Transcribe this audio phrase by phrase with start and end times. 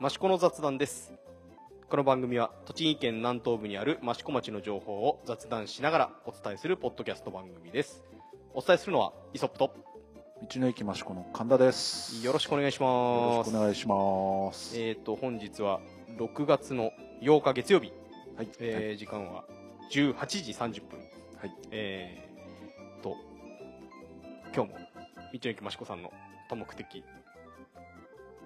[0.00, 1.12] 益子の雑談です。
[1.90, 8.04] この番組は栃木県南東部にある益子町の情報を雑談しながらお伝えするポッドキャスト番組です。
[8.54, 9.74] お伝えするのはイソップと。
[10.52, 12.24] 道の駅益子の神田です。
[12.24, 14.80] よろしくお願いしよろますしくお願いします。
[14.80, 15.80] えっ、と本日は
[16.16, 17.92] 6月の8日月曜日、
[18.36, 19.42] はい、えー時間は
[19.90, 21.00] 18時30分。
[21.40, 21.52] はい。
[21.72, 23.16] えー、と
[24.54, 26.12] 今日も道の駅益子さんの
[26.48, 27.02] 多目的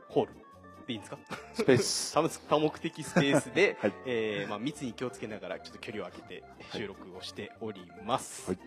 [0.09, 0.42] ホール
[0.87, 1.19] でいいんですか？
[1.55, 2.15] スペース。
[2.49, 3.93] 多目的スペースで、 はい。
[4.07, 8.51] えーまあ、密に気をつけながらちょっと距離を空けて収録をしております。
[8.51, 8.59] はい、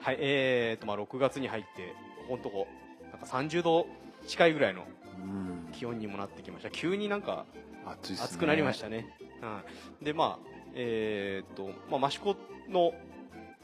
[0.00, 1.92] はいえーとまあ、6月に入って
[2.28, 2.68] 本当こ
[3.00, 3.86] うなんか30度
[4.26, 4.86] 近いぐらいの
[5.18, 5.68] うん。
[5.72, 6.70] 気温にもなってきました。
[6.70, 7.44] 急になんか
[7.86, 8.18] 暑ね。
[8.20, 9.62] 暑くなりましたね、は
[10.00, 12.36] い、でまあえーっと、まあ、益子
[12.68, 12.92] の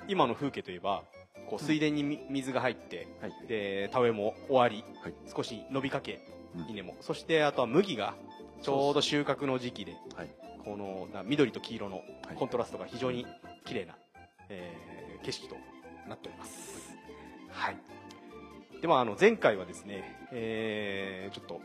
[0.08, 1.04] 今の風景といえば
[1.48, 3.32] こう水田にみ水が入って、はい。
[3.46, 5.14] で田植えも終わり、はい。
[5.34, 8.14] 少し伸びかけうん稲も、そしてあとは麦が
[8.62, 10.28] ちょうど収穫の時期ではい。
[10.64, 12.02] このな緑と黄色のは
[12.32, 12.36] い。
[12.36, 13.26] コントラストが非常に
[13.64, 13.96] 綺麗な、
[14.48, 15.56] えー景色と
[16.06, 16.94] なっております。
[17.50, 17.76] はい。
[18.82, 21.60] でまああの前回はですね、えーちょっと、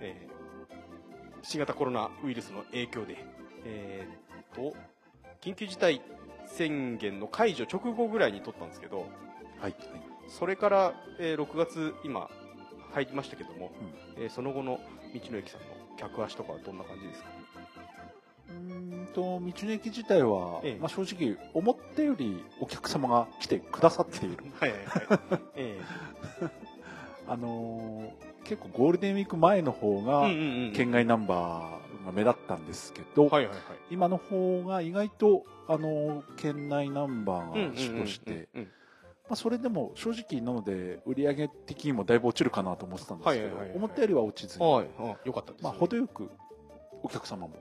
[0.00, 0.38] えー
[1.42, 3.24] 新型コロナウイルスの影響で
[3.64, 4.76] えーっと
[5.40, 6.02] 緊急事態
[6.46, 9.06] 宣言の解除直後ぐらいに撮ったんですけど
[9.60, 9.74] はい。
[10.28, 12.28] それから、えー6月今
[12.92, 13.70] 入りましたけども、
[14.16, 14.80] えーその後の
[15.14, 17.28] 道の駅さんの客足とかはどんな感じですか？
[18.50, 20.78] うーんと道の駅自体は、ええ。
[20.80, 24.36] まあ、正直思ったよりお客様が来てくださっている。
[24.60, 25.78] はいはいはい、え
[27.28, 33.58] あのー結構ゴールデンウィーク前の方ーがうんうんうん県外ナンバーが目立ったんですけど、はいはいはい。
[33.90, 38.70] 今の方が意外と、あのー県内ナンバーが主として、うん
[39.28, 45.28] まあ、それでも正直なので売り上げ的にもだいぶ落ちるかなと思ってたんですけど、思ったよりは落ちずに、はいはい。
[45.28, 46.30] よかったです、まあ、程よく
[47.02, 47.54] お客様も、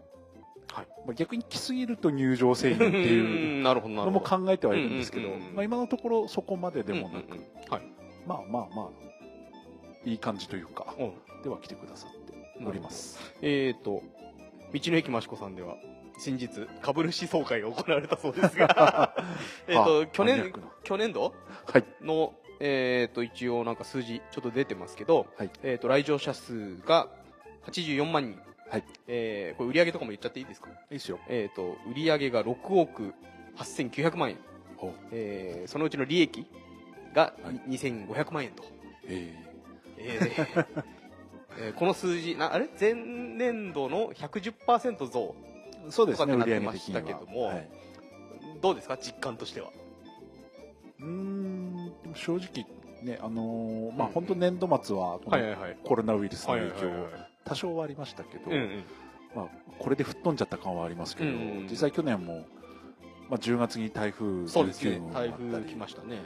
[0.71, 0.87] はい。
[1.05, 7.31] まあ、逆に来すぎると入場制限っていうのも考えてはいるんですけど、まあ、今のところそこまででもなく、
[7.69, 7.81] はい
[8.25, 8.89] まあまあまあ
[10.05, 11.13] いい感じというか、うん。
[11.43, 13.19] では来てくださっております。
[13.41, 14.01] えーと
[14.73, 15.77] 道の駅益子さんでは
[16.17, 16.49] 先日
[16.81, 19.13] 株主総会が行われたそうですが。
[19.67, 21.33] えっとはあ去年去年度？
[21.71, 21.85] はい。
[22.01, 25.51] の、えー、と一応なんか数字ちょっと出てますけど、はい。
[25.63, 27.07] えー、と来場者数が
[27.67, 28.39] 84万人、
[28.69, 28.83] はい。
[29.07, 31.19] えーこれ売り上げとかも言っちゃっていいですか、いいですよ。
[31.27, 33.13] えー、と売り上げが6億
[33.57, 34.37] 8900万円、
[35.11, 36.47] えーそのうちの利益
[37.13, 37.55] がはい。
[37.69, 38.63] 2500万円と、
[39.07, 39.33] え
[39.97, 40.65] えー
[41.59, 42.67] えーこの数字なあれ？
[42.79, 45.56] 前年度の110%増ー
[45.89, 47.01] そうですね、売上げ的には。
[47.01, 47.67] けどもはい、
[48.61, 49.69] どうですか実感としては？
[50.99, 52.65] うーん、正直
[53.03, 55.19] ね、あのーまあうん本当年度末は
[55.83, 57.07] コロナウイルスのはい影響
[57.45, 58.83] 多少はありましたけど、うんうん。
[59.35, 59.47] まあ
[59.77, 62.45] これで吹っ飛んじゃった感はありますけど、うん実際去年も、
[63.29, 66.21] まあ、10月に台風そうですね19号があ台ったり風来ましたね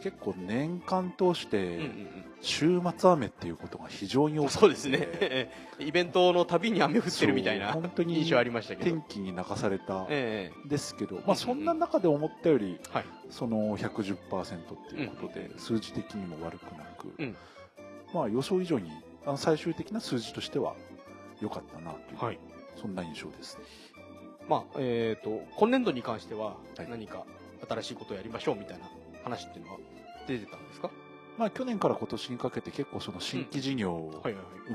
[0.00, 2.24] 結構年間通しうんてうん。
[2.42, 4.54] 週末雨っていうことが非常に多くて。
[4.54, 5.52] うんそうですね。
[5.78, 8.90] イベントのたびに雨降ってるみたいな本当に印象ありましたけど。
[8.90, 13.04] 天気に流されたえですけど、まあ、そんな中で思ったよりえはい。
[13.30, 17.36] その110%っていうことで数字的にも悪くなく、うん。
[18.14, 18.90] まあ予想以上に
[19.26, 20.74] あの最終的な数字としては
[21.40, 22.38] 良かったなという、はい。
[22.76, 23.64] そんな印象ですね。
[24.48, 26.88] まあえっ、と今年度に関してははい。
[26.88, 27.24] 何か
[27.68, 28.86] 新しいことをやりましょうみたいな
[29.30, 29.78] 話っていうのは
[30.26, 30.90] 出てたんですか？
[31.38, 34.10] まあ去年から今年にかけて結構その新規事業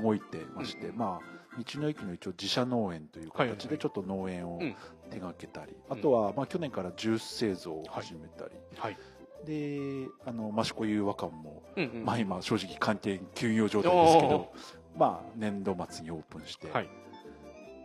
[0.02, 4.74] 動いてまして、うんまあ道の駅の一応自社農園という形でちょっと農園をうん。
[5.08, 5.98] 手掛けたり、うん。
[5.98, 8.98] あとはまあ去年からジュース製造を始めたり、はい。
[9.46, 11.62] であの益子湯和館も、
[12.04, 14.52] まあ今正直関係休業状態ですけど
[14.96, 16.88] まあ年度末にオープンして、はい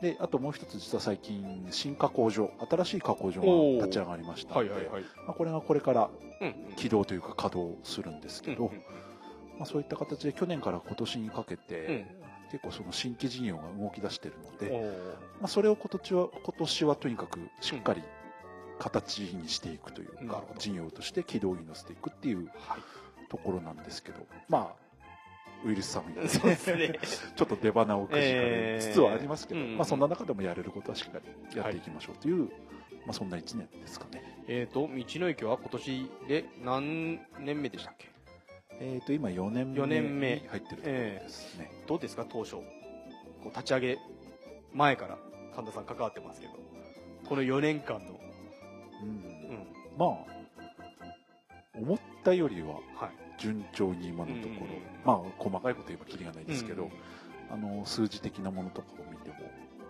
[0.02, 5.04] であともう一つ実は最近新加工場新しい加工場が立ち上がりましたので、はいはいはい。
[5.26, 6.10] まあ、これがこれから
[6.42, 8.84] うん起動というか稼働するんですけど、うんうん
[9.60, 12.06] まあ、そういった形で去年から今年にかけて、うん。
[12.52, 14.92] 結構その新規事業が動き出しているので、
[15.40, 18.04] まあ、それを今年は今年はとにかくしっかり
[18.78, 22.82] 形にしていくというか事業として軌道に乗せていくっていうはい。
[23.30, 24.18] ところなんですけど
[24.50, 24.91] まあ
[25.66, 27.00] ウイルスさんみたいそうですね。
[27.36, 31.20] ちょっと出花をくじかれつつはありますけど、えーうんまあ、そんな中でもやれることはしっか
[31.54, 32.50] りやっていきましょうという、ま
[33.10, 34.44] あ、そんな1年ですかね。
[34.48, 38.10] えっと道の駅は今年で何年目でしたっけ？
[38.80, 40.36] えー、と今4年目四年目。
[40.36, 41.72] に入ってるところですね。
[41.88, 42.56] どうですか当初。
[42.56, 42.64] こ
[43.46, 43.98] う立ち上げ
[44.74, 45.18] 前から
[45.56, 46.54] 神田さん関わってますけど。
[47.28, 48.20] この4年間の、
[49.02, 49.10] うん。
[49.10, 49.68] うん。
[49.98, 50.42] まあ
[51.76, 54.74] 思ったよりははい順調に今のところ、
[55.04, 56.92] まあ細かいこと言えばきりがないですけど、うん。
[57.50, 59.36] あの数字的なものとかを見ても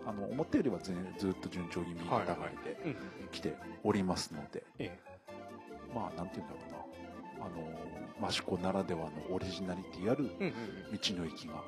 [0.08, 2.96] あの思ったよりはずずっと順調に右肩上がりでうん。
[3.32, 4.98] 来ておりますので、え
[5.94, 6.78] まあなんていうんだろうな。
[7.46, 7.50] あ
[8.24, 11.64] の益子ならではのオリジナリティある道の駅が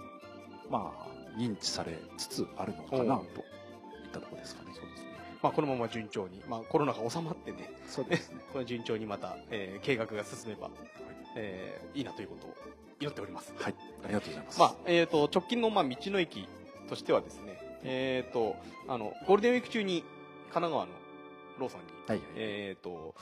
[0.69, 3.27] まあ認知されつつあるのかなとい
[4.07, 4.71] ったところですかね。
[4.73, 5.12] そうですね
[5.43, 8.39] まあ、このまま順調に、まあ、コロナが収まってね、そうですね。
[8.53, 10.71] これ順調にまた、えー計画が進めば、
[11.35, 12.55] えーいいなということを
[13.01, 13.53] 祈っております。
[13.57, 13.75] はい。
[14.05, 14.59] ありがとうございます。
[14.59, 16.47] まあ、えっ、と、直近の、まあ、道の駅
[16.87, 18.55] としてはですね、えっ、と、
[18.87, 20.01] あの、ゴールデンウィーク中に
[20.53, 20.91] 神奈川の
[21.59, 22.27] ローソンに、はいはい。
[22.37, 23.13] えっ、と、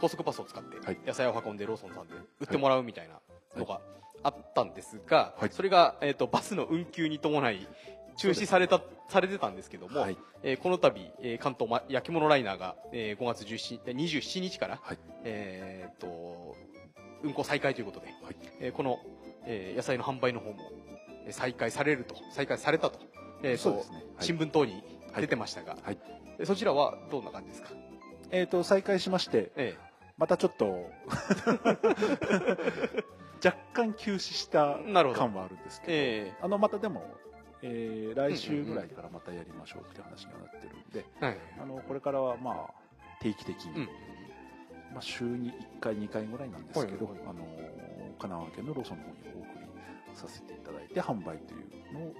[0.00, 0.98] 高速パスを使ってはい。
[1.06, 3.20] 野菜を運んでローソンさんで売ってもらうみたいな
[3.54, 3.82] のが
[4.22, 5.50] あったんですが、はい。
[5.50, 7.68] それが、えっ、と、バスの運休に伴い、
[8.16, 10.16] 中止された、されてたんですけども、はい。
[10.42, 14.98] えーこの度、えー関東、ま、焼き物ライナーが、えー5月17えー27日から、はい。
[15.24, 16.56] えーっと
[17.22, 18.36] 運行再開ということで、はい。
[18.60, 18.98] えーこの、
[19.44, 20.56] えー野菜の販売の方も
[21.26, 22.98] えー再開されると再開されたと,、
[23.42, 23.96] えーとそうですね。
[23.96, 24.06] はい。
[24.24, 24.82] 新聞等に
[25.16, 25.98] 出てましたが、はい。
[26.38, 27.70] えそちらはどんな感じですか、
[28.30, 29.74] えっ、と再開しましてえ
[30.18, 30.90] またちょっと
[33.44, 34.78] 若干休止した
[35.14, 36.32] 感はあるんですけど、え。
[36.40, 37.04] あのまたでも、
[37.62, 41.38] えー来週ぐらいからまたやりましょうっていう話にはなってるんで、ーはい。
[41.60, 42.74] あのこれからはまあ
[43.20, 43.88] 定期的に、うん。
[44.92, 47.44] まあ、週に1回2回ぐらいなんですけど、はいはいあの
[48.18, 52.14] 神奈川県のローソンの方にお送りさせていただいて販売というのを、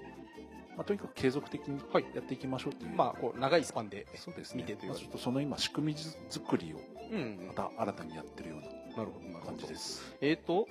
[0.75, 4.61] まあ、とにかく継続的にはいやっていきましょうという、まあ、こう長いスパンで、そうですね。
[4.61, 5.99] 見てというまあちょっとその今仕組み
[6.29, 6.77] 作りを
[7.11, 8.67] うんまた新たにやってるような
[8.97, 10.15] なるほどなるほ感じどです。
[10.21, 10.67] えーっと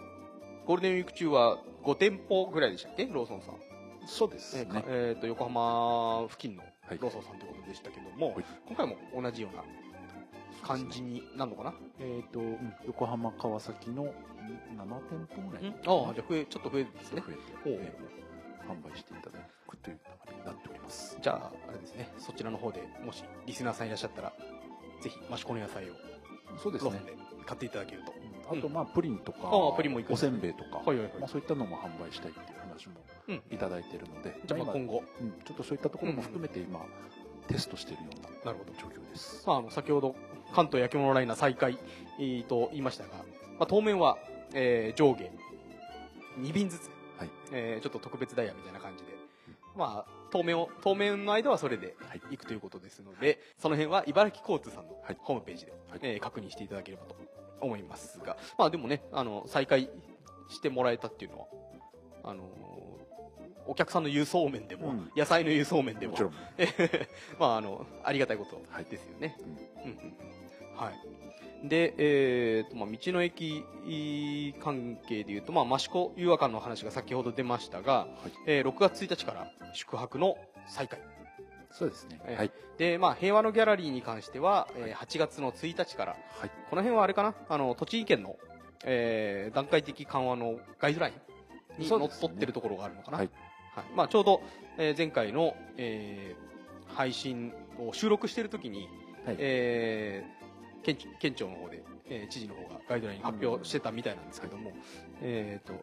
[0.66, 3.06] ゴールデンウィーク中は5店舗ぐらいでしたっけ？
[3.06, 3.54] ローソンさん
[4.06, 4.84] そうですね。
[4.86, 6.98] えーと横浜付近のはい。
[7.00, 8.44] ローソンさんということでしたけども、はい。
[8.68, 9.64] 今回も同じような
[10.66, 12.72] 感じになるのかな、えっ、と、うん。
[12.86, 14.12] 横浜川崎のん7
[15.08, 15.74] 店舗ぐらい。
[15.86, 17.22] ああじゃあ増えちょっと増えるんですね。
[17.26, 18.16] 増えて、えー
[18.66, 19.38] 販売していただ
[19.68, 21.16] くという流れになっております。
[21.22, 22.12] じゃああれですね。
[22.18, 24.32] そちらの方でもしリスナーさんいらっしゃったら
[25.00, 25.94] ぜひ益子の野菜を
[26.58, 26.90] そうですね。
[26.90, 27.16] ローソンで
[27.46, 28.12] 買っていただけると、
[28.52, 31.12] あとまあプリンとか、ああプリンもおせんべいとか、はいはいはい。
[31.20, 32.94] まあ、そういったのも販売したいっていう話も
[33.28, 33.42] うん。
[33.50, 35.02] いただいているので、じゃあまあ今今後。
[35.20, 36.80] うん、ちょっとそういったところも含めて今、
[37.48, 38.72] テストしているようななるほど。
[38.80, 39.44] 状況です。
[39.46, 40.14] まあ、あの先ほど
[40.54, 41.78] 関東焼き物ライナー再開、
[42.18, 43.10] えーと言いましたが、
[43.58, 44.18] まあ、当面は、
[44.54, 45.30] えー上下
[46.40, 47.30] 2便ずつ、はい。
[47.52, 49.10] えーちょっと特別ダイヤみたいな感じで、
[49.76, 52.20] まあ、当面を当面の間はそれではい。
[52.30, 55.16] 行くということですので、その辺は茨城交通さんのはい。
[55.20, 56.00] ホームページで、はい。
[56.02, 57.16] えー確認していただければと
[57.60, 59.88] 思いますが、まあ、でもねあの再開
[60.48, 61.46] してもらえたっていうのは
[62.26, 62.46] あのー
[63.68, 66.30] お客さんの輸送面でも、うん野菜の輸送面でもも
[67.40, 69.36] まあ、あの、ありがたいことはいですよね。
[69.84, 70.16] うんうん
[70.76, 71.68] はい。
[71.68, 73.64] で、えーと、まあ、道の駅
[74.62, 80.36] 関係でいうと、まあ、益子遊和館の話が先ほど出ましたが、はいえー6月1日から宿泊の
[80.68, 81.00] 再開。
[81.72, 82.20] そうですね。
[82.26, 82.52] えーはい。
[82.78, 86.50] で、まあ、平和のギャラリーに関しては、えー8月の1日から、はい。
[86.70, 88.36] この辺はあれかな、あの、栃木県の、
[88.84, 91.14] えー段階的緩和のガイドライン
[91.78, 92.28] にのっそうですね。
[92.28, 93.18] とってるところがあるのかな。
[93.18, 93.30] はい。
[93.74, 93.84] はい。
[93.94, 94.42] まあ、ちょうど、
[94.78, 96.46] えー前回の、えー
[96.88, 98.88] 配信を収録している時に、
[99.26, 99.36] はい。
[99.38, 104.72] えー県県庁の方で、えー知事の方がガイドライン発表してたみたいなんですけども、
[105.20, 105.74] えーと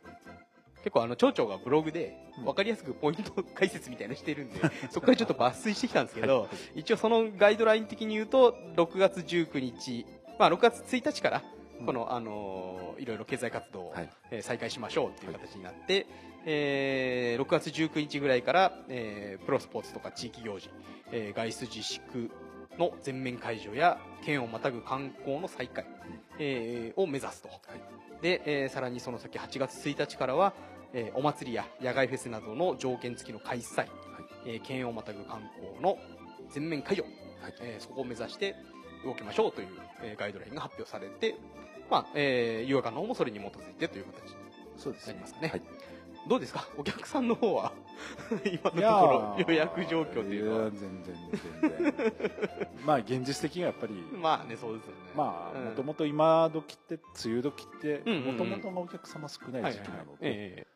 [0.83, 2.45] 結構あの町長がブログでうん。
[2.45, 4.59] 分かりやすくポイント解説みたいなのしてるんで、
[4.91, 10.05] そこからちょっと抜粋してきたんですけど、一応そのガイドライン的に言うと6月19日、
[10.39, 14.09] まあ、6月1日からうんこの、あのーいろいろ経済活動を、はい。
[14.31, 16.05] えー再開しましょうっていう形になって、
[16.45, 20.69] えー6月19日ぐらいから、えープロスポーツとか地域行事、
[21.11, 22.31] えー外出自粛
[22.77, 25.85] の全面解除や県をまたぐ観光の再開、
[26.39, 27.49] えーを目指すと、
[28.21, 30.53] で、えーさらにその先8月1日からは、
[30.93, 33.87] えーお祭りや野外フェスなどの条件付きの開催、
[34.45, 35.97] えー県をまたぐ観光の
[36.49, 37.03] 全面解除、
[37.41, 37.53] はい。
[37.61, 38.55] えーそこを目指して
[39.05, 39.67] 動きましょうという、
[40.01, 41.35] えーガイドラインが発表されて、
[41.89, 44.35] まあ、えー、遊和館の方もそれに基づいてという形に
[44.77, 45.47] そうですなりますかね。
[45.49, 45.61] はい。
[46.27, 46.67] どうですか？
[46.77, 47.73] お客さんの方は？
[48.45, 49.51] 今のところー。
[49.51, 50.63] 予約状況というのは。
[50.65, 51.15] や全然
[51.61, 51.93] 全然
[52.85, 53.93] まあ現実的にはやっぱり。
[54.17, 54.97] まあねそうですよね。
[55.15, 55.65] まあうん。
[55.65, 60.17] もともと今時って梅雨時ってもともとのお客様少ない時期なので。
[60.21, 60.67] え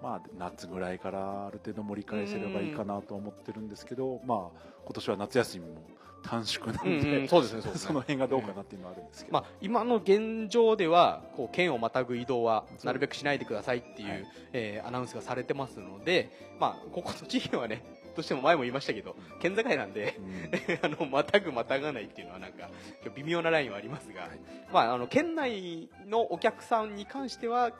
[0.00, 5.80] まあ夏ぐらいからある程度盛り返せればいいかなと思ってるんですけどまあ今年は夏休みも
[6.22, 7.88] 短縮なんえうんそうですねそうですね。
[7.88, 9.38] その辺がどうかなっていうのはあるんですけど。
[9.38, 14.26] まあ、今の現状ではこう県をまたぐ移動はなるべくしないでくださいっていう、はい。
[14.52, 20.78] えーアナウンスがされてますので、まあ、ここの地域はねどうしても前も言いましたけど県境なんでうん。
[20.82, 22.68] あのまたぐまたがないっていうのはなんか
[23.14, 24.40] 微妙なラインはありますが、はい。
[24.72, 27.72] まあ、あの県内のお客さんに関しては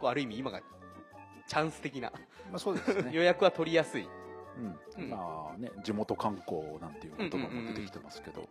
[0.00, 0.60] こうある意味今が
[1.46, 2.12] チャンス的な
[2.50, 3.10] まあ、そうですね。
[3.14, 4.08] 予約は取りやすい
[4.56, 5.04] うん。
[5.04, 5.10] うん。
[5.10, 8.48] まあね、地元観光なんていう言葉も出てきてますけど、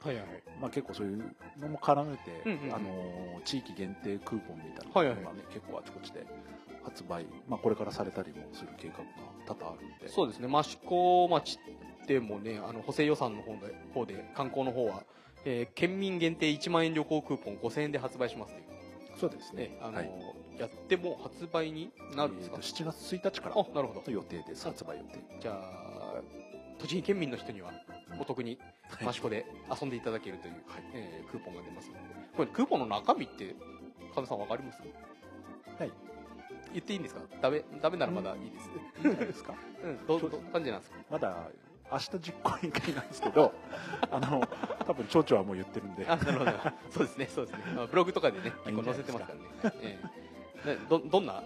[0.72, 5.24] 結構そういうのも絡めて、あの地域限定クーポンみたいなのがね、はい。
[5.24, 6.26] はい結構あちこちで
[6.84, 9.04] 発売、まあ、これからされたりもする計画が
[9.46, 10.08] 多々あるんで。
[10.08, 10.48] そうですね。
[10.48, 11.60] 益子町
[12.08, 15.04] でもねあの補正予算の方で方で観光の方は、
[15.46, 18.66] えー県民限定1万円旅行クーポン5000円で発売しますという。
[19.20, 19.64] そうですね。
[19.64, 20.10] ねあの、はい
[20.60, 24.04] やっても発売になるんですか、えーと7月1日からあなるほど。
[24.06, 24.66] の予定です。
[24.66, 25.20] 発売予定。
[25.40, 26.22] じゃあ
[26.80, 27.72] 栃木県民の人には
[28.20, 28.58] お得に
[28.90, 29.10] はい。
[29.10, 29.46] 益子で
[29.80, 30.56] 遊んでいただけるという、
[30.94, 32.00] えークーポンが出ますので。
[32.36, 33.56] これクーポンの中身って
[34.16, 34.80] 神田さん分かります？
[35.80, 35.92] はい。
[36.74, 37.22] 言っていいんですか？
[37.42, 38.70] ダメダメならまだいいです、
[39.04, 39.54] いいんいですか？
[39.84, 40.98] うん、どど感じなんですか？
[41.12, 41.36] まだ
[41.92, 43.52] 明日実行委員会なんですけど
[44.12, 44.48] あの
[44.86, 46.06] 多分町長はもう言ってるんで。
[46.08, 46.52] あなるほど。
[46.92, 47.64] そうですねそうですね。
[47.78, 49.76] あブログとかでね結構載せてますからね。
[49.82, 50.29] ええね
[50.90, 51.44] どどんな？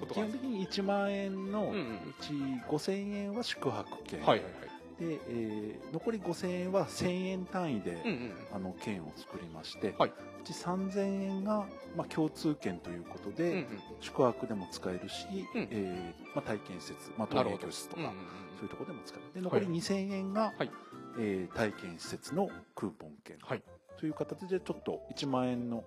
[0.00, 1.74] こと基が本的に1万円のう
[2.22, 2.32] ち
[2.68, 4.52] 5000円は宿泊券、はいはいはい。
[4.98, 10.10] で、えー残り5000円は1000円単位で、うんうんあの券を作りまして、はい。
[10.10, 10.12] う
[10.44, 11.66] ち3000円が、
[11.96, 13.66] まあ、共通券ということで、うんうん
[14.00, 15.68] 宿泊でも使えるし、うん。
[15.70, 18.16] えーまあ、体験施設、まあ、陶芸教室とか、うんうんうん
[18.56, 19.34] そういうところでも使える。
[19.34, 20.70] で残り2000円が、はい。
[21.18, 23.62] えー体験施設のクーポン券、はい。
[23.98, 25.84] という形でちょっと1万円の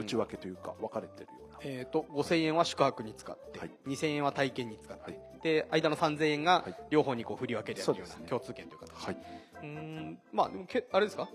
[0.00, 1.28] 内訳というか分かれてるよ
[1.62, 3.70] えー、と5000円は宿泊に使って、はい。
[3.86, 5.18] 2000円は体験に使って、はい。
[5.42, 6.74] で間の3000円がはい。
[6.90, 9.16] 両方にこう振り分けてやるような共通券という形はい、
[9.62, 11.28] うーんまあでもけあれですか？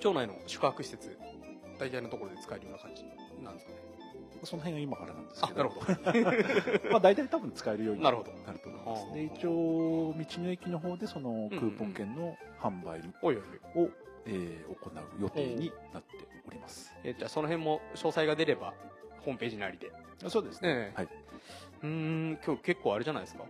[0.00, 1.16] 町内の宿泊施設
[1.78, 3.04] 大体のところで使えるような感じ
[3.44, 3.78] なんですかね？
[4.44, 5.54] その辺は今からなんですけど。
[5.54, 5.80] あなるほ
[6.82, 6.90] ど。
[6.90, 13.32] まあ大体多分使えるようになると思いますで一応道の駅の方でそのクーポン券の販売を、
[14.26, 16.92] えー行う予定になっております。
[17.04, 18.74] えーじゃあその辺も詳細が出れば
[19.24, 19.90] ホームページなりで。
[20.28, 20.96] そうですええ。
[20.96, 21.08] はい、
[21.82, 23.44] うーん今日結構あれじゃないですか。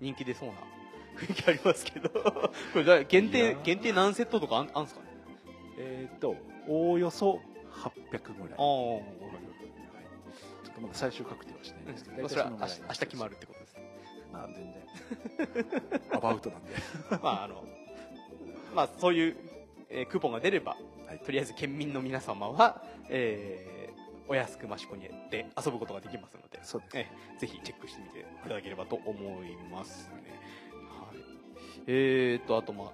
[0.00, 0.54] 人気出そうな。
[1.20, 2.08] 雰囲気ありますけど。
[2.20, 5.06] これじゃあ限い定限定何セットとかあんあんすかね？
[5.78, 6.36] えっ、と
[6.68, 7.40] おおよそ
[7.72, 8.52] 800ぐらい。
[8.52, 13.82] ああちょっとまだ最終確定はしてないんですけど、それは明日明日決まるるってことですね。
[14.32, 14.74] まあ全然。
[16.12, 16.70] アバウトなんで。
[17.22, 17.64] まああの
[18.74, 19.36] まあそういう、
[19.88, 20.76] えークーポンが出れば、
[21.08, 21.18] はい。
[21.18, 23.79] とりあえず県民の皆様は、えー
[24.30, 29.12] お安く益子にで遊ぶことができますので、そうですえーぜひチェックしてみていただければと思
[29.44, 30.38] いますね、
[30.88, 31.18] はい、
[31.88, 32.92] えーとあとまあ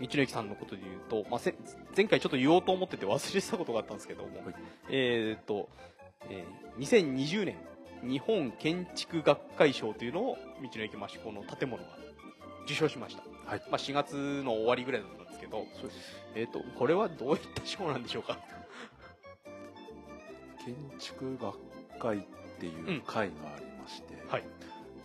[0.00, 1.54] 道の駅さんのことで言うと、まあ、せ
[1.96, 4.54] 前回ちょっと言おうと思ってて忘れてたことがあったんですけども、はい
[4.90, 5.70] えーと、
[6.28, 7.56] えー2020年
[8.04, 11.88] 日本建築学会賞というのを道の駅益子の建物が
[12.66, 15.98] 受賞しました、はいまあ、4月の終わりぐらいだったんですけど、そうです。
[16.34, 18.38] えー、とこれはどういった賞なんでしょうか？
[20.68, 21.56] 建築学
[21.98, 22.20] 会っ
[22.60, 24.44] ていう会がありまして、はい。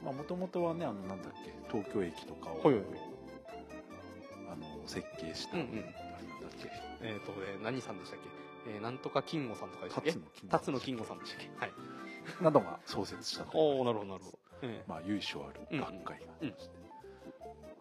[0.04, 2.86] まあもともとはねあのなんだっけ東京駅とかを、はいはいはい。
[4.52, 5.82] あの設計した、うんうん。
[5.82, 5.92] だっ
[6.62, 6.70] け。
[7.02, 10.14] えっ、と、えー何さんでしたっけ、えーなんとか金吾さんとかでしたっけ？
[10.50, 11.50] 辰野金吾さんでしたっけ。
[11.60, 11.72] はい。
[12.44, 16.76] などが創設したおおなるほどなるほど、えまあ、由緒ある学会がありまして、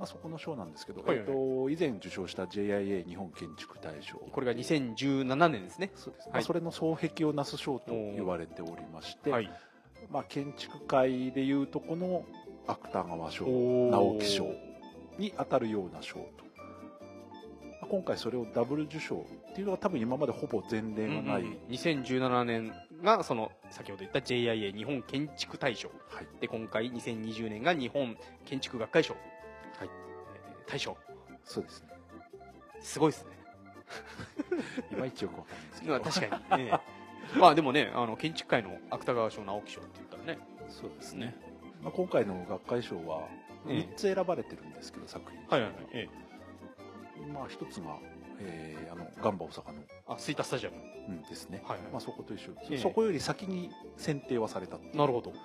[0.02, 1.18] まあ、そこの賞なんですけど、はいはい。
[1.20, 4.16] えっと、以前受賞した JIA 日本建築大賞。
[4.16, 5.92] ーこれが2017年ですね。
[5.94, 6.26] そうです。
[6.26, 6.32] ね、はい。
[6.32, 9.48] まあ、それの双璧をなす賞と言われておりまして、はい。
[10.10, 12.24] まあ、建築界でいうとこの
[12.66, 14.46] 芥川賞直木賞
[15.18, 16.20] に当たるような賞と、
[17.80, 21.58] まあ今回それをダブル受賞っていうのは多分今までほぼ前例がない、うんうん。
[21.70, 22.72] 2017年
[23.04, 25.90] がその先ほど言った JIA 日本建築大賞。
[26.08, 29.14] はい、で今回2020年が日本建築学会賞、
[29.82, 29.90] はい。
[30.34, 30.96] えー大賞
[31.44, 31.88] そうですね。
[32.80, 33.30] すごいですね。
[34.92, 36.30] いまいちよくわかんないですけど。
[36.30, 36.72] まあ確かに、え
[37.36, 40.38] えまあでもねあの建築界の芥川賞直木賞って言ったらね。
[40.68, 41.36] そうですね、
[41.82, 43.28] まあ、今回の学会賞は
[43.68, 46.08] ええ3つ選ばれてるんですけど、作品はいはいはい、え
[47.20, 47.98] え、まあ一つが、
[48.40, 50.76] えーあのガンバ大阪の、あ吹田スタジアム。
[51.08, 51.92] うん、ですね、はいはい。
[51.92, 52.78] まあ、そこと一緒、ええ。
[52.78, 55.30] そこより先に選定はされたなるほど。
[55.30, 55.36] ま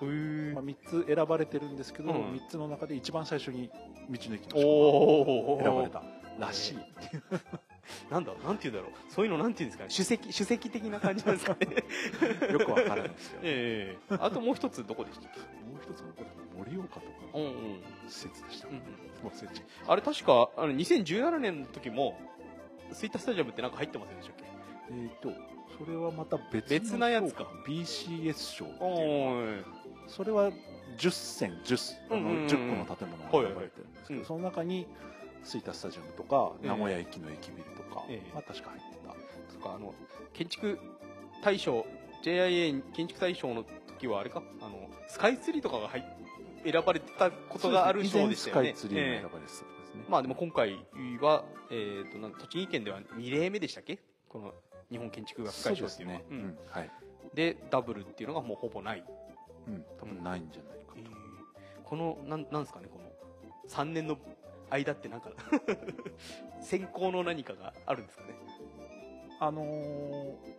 [0.62, 2.34] あ、3つ選ばれてるんですけど、うん。
[2.34, 3.70] 3つの中で一番最初に
[4.10, 6.04] 道の駅のおお賞が選ばれた
[6.40, 6.78] らしい、
[8.12, 9.12] なんだなんて言うんだろう。
[9.12, 9.90] そういうのなんて言うんですかね。
[9.92, 11.68] 首席首席的な感じなんですかね。
[12.52, 15.40] よくわからないですよ、ええあともう一つどこでしたっけ？
[15.40, 17.08] もう一つのこれ盛岡とか
[18.08, 18.82] 施設でした、うんうん。
[19.88, 22.20] あれ確かあの2017年の時も
[22.94, 24.44] 吹田スタジアムってなんか入ってませんでしたっけ？
[24.44, 24.50] た
[24.92, 25.32] えーと
[25.78, 27.46] それはまた別の別なやつか。
[27.66, 29.66] 賞 BCS 賞っていう
[30.08, 30.52] それは
[30.98, 34.26] 10選 10, あのうんうんうん10個の建物が選ばれてるんですけど、はいはい。
[34.26, 34.88] その中に
[35.44, 36.68] 吹田スタジアムとかええ。
[36.70, 38.32] 名古屋駅の駅ビルとか、ええ。
[38.34, 39.14] まあ、確か入ってた。
[39.54, 39.94] とかあの
[40.34, 40.80] 建築
[41.44, 41.86] 大賞
[42.24, 43.64] JIA 建築大賞の
[44.00, 44.42] きはあれか？
[44.62, 46.04] あのスカイツリーとかが入っ
[46.72, 48.70] 選ばれてたことがある賞でしたよね。
[48.70, 49.38] 以前スカイツリー選ばれてた。
[49.38, 49.64] んです
[49.98, 50.78] ね、まあでも今回
[51.22, 54.00] は、えー、となん栃木県では2例目でしたっけ？
[54.30, 54.54] この
[54.90, 56.20] 日本建築学会賞っていうのは。
[56.20, 56.42] ね、ううん。
[56.42, 56.92] んはい、
[57.34, 59.04] でダブルっていうのがもうほぼない、
[59.68, 60.24] うん、多分。
[60.24, 61.02] ないんじゃないかと、
[61.84, 63.12] このなんなんですかねこの
[63.70, 64.18] 3年の
[64.70, 65.32] 間ってなんか
[66.62, 68.36] 先行の何かがあるんですかね
[69.40, 70.58] あのー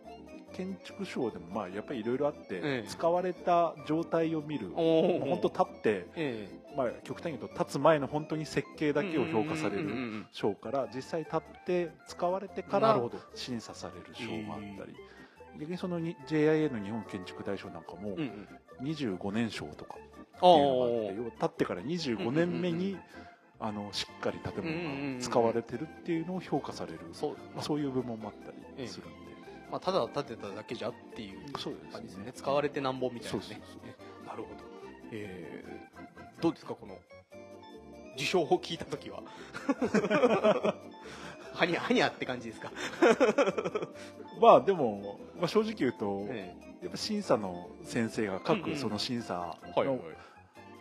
[0.53, 2.87] 建築賞でもまあやっぱりいろいろあって、ええ。
[2.87, 12.99] 使われた状態を見るお本当立って、えまあ、極端に言うと立つ前の本当に設計えだけを評価されるん賞から実際立って使われてから
[13.35, 14.95] 審査される賞があったり、
[15.59, 18.47] 逆にそのに JIA の日本建築大賞なんかもうんうん。
[18.81, 22.97] 25年賞とかってあいうのがあって立ってから25年目に
[23.59, 28.51] あのしっかり建物が使われてるっていうのを評価される、そう、まあ、そういう部門もあった
[28.81, 29.15] りするんで、
[29.71, 32.31] まあ、ただ立てただけじゃっていう感じですね。
[32.33, 33.61] 使われてなんぼみたいなね。
[34.25, 34.69] なるほど。
[35.11, 36.97] えー、どうですかこの
[38.15, 39.23] 受賞を聞いた時は。
[41.53, 42.71] はにゃはにゃって感じですか、
[44.39, 49.99] まあでも、まあ、正直言うと、えやっぱ審査の先生が各その審査の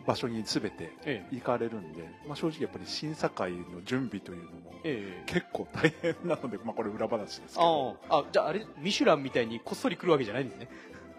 [0.09, 1.37] 場所に全てええ。
[1.37, 5.23] 行かれるんで、まあ、正直やっぱり審査会の準備というのもええ。
[5.27, 7.97] 結構大変なので、まあ、これ裏話ですけあど。
[8.09, 8.25] ああ。
[8.33, 10.69] じゃああれミシュランみたいにこっそり来るわけじゃないんですね。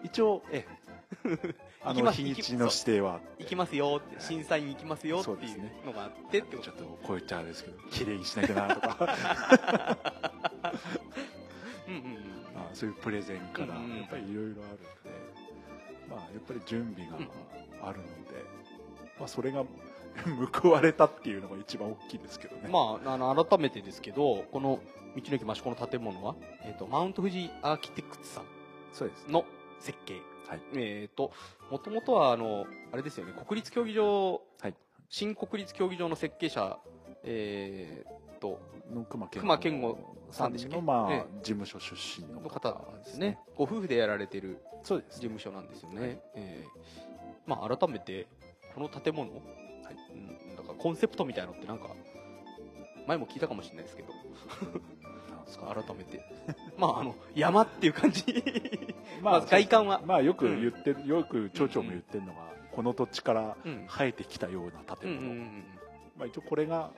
[0.02, 0.66] 一応え
[1.84, 3.20] あ 行きますの日にちの指定は。
[3.38, 6.70] 行きますよって審査員行きますよっていうのがあってってこと。
[6.70, 9.98] ちょっとこう言っちゃあれですけど綺麗にしなきゃなとか。
[11.86, 12.18] うんうん
[12.56, 15.10] あそういうプレゼンからやっぱりいろいろあるんで、
[16.08, 17.16] まあ、やっぱり準備が
[17.82, 18.44] あるので、
[19.20, 19.64] まあ、それが
[20.62, 22.68] 報われたっていうのが一番大きいですけどね。
[22.68, 24.80] まあ、あの改めてですけどこの
[25.14, 26.34] 道の駅益子の建物は、
[26.64, 28.42] えー、とマウント富士アーキテクツさ
[28.92, 29.28] そうです。
[29.28, 29.44] んの
[29.78, 30.60] 設計、はい。
[30.74, 31.32] えっ、と
[31.70, 34.74] もともとはあのあれですよね国立競技場、はい。
[35.08, 36.78] 新国立競技場の設計者
[37.22, 38.58] えっ、と
[38.90, 39.98] の熊健熊健吾
[40.30, 40.76] さんでしたっけ？
[40.76, 43.38] の、まあえ事務所出身のの方なんですね。
[43.54, 45.14] ご夫婦でやられてるそうです。
[45.16, 47.10] 事務所なんですよね、えー
[47.46, 48.26] まあ改めて
[48.74, 49.40] この建物、はい。
[50.14, 51.88] うん、だからコンセプトみたいなのってなんか
[53.06, 54.12] 前も聞いたかもしれないですけど。
[55.58, 56.22] 改めて。
[56.78, 58.24] まああの山っていう感じ。
[59.22, 60.00] ままず外観は。
[60.06, 63.86] まあよく言ってる、よく町長も言ってるのが、この土地からうん。
[63.88, 65.64] 生えてきたようなうん建物、うんうん
[66.16, 66.90] まあ、一応これが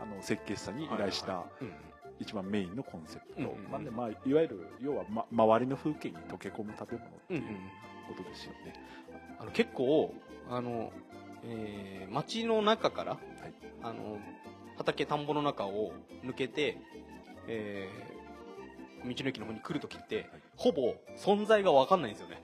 [0.00, 1.74] あの設計士さんに依頼したうんうん。
[2.20, 7.54] 一番メインのコンセプト、うんでまあ、いわゆる要は、ま、周りの風景に溶け込む建物っていううんうん。
[8.08, 8.74] ことですよね、
[9.38, 10.12] あの結構
[10.50, 10.92] あの、
[11.44, 13.18] えー街の中から、い。
[13.82, 14.18] あの
[14.76, 15.92] 畑田んぼの中を
[16.24, 16.78] 抜けて、
[17.46, 18.20] えー
[19.02, 22.42] 道の駅の方に来るときって、ほぼ存在が分かんないんですよね。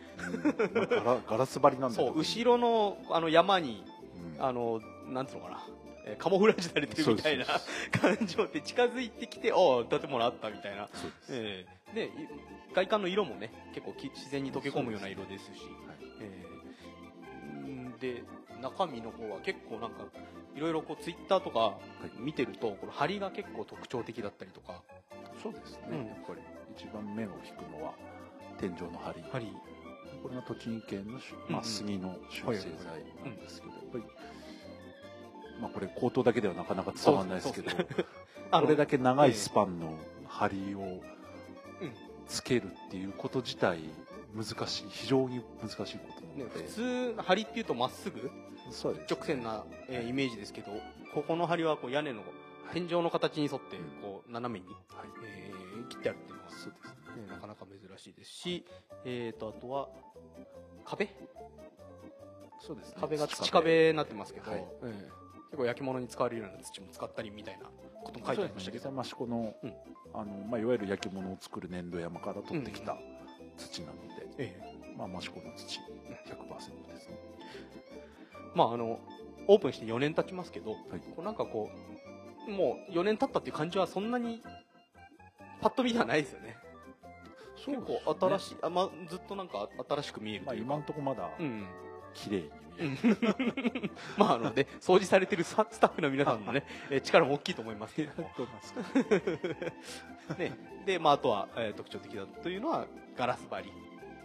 [0.89, 1.05] うん。
[1.05, 3.85] まあガラ ガラス張りなんだそう後ろのあの山に
[4.39, 4.43] うん。
[4.45, 5.67] あのなんつうのかな、
[6.07, 7.45] えーカモフラージュされてるみたいな
[8.01, 12.11] 感情で近づいてきてああ建物あったみたいな、です、えーでい
[12.75, 15.51] 外観の色もね結構き自然に溶け込むような色ですし。
[15.51, 15.97] はい。
[16.21, 18.23] えーんで
[18.61, 20.05] 中身の方は結構なんか
[20.55, 21.79] いろいろこうツイッターとか
[22.19, 24.83] 見てるとこの梁が結構特徴的だったりとか。
[25.43, 26.07] そうですね、うん。
[26.07, 26.41] やっぱり
[26.77, 27.95] 一番目を引くのは
[28.59, 29.47] 天井の梁梁
[30.23, 34.05] これが栃木県のまあ、杉の修正剤なんですけど、やっぱり、
[35.61, 37.71] まあ、これ口頭だけではなかなか伝わらないですけど
[38.51, 41.03] これだけ長いスパンの梁を
[41.81, 41.93] うん。
[42.27, 43.79] つけるっていうこと自体
[44.35, 48.31] 難しい非常に難しいことなねので、普通梁っていうとまっすぐ
[48.71, 49.15] そうです。
[49.15, 50.73] 直線な、えーイメージですけど
[51.15, 52.23] ここの梁はこう屋根の
[52.73, 54.77] 天井の形に沿ってこう斜めに、はい。
[55.25, 55.57] えー
[55.89, 57.17] 切ってあるっていうのがそうです。
[57.17, 58.67] ねねなかなか珍しいですし、
[59.05, 59.89] えー、とあとは
[60.85, 61.09] 壁？
[62.61, 62.97] そうですね。
[63.01, 63.93] 壁が土壁。
[63.93, 64.61] になってますけど、はい。
[64.61, 65.11] ええ。
[65.51, 67.67] 結構焼き物に使われるような土も使ったりみたいな
[68.03, 69.09] ことも書いてありましたけど、そうですね。
[69.09, 69.75] 益子の,、うん。
[70.15, 72.99] あのまあ、いわゆる焼き物を作る粘土山から取ってきた
[73.57, 74.97] 土なので、ええ。
[74.97, 75.79] まあ、益子の土。
[75.79, 76.77] 100%ですね
[78.57, 78.99] まああの
[79.49, 80.81] オープンして4年経ちますけど、はい。
[81.15, 81.71] こうなんかこ
[82.49, 84.43] うもう4年経ったっていう感じはそんなに
[85.61, 86.57] パッと見ではないですよね。
[87.57, 88.01] 結構
[88.39, 91.67] 新しいあ、まあ、ずっとなんか新しく見えるまあ、というか、今のところまだうん。
[92.15, 98.23] 綺麗に見える、 まああので掃除されてるスタッフの皆さんのね、えー力も大きいと思いますけど。
[100.39, 100.53] ね、
[100.87, 103.73] で、まあ、あとは、えー特徴的だというのはガラス張り。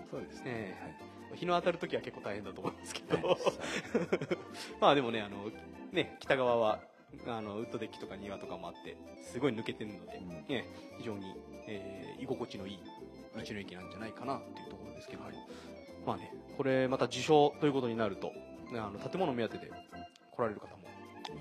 [0.10, 0.98] そうですえね、
[1.36, 3.38] 日の当たるときは結構大変だと思うんですけど、はい
[4.80, 5.50] まあでもねあの
[5.92, 6.80] ね北側は
[7.28, 10.30] あのウッドデッキとか庭とかもあってすごい抜けてるので、うん。
[10.48, 10.66] ね、
[10.98, 11.36] 非常に、
[11.68, 12.80] えー居心地のいい
[13.36, 15.24] 道の駅なんじゃないかなっていうところですけど、
[16.06, 18.28] まあねこれまた受賞ということになると、
[18.72, 19.72] ね、あの建物目当てで
[20.30, 20.84] 来られる方も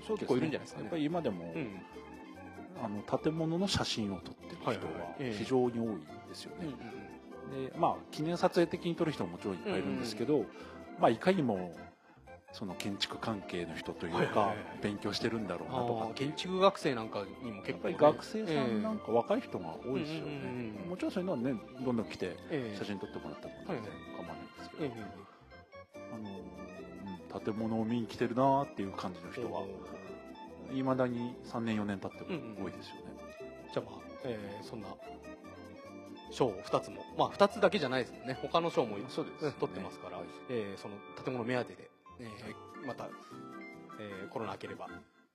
[0.07, 0.85] そう結構いるんじゃないですかね。
[0.85, 1.81] やっぱり今でも、うん。
[2.83, 5.15] あの建物の写真を撮ってる人ははいはいはい。
[5.19, 5.37] ええ。
[5.37, 5.99] 非常に多いん
[6.29, 6.77] ですようんうんね、
[7.51, 10.45] でまあ記念撮影的に撮る人ももちろんいっぱいいるんですけど、
[10.99, 11.73] まあいかにも
[12.53, 20.89] その建築関係の人というか勉強してるんだろうなとか建築学生なんかにもや結構、ね、学生さんなんか若い人が多いですよね、うんうんうんうん。
[20.89, 22.77] もちろんそういうのはねどんどん来てええ。
[22.77, 26.01] 写真撮ってもらっても全然構わないんですけど、ええ。
[26.13, 26.71] あのうん
[27.45, 29.63] 建物を見に来てるなーっていう感じの人は
[30.73, 33.01] いまだに3年4年経っても多いですよね、
[33.73, 34.87] じゃあまあ、えーそんな
[36.31, 37.03] 賞を2つも。
[37.17, 38.37] まあ2つだけじゃないですもんね。
[38.41, 39.03] 他の賞もね。
[39.13, 39.27] 取
[39.65, 40.25] ってますから、はい。
[40.49, 41.89] えーその建物目当てで、
[42.19, 43.09] えーまた、
[43.99, 44.87] えーコロナ明ければ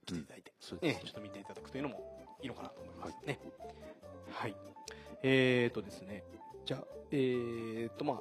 [0.06, 3.38] 来ていただいて、そうですえーちょっと見ていただくというのもいいのかなと思いますね。
[4.32, 4.54] はい、
[5.22, 6.24] えーとですね。
[6.64, 8.20] じゃあえーとまあ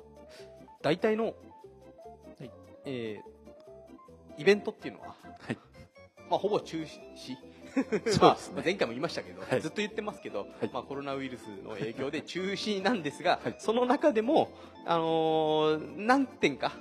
[0.82, 2.52] 大体の、はい。
[2.86, 3.36] えー
[4.38, 5.58] イベントっていうのは、はい。
[6.30, 6.88] まあ、ほぼ中止
[8.22, 9.62] まあ前回も言いましたけど、はい。
[9.62, 10.70] ずっと言ってますけど、はい。
[10.74, 13.56] まあ、コロナウイルスの影響で中止なんですが、はい。
[13.60, 14.52] その中でも、
[14.86, 16.74] あのー何点か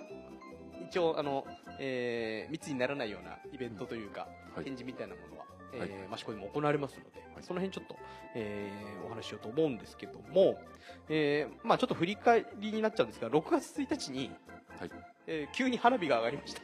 [0.89, 1.47] 一応あの、
[1.81, 4.65] えー密にならないようなイベントというか、はい。
[4.65, 5.91] 展示みたいなものは、えーはい。
[6.15, 7.97] 益子でも行われますので、その辺ちょっと、
[8.35, 10.59] えーお話ししようと思うんですけども、
[11.09, 14.31] えーまあ、ちょっと振り返りになっちゃうんですが6月1日に、
[14.79, 14.91] はい。
[15.27, 16.63] えー急に花火が上がりました。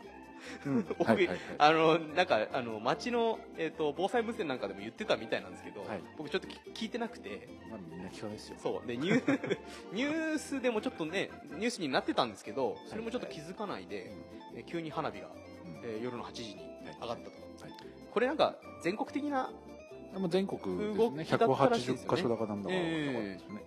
[0.67, 0.87] うん。
[0.99, 1.11] 僕
[1.59, 6.03] あのなんかあの町の、えー、と防災無線なんかでも言ってたみたいなんですけど、はい。
[6.17, 7.49] 僕ちょっと聞聞いてなくて。
[7.71, 8.57] まあみんな聞かないですよ。
[8.63, 8.87] そう。
[8.87, 9.59] でニュー
[9.93, 14.13] ニュースでもちょっとねニュースになってたんですけどそれもちょっと気づかないで、
[14.55, 15.81] え急に花火が、うん。
[15.85, 16.57] えー夜の8時に
[17.01, 17.31] 上がったと、
[17.63, 17.73] はい。
[18.11, 19.51] これなんか全国的な
[20.29, 20.95] 全国ですね。
[20.95, 22.15] 動きだったらしいですよね。
[22.15, 23.39] 180箇所だかなんだかええ。
[23.39, 23.63] ですね、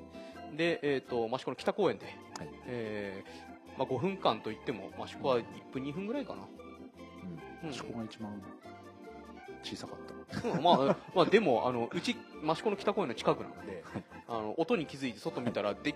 [0.55, 2.49] で、えー、と益子の北公園で、はい。
[2.65, 6.43] えーまあ、5分間といっても益子は1分2分ぐらいかな、
[7.63, 7.69] うん。
[7.69, 8.41] うんそこが一番
[9.63, 10.47] 小さかった。
[10.49, 12.11] うんまあ、まあでもあのうち
[12.43, 14.03] 益子の北公園の近くなので、はい。
[14.27, 15.95] あの音に気づいて外見たらで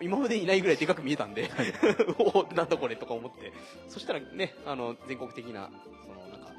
[0.00, 1.50] 今までいないぐらいでかく見えたんで、
[2.18, 3.52] おおなんだこれとか思って
[3.88, 5.70] そしたらねあの全国的な
[6.06, 6.52] そのなんか、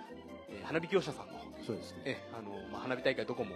[0.50, 1.34] えー花火業者さんの
[1.66, 2.02] そうですね。
[2.06, 3.56] えあのまあ、花火大会どこも、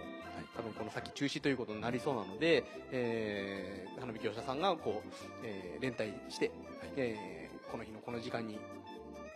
[0.56, 5.08] 多分この先中止ということになりそうなので、えー花火業者さんがこう、
[5.44, 6.50] えー連帯して、
[6.96, 8.58] えーこの日のこの時間に、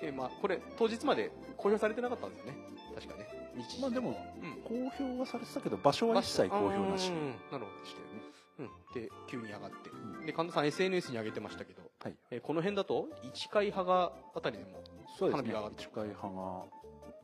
[0.01, 2.57] えーまあ、これ当日まで公表されてなかったんですよね。
[2.95, 3.27] 確かね。
[3.57, 3.81] 日時。
[3.83, 4.11] まあでも
[4.43, 4.63] うん。
[4.63, 7.11] 公表はされてたけど場所は一切公表なし。
[7.11, 8.23] うんなるほどでしたよね、
[8.61, 9.91] うん、で急に上がって、
[10.23, 10.27] ん。
[10.27, 12.17] で神田さん SNS に上げてましたけど、はい。
[12.31, 14.71] えーこの辺だと市会派があたりでも
[15.19, 15.43] そうですね。
[15.43, 16.33] 花火が上がって近い派が。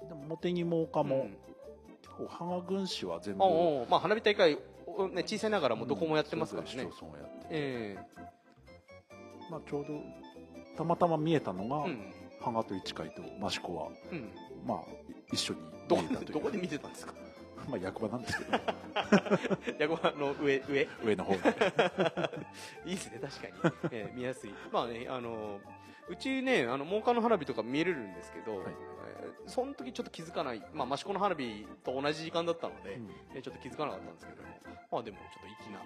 [0.09, 1.37] でも茂木も岡も、うん。
[2.03, 3.51] 結構羽賀郡市は全部ああ
[3.91, 7.97] まあ、花火大会、おね、小さいながらもどこもやってますからね、それぞれ市町村やってて、え
[9.51, 10.01] まあ、ちょうど
[10.77, 12.13] たまたま見えたのが、えうん
[12.44, 14.30] 羽賀と市会と益子はうん、
[14.66, 14.78] まあ
[15.33, 16.26] 一緒にどこ見えたという。
[16.26, 17.14] でどこで見てたんですか？
[17.68, 18.59] まあ役場なんですけど
[19.80, 20.88] ヤゴの上上？
[21.04, 21.33] 上の方。
[21.35, 21.38] で
[22.87, 24.54] いいですね確かに、えー見やすい。
[24.72, 25.61] まあねあの
[26.09, 28.66] うちねあの真岡の花火とか見れるんですけど、はい。
[28.68, 28.74] えー
[29.46, 30.62] その時ちょっと気づかない。
[30.72, 33.11] まあ益子の花火と同じ時間だったので、うん。
[33.35, 34.48] えーちょっと気づかなかったんですけども
[34.90, 35.80] まあでもちょっと粋な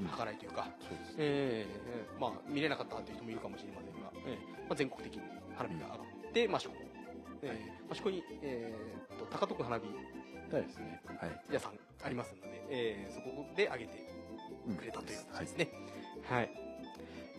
[0.00, 0.18] うん。
[0.18, 1.14] 計らいというか、そうですね。
[1.18, 5.22] えーえーまあ見れなかったという人もいるかもしれませんが、えーまあ、全国的に
[5.56, 5.86] 花火が。
[5.86, 6.74] 上がって益子、
[7.42, 9.84] えー益子に、えー、と高徳花火
[10.50, 11.00] そうですね。
[11.20, 11.40] はい。
[11.52, 11.72] 屋さん
[12.04, 14.06] ありますので、えーそこで上げて
[14.68, 14.76] うん。
[14.76, 15.72] くれたというこはいとですね。
[16.28, 16.50] はい。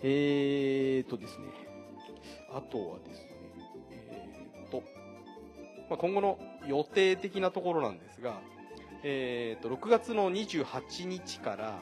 [0.03, 1.45] えーとですね、
[2.53, 3.29] あとはですね、
[3.91, 4.83] えーと、
[5.89, 8.39] まあ、今後の予定的なところなんですが、
[9.03, 11.79] えーと、6月の28日から、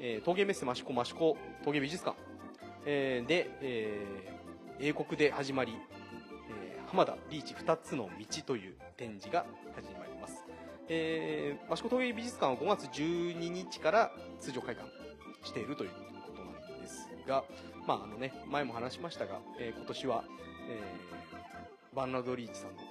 [0.00, 2.16] えー陶芸メッセ益子益子陶芸美術館、
[2.86, 4.35] えーで、えー
[4.78, 5.72] 英国で始まり、
[6.50, 10.44] えー浜田リーチ2つの道という展示が始まります。
[10.88, 14.88] えー、益子陶芸美術館は5月12日から通常開館
[15.42, 15.96] しているというこ
[16.36, 17.42] となんですが、
[17.88, 20.24] まああのね、前も話しましたが、えー今年は、
[20.70, 22.82] えーバーナード・リーチさんの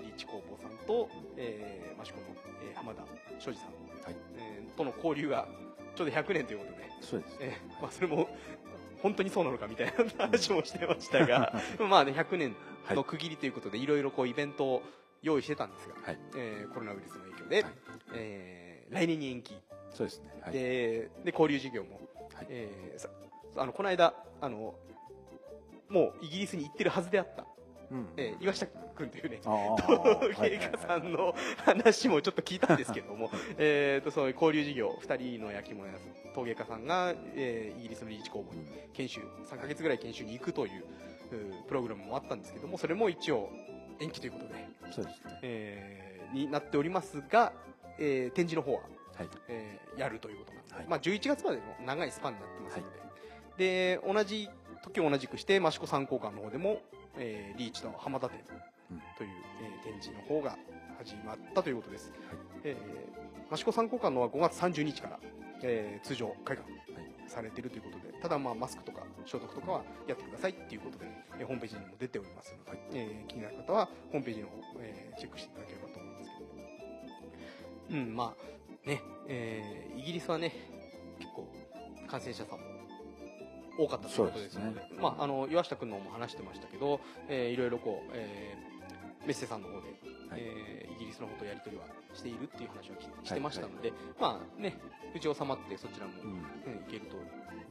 [0.00, 2.24] リーチ工房さんと、えー、益子の、
[2.68, 3.02] えー浜田
[3.38, 3.68] 庄司さん、
[4.04, 5.46] はいえーとの交流が
[5.94, 8.28] ちょうど100年ということで、そうですえーまあ、それも
[9.04, 9.92] 本当にそうなのかみたいな
[10.24, 12.56] 話もしてましたが、 まあね、100年
[12.88, 14.82] の区切りということで、いろいろこうイベントを
[15.20, 16.18] 用意してたんですが、はい。
[16.34, 17.72] えーコロナウイルスの影響で、はい。
[18.14, 20.30] えー来年に延期、そうですね。
[20.40, 20.52] はい。
[20.54, 22.00] でで交流事業も、
[22.32, 22.46] はい。
[22.48, 23.10] えーさ
[23.56, 24.74] あのこの間あの
[25.90, 27.48] もうイギリスに行ってるはずであった、うん
[28.16, 29.40] えー岩下君というね
[30.40, 35.94] 芸家さんの話もちょっと聞いたんですけども、えーとそういう交流事業2人の焼き物屋
[36.34, 40.84] 陶芸家さんが、えーイギリスのリーチ工房にうん研修3ヶ月ぐらい研修に行くという、う
[41.68, 43.50] プログラムもあったんですけどもそれも一応
[44.00, 44.54] 延期ということで、
[44.92, 45.38] そうですね。
[45.42, 47.52] えーになっておりますが、
[47.98, 48.80] えー展示の方は、
[49.16, 49.28] はい。
[49.48, 50.86] えーやるということなんで、はい。
[50.88, 52.82] まあ、11月までの長いスパンになってますの
[53.56, 54.48] で、で同じ
[54.82, 56.80] 時を同じくして益子参考館の方でも、
[57.18, 60.56] えーリーチと浜田という、えー展示の方が
[60.98, 62.38] 始まったということです、はい。
[62.64, 65.20] えー益子参考館のは5月30日から、
[65.62, 67.04] えー通常開館はい。
[67.26, 71.06] されているということでただまあマスクとか消毒とかはやってくださいっていうことで、
[71.38, 76.30] えーホームページにも出ておりますので、えー気になる方はホームページの方、えーチェックしていただければと思うんです
[77.90, 78.00] けど。
[78.00, 80.52] うんまあね、えーイギリスはね
[81.18, 81.48] 結構
[82.06, 82.64] 感染者さんも
[83.78, 84.88] 多かったということですのでね。
[85.00, 88.74] まあ、あの岩下君の方も話してましたけど、えーいろいろこう、えー
[89.26, 89.88] メッセさんの方で、
[90.30, 90.40] はい。
[90.42, 94.78] えーイギリスの方とやり取りはしているっていう話をきしてましたので、まあね
[95.12, 96.30] 無事収まってそちらも、うん。
[96.30, 97.02] うん、いける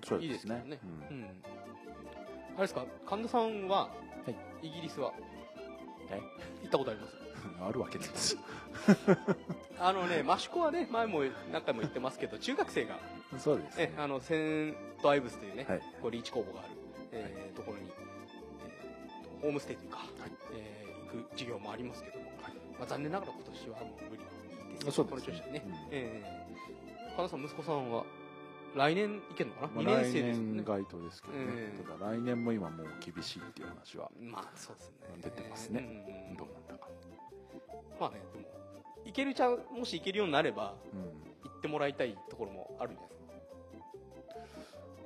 [0.02, 0.80] といいですすけどね。
[1.10, 1.18] うん。
[1.18, 1.24] うん。
[1.24, 1.28] あ
[2.58, 3.92] れですか神田さんは、は
[4.62, 4.68] い。
[4.68, 5.14] イギリスは
[6.12, 6.20] え？
[6.64, 7.14] 行ったことあります？
[7.68, 8.38] あるわけです。
[9.80, 13.00] あのね益子はね前も何回も言ってますけど中学生が
[13.40, 13.92] そうですね。
[13.96, 15.80] えあのセントアイブスというね、はい。
[16.02, 16.70] こうリーチ工房がある、
[17.12, 20.00] えーところに、えーホームステイというか、
[20.54, 22.26] えー行く授業もありますけども、
[22.80, 24.30] まあ、残念ながら今年はもう無理で
[24.92, 25.74] すそうですこの調子はね、うん。
[25.92, 28.04] えー、神田さん息子さんは
[28.76, 31.44] 来年行けるのかな、まあ2年来生ですよね年該当ですけどね。
[31.46, 31.84] ええ。
[31.84, 34.96] ただ来年も今もう厳しいっていう話はまあそうですね。
[35.22, 35.80] 出てますね。
[35.80, 36.90] うんうんどうなんだか。
[38.00, 38.46] まあねでも
[39.06, 41.02] 行けるちゃんもし行けるようになればうん。
[41.44, 43.23] 行ってもらいたいところもあるんじゃないですか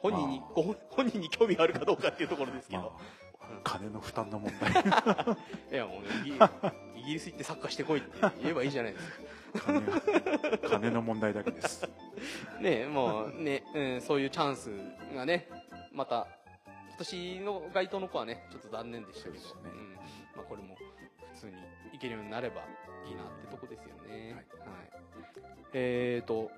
[0.01, 0.49] 本人に、まあ。
[0.53, 4.71] ご本人に興味があるかどうかっていうところですけど、まあ、金の負担の問題。
[5.71, 6.41] いやもうね
[6.95, 8.10] イギリス行ってサッカーしてこいって
[8.41, 9.17] 言えばいいじゃないですか。
[9.65, 11.88] 金が金の問題だけです。
[12.60, 14.71] ねもうね、うん、そういうチャンス
[15.13, 15.49] がね
[15.91, 16.27] また
[16.65, 19.51] 今年の該当の子はねちょっと残念でしたけど、ね。
[19.65, 19.93] うん。
[20.36, 20.75] まあ、これも
[21.33, 21.53] 普通に
[21.93, 22.62] 行けるようになれば
[23.07, 24.45] いいなってとこですよね、はい。
[25.73, 26.51] えっ、と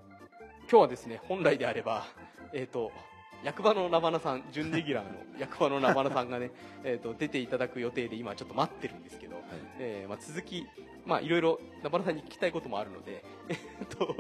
[0.70, 2.06] 今日はですね本来であれば
[2.54, 2.92] えっ、と
[3.44, 6.52] 役場のナバナさん準レギュラーの役場のナバナさんがね
[6.84, 9.44] えーと出ていただく予定で今ちょっと待ってるんですけど、はい。
[9.80, 10.66] えーまあ、続き
[11.06, 14.16] まあいろいろナバナさんに聞きたいこともあるので えっと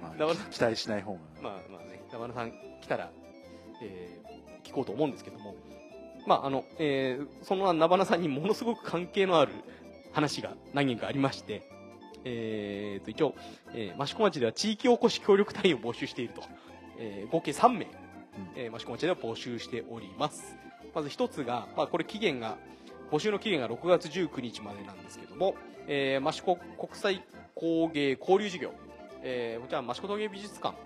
[0.00, 1.18] まあ期待しない方が。
[1.42, 3.10] まあまあね、山田さん来たら、
[3.82, 5.56] えー聞こうと思うんですけども、
[6.24, 9.52] まああの、えーそのナバナさんにものすごく関係のある
[10.12, 11.62] 話が何件かありまして、
[12.24, 13.34] えーと、一応、
[13.74, 16.42] えー益子町では地域おこし協力隊員を募集していると、
[16.98, 17.86] えー合計3名、
[18.56, 20.56] えー益子町では募集しております。
[20.94, 22.56] まず一つが、まあこれ期限が、
[23.10, 25.54] 募集の期限が6月19日までなんですけども、
[25.86, 27.22] えー、益子国際
[27.54, 28.72] 工芸交流事業、
[29.22, 30.76] えーこちらは益子陶芸美術館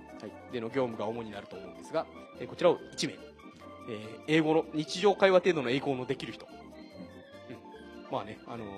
[0.52, 2.06] での業務が主になると思うんですが、
[2.40, 8.12] えーこちらを1名、えー英語の日常会話程度の英語のできる人、うん。
[8.12, 8.68] まあね、あのー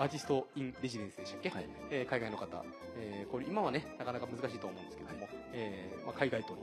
[0.00, 1.66] アーティスト・イン・レジデンスでしたっけ、はい。
[1.90, 2.64] えー海外の方、
[2.96, 6.58] えーこれ今はねなかなか難しいと思うんですけども、えーまあ、海外との、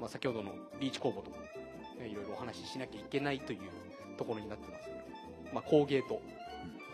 [0.00, 1.36] まあ、先ほどのリーチ公募とも、
[2.00, 3.60] えーいろいろお話ししなきゃいけないという
[4.16, 5.02] ところになってますので、
[5.52, 6.20] まあ、工芸と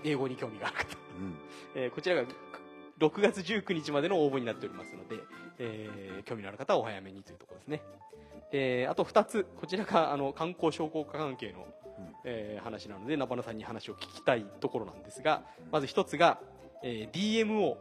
[0.04, 0.82] 英語に興味がある方、
[1.18, 1.34] うん。
[1.76, 2.24] えーこちらが
[2.98, 5.16] 6月19日までの応募になっておりますので、
[5.58, 7.82] えー興味のある方はお早めにというところですね。
[8.52, 11.66] えーあと2つ、こちらがあの観光商工課関係の、うん
[12.24, 16.40] えー話なので、ナバナさんに話を聞きたいところなんですが、まず1つが、
[16.82, 17.76] えー DMO、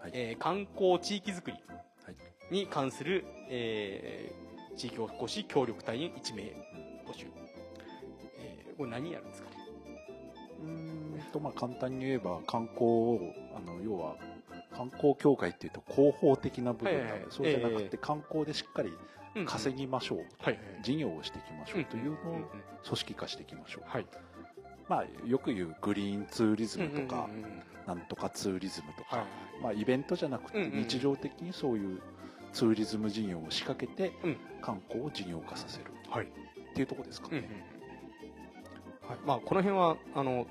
[0.00, 1.56] はいえー観光地域づくり
[2.04, 2.16] はい。
[2.50, 4.43] に関する、えー
[4.76, 6.42] 地域おこし協力隊員1名
[7.06, 7.26] 募集。
[8.38, 9.56] えーこれ何やるんですかね？
[10.62, 13.20] うーんとまあ簡単に言えば観光を
[13.56, 14.16] あの要は
[14.76, 17.30] 観光協会っていうと広報的な部分なので、はいはいはい。
[17.30, 18.92] そうじゃなくえて観光でしっかり
[19.46, 22.16] 稼ぎましょう、はい事業をしていきましょうというのを
[22.84, 24.06] 組織化していきましょう、はい。
[24.88, 27.28] まあよく言うグリーンツーリズムとか、
[27.86, 29.26] なんとかツーリズムとか、はい
[29.62, 32.00] まあイベントじゃなくて日常的にそういう
[32.54, 34.36] ツーリズム事業を仕掛けてうん。
[34.62, 35.84] 観光を事業化させる。
[36.08, 36.26] はい。
[36.26, 36.28] っ
[36.74, 37.48] ていうところですかうんうんね、
[39.06, 40.46] はい、まあこの辺はあの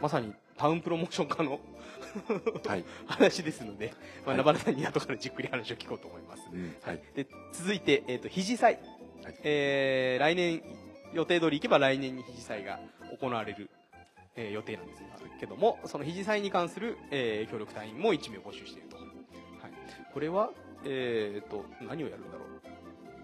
[0.00, 1.58] まさにタウンプロモーション化の
[2.68, 3.94] はい、話ですので、
[4.26, 4.36] まあ、はい。
[4.36, 6.46] ナバナさんに後からじっくり話を聞こうと思います。
[6.52, 6.76] うん。
[6.82, 7.00] はい。
[7.14, 8.78] で続いて、えー、と肘祭、
[9.24, 9.34] はい。
[9.42, 10.62] えー来年
[11.14, 12.80] 予定通り行けば来年に肘祭が
[13.18, 13.70] 行われる、
[14.36, 15.02] えー予定なんです
[15.40, 19.06] けどもその肘祭に関する、えー協力隊員も1名募集していると、はい、
[20.12, 20.50] これは、
[20.84, 22.44] えー、と何をやるんだろ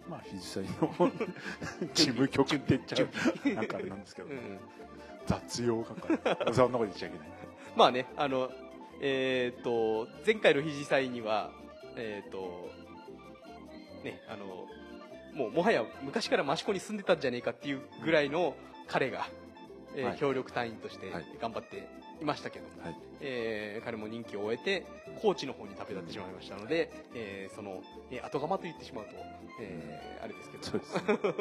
[0.07, 0.11] う？
[0.11, 1.11] まあ肘際の
[1.95, 4.59] 事務局って言っちゃうなんかあれなんですけど、うんうん。
[5.27, 6.55] 雑用係。
[6.55, 7.29] そんなこと言っちゃいけない。
[7.77, 8.51] まあね、あの、
[9.01, 11.53] えっ、と、前回の肘祭には、
[11.97, 12.71] えっ、と、
[14.03, 14.67] ね、あの、
[15.35, 19.29] もうもはや昔から益子に住んでたんじゃねえかっていうぐらいの彼が、
[19.95, 20.19] えーはい。
[20.19, 21.27] 協力隊員としてはい。
[21.41, 21.89] 頑張って
[22.21, 22.97] いましたけども、はい。
[23.21, 24.87] えー彼も任期を終えて
[25.23, 29.13] 高知の方に旅立ってしまいましたので、えーその、えー後釜と言ってしまうと、
[29.61, 30.95] えーあれですけどそうです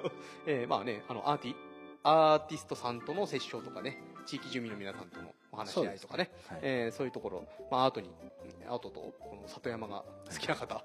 [0.47, 1.55] えーまあねあのアーティ
[2.03, 6.59] アーティストさんとの折衝とかね地域住民の皆さんとのお話し合いとかねはい。
[6.61, 10.83] えーそういうところ、まあ、アートにうんアートとこの里山が好きな方、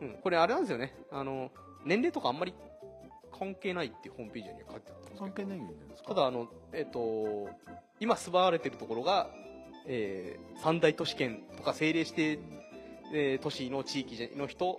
[0.00, 0.08] うん。
[0.08, 0.94] うん、これあれなんですよね。
[1.10, 1.50] あの
[1.84, 2.54] 年齢とかあんまり
[3.38, 6.08] 関係ないっていうホームページには書いてあったんです関係ないんですか？
[6.14, 7.48] ただあの、えっと
[8.00, 9.28] 今住まわれてるところが、
[9.86, 12.40] えー三大都市圏とか政令指定、
[13.14, 14.78] えー都市の地域の人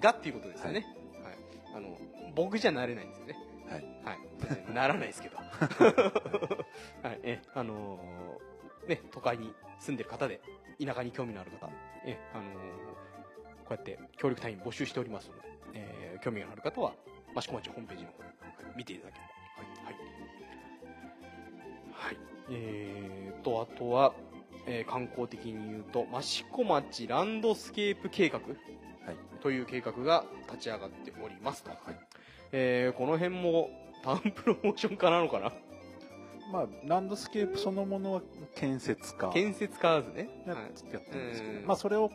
[0.00, 0.86] がっていうことですよね、
[1.22, 1.76] はい。
[1.76, 1.96] あの
[2.34, 3.36] 僕じゃなれないんですよね。
[3.68, 3.84] はい。
[4.04, 5.36] はい、ならないですけど、
[7.02, 7.20] はい。
[7.22, 10.40] えあのーね、都会に住んでる方で
[10.84, 11.68] 田舎に興味のある方、
[12.04, 12.46] えあのー
[13.66, 15.42] こうやって協力隊員募集しておりますので、
[15.74, 16.92] えー興味がある方は
[17.36, 18.28] 益子町ホームページの方で
[18.76, 19.92] 見ていただければ。
[19.92, 20.04] はい、はい。
[21.92, 22.16] はい。
[22.50, 24.14] えー、とあとは、
[24.66, 28.38] えー観光的に言うと益子町ランドスケープ計画。
[28.38, 29.16] はい。
[29.40, 31.78] という計画が立ち上がっておりますと、はい。
[32.52, 33.70] えーこの辺も
[34.02, 35.52] タウンプロモーション化なのかな？
[36.52, 38.22] まあランドスケープそのものは
[38.54, 39.28] 建設家。
[39.30, 40.84] 建設家図ね、やってるんです
[41.42, 41.66] けど、うん。
[41.66, 42.10] まあそれを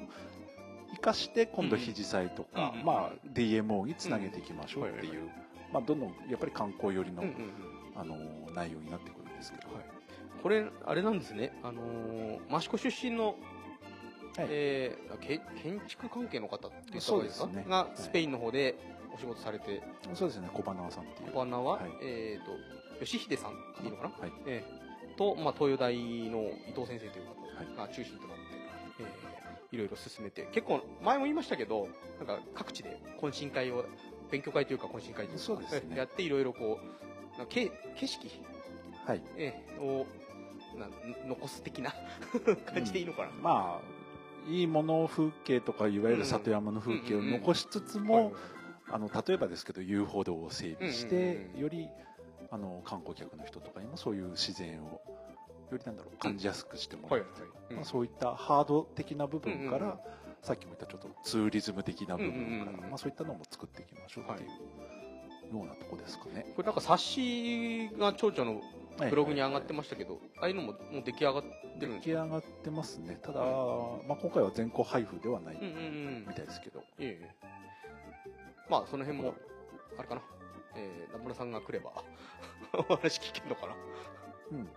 [1.01, 5.29] 生かして今度肘祭とか、うんまあ DMO につなげていきましょうっていう、うん
[5.73, 7.23] まあどんどんやっぱり観光寄りの、
[7.95, 8.15] あの
[8.53, 9.85] 内容になってくるんですけど、はい。
[10.43, 11.57] これあれなんですね。
[11.63, 14.47] あのー益子出身の、はい。
[14.49, 17.45] えーけ建築関係の方って言った方ですか？
[17.45, 17.65] そうですね。
[17.69, 18.75] がスペインの方で
[19.15, 19.81] お仕事されて、
[20.13, 20.49] そうですね。
[20.53, 21.31] 小花さんっていう。
[21.31, 21.91] 小花は、はい。
[22.03, 22.45] えっ、
[22.99, 24.31] と吉秀さんいいのかな、はい。
[24.45, 27.89] えーと、まあ、東洋大の伊藤先生という方はい。
[27.89, 28.37] が中心となっ
[29.71, 33.85] いろいろ進めて結構前も言いましたけどなんか各地で懇親会を
[34.29, 35.89] 勉強会というか懇親会というかそうですね。
[35.93, 38.29] えやっていろいろこうなんか景景色、
[39.05, 39.21] はい。
[39.37, 40.05] えーを
[40.77, 40.87] な
[41.27, 41.93] 残す的な
[42.65, 48.33] 感じでいいのかな、まあいいもの風景とかいわゆる里山の風景を残しつつも、
[48.89, 51.61] あの例えばですけど遊歩道を整備して、うんうんうんうん。
[51.61, 51.89] より
[52.51, 55.01] あの観光客の人とかにもそういう自然を
[55.73, 57.29] よりなんだろう感じやすくしてもらう、はいはい
[57.71, 57.75] うん。
[57.77, 59.99] まあ、そういったハード的な部分から、
[60.41, 64.45] さっきも言ったちょっとツーリズム的な部分から、まあ、そういったのも作っていきましょうってい
[65.51, 66.45] うようなとこですかね。
[66.55, 68.61] これなんか冊子が町長の
[68.97, 71.43] ブログに上がってましたけど、ああいうのももう出来上がっ
[71.79, 71.99] てるんですか？
[71.99, 73.19] 出来上がってますね。
[73.21, 75.55] ただ、まあ、今回は全校配布ではない
[76.27, 77.35] みたいですけど、ええ。
[78.69, 79.33] まあその辺も
[79.97, 80.21] あれかな、
[80.75, 81.91] えー、名村さんが来れば
[82.89, 83.75] お話聞けるのかな。
[84.51, 84.69] うん、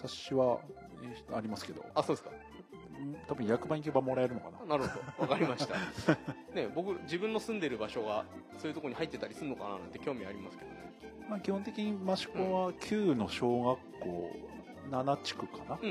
[0.00, 0.58] 冊子は
[1.02, 1.84] えーありますけど。
[1.94, 2.30] あそうですか。
[2.30, 4.76] うん多分役場に行けばもらえるのかな。
[4.76, 5.22] なるほど。
[5.22, 5.74] わかりました。
[6.54, 8.24] ね僕自分の住んでる場所が
[8.58, 10.76] そういうところに入ってたりするのかななんて興味ありますけどね。
[11.28, 14.30] まあ、基本的に益子は旧の小学校
[14.90, 15.88] 7地区かな、うん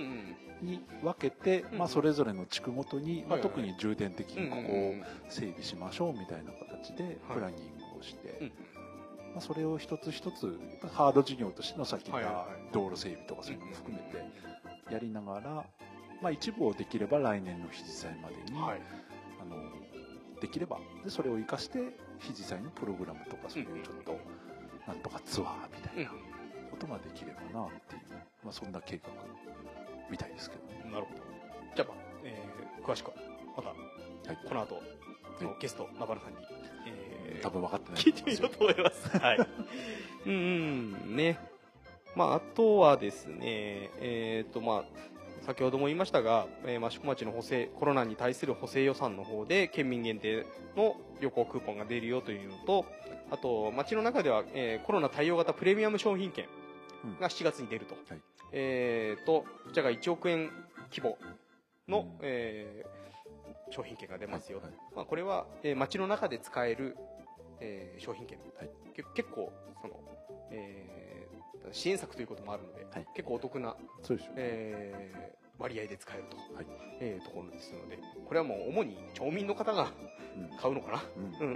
[0.61, 0.67] うん。
[0.67, 4.93] に分けて、うんまあ、それぞれの地区ごとに、まあ、特に重点的にここを
[5.29, 7.15] 整備しましょうみたいな形ではい。
[7.35, 8.51] プランニングをして、うん
[9.37, 10.59] まあ、それを一つ一つ
[10.93, 12.45] ハード事業としてのさっき言ったはいはい。
[12.47, 15.63] はい道路整備とかそういうのも含めてやりながら、
[16.21, 18.81] まあ、一部をできれば来年の肘祭までに、はい。
[19.39, 19.55] あの
[20.41, 21.79] できればでそれを生かして
[22.19, 24.19] 肘祭のプログラムとかそういうちょっと
[24.87, 26.11] なんとかツアーみたいな
[26.71, 28.01] ことができればなっていう、
[28.43, 29.09] まあ、そんな計画
[30.09, 30.91] みたいですけどね。
[30.91, 31.21] なるほど。
[31.75, 33.13] じゃあ、まあえー詳しくは
[33.55, 33.77] またはい。
[34.47, 34.75] この後
[35.41, 36.56] のゲストナバルさんに、えー
[37.41, 39.09] 多分分かってない聞いてみようと思います。
[39.17, 39.37] はい。
[40.25, 40.35] うんう
[41.11, 41.39] ん、ね。
[42.15, 44.85] まあ、あとはですね、えっ、と、まあ、
[45.45, 52.85] 先ほども言いましたが、えー、益子町の補正、コロナに対する補正予算の方で、県民限定の旅行クーポンが出るよというのと、
[53.29, 56.45] あと、町の中では、えーコロナ対応型プレミアム商品券
[57.19, 57.95] が7月に出ると。
[57.95, 58.21] はい
[58.53, 60.49] えっ、と、こちらが1億円
[60.89, 61.17] 規模
[61.87, 62.97] の、うんえー
[63.69, 64.59] 商品券が出ますよ。
[64.59, 66.95] はいまあ、これは、えー街の中で使える、
[67.59, 68.69] えー商品券、はい。
[68.95, 69.99] け結構その、
[70.51, 71.37] えー
[71.73, 73.05] 支援策ということもあるので、はい。
[73.13, 76.65] 結構お得な、そうでしょうね、えー割合で使えると、はい。
[77.01, 79.91] えーところですのでこれはもう主に町民の方が
[80.37, 80.57] うん。
[80.57, 81.47] 買うのかな、うん。
[81.47, 81.55] うん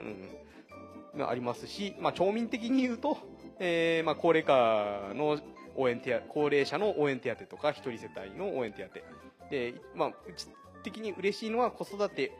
[1.15, 3.17] うんありますし、まあ、町民的に言うと、
[3.59, 5.38] えーまあ、高齢化の
[5.75, 9.49] 応援手当高齢者の応援手当とか一人世帯の応援手当。
[9.49, 10.47] で、まあ、うち
[10.84, 12.32] 的に嬉しいのは子育て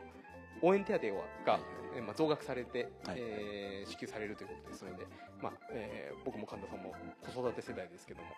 [0.62, 1.06] 応援手当
[1.44, 1.60] が、
[1.94, 3.16] えーまあ、増額されて、はい。
[3.18, 5.06] えー支給されるということですので、
[5.42, 8.28] まあえー僕も神田さんも子育て世代ですけども、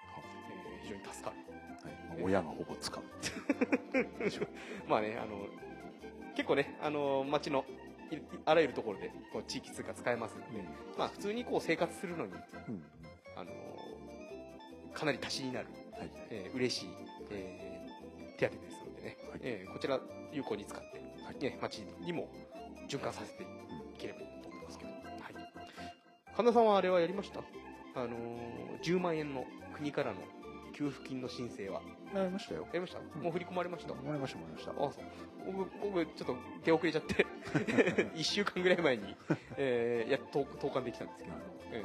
[0.80, 1.36] えー非常に助かる。
[1.36, 1.94] はい。
[2.08, 3.02] まあ親がほぼ使う。
[4.88, 5.46] まあねあの
[6.34, 7.64] 結構ねあの町の
[8.10, 10.62] いあらゆるところでこう地域通貨使えますので、
[10.98, 12.32] まあ普通にこう生活するのに
[12.68, 12.84] うん
[13.36, 13.52] あの
[14.92, 16.10] かなり足しになる、はい。
[16.30, 16.88] えー嬉しい、
[17.30, 17.74] えー
[18.36, 19.40] 手当ですのでね、はい。
[19.42, 20.00] えーこちら
[20.32, 21.38] 有効に使って、はい。
[21.38, 22.28] ね、町にも
[22.88, 23.46] 循環させてい
[23.98, 25.00] ければいいと思いますけど、はい、
[26.36, 27.40] 神田さんはあれはやりました？
[27.96, 30.16] あのー10万円の国からの
[30.74, 31.80] 給付金の申請は。
[32.14, 32.62] やりましたよ。
[32.62, 33.22] やりました、ん。
[33.22, 33.92] もう振り込まれました？
[33.92, 34.70] やりましたもりました。
[34.72, 37.26] あ僕僕ちょっと手遅れちゃって。
[38.14, 39.14] 1週間ぐらい前に、
[39.56, 41.30] えーやっと投函できたんですけど、
[41.72, 41.84] え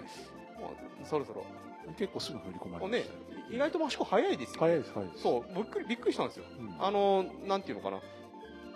[0.57, 0.67] ーま
[1.03, 1.45] あ、そろそろ。
[1.97, 3.09] 結構すぐ振り込まれました。
[3.09, 3.13] よ
[3.51, 5.23] 意外と益子早いですよ、ね、早いです早いです。
[5.23, 6.45] そうびっくりびっくりしたんですよ。
[6.59, 6.75] うん。
[6.79, 7.99] あのなんていうのかな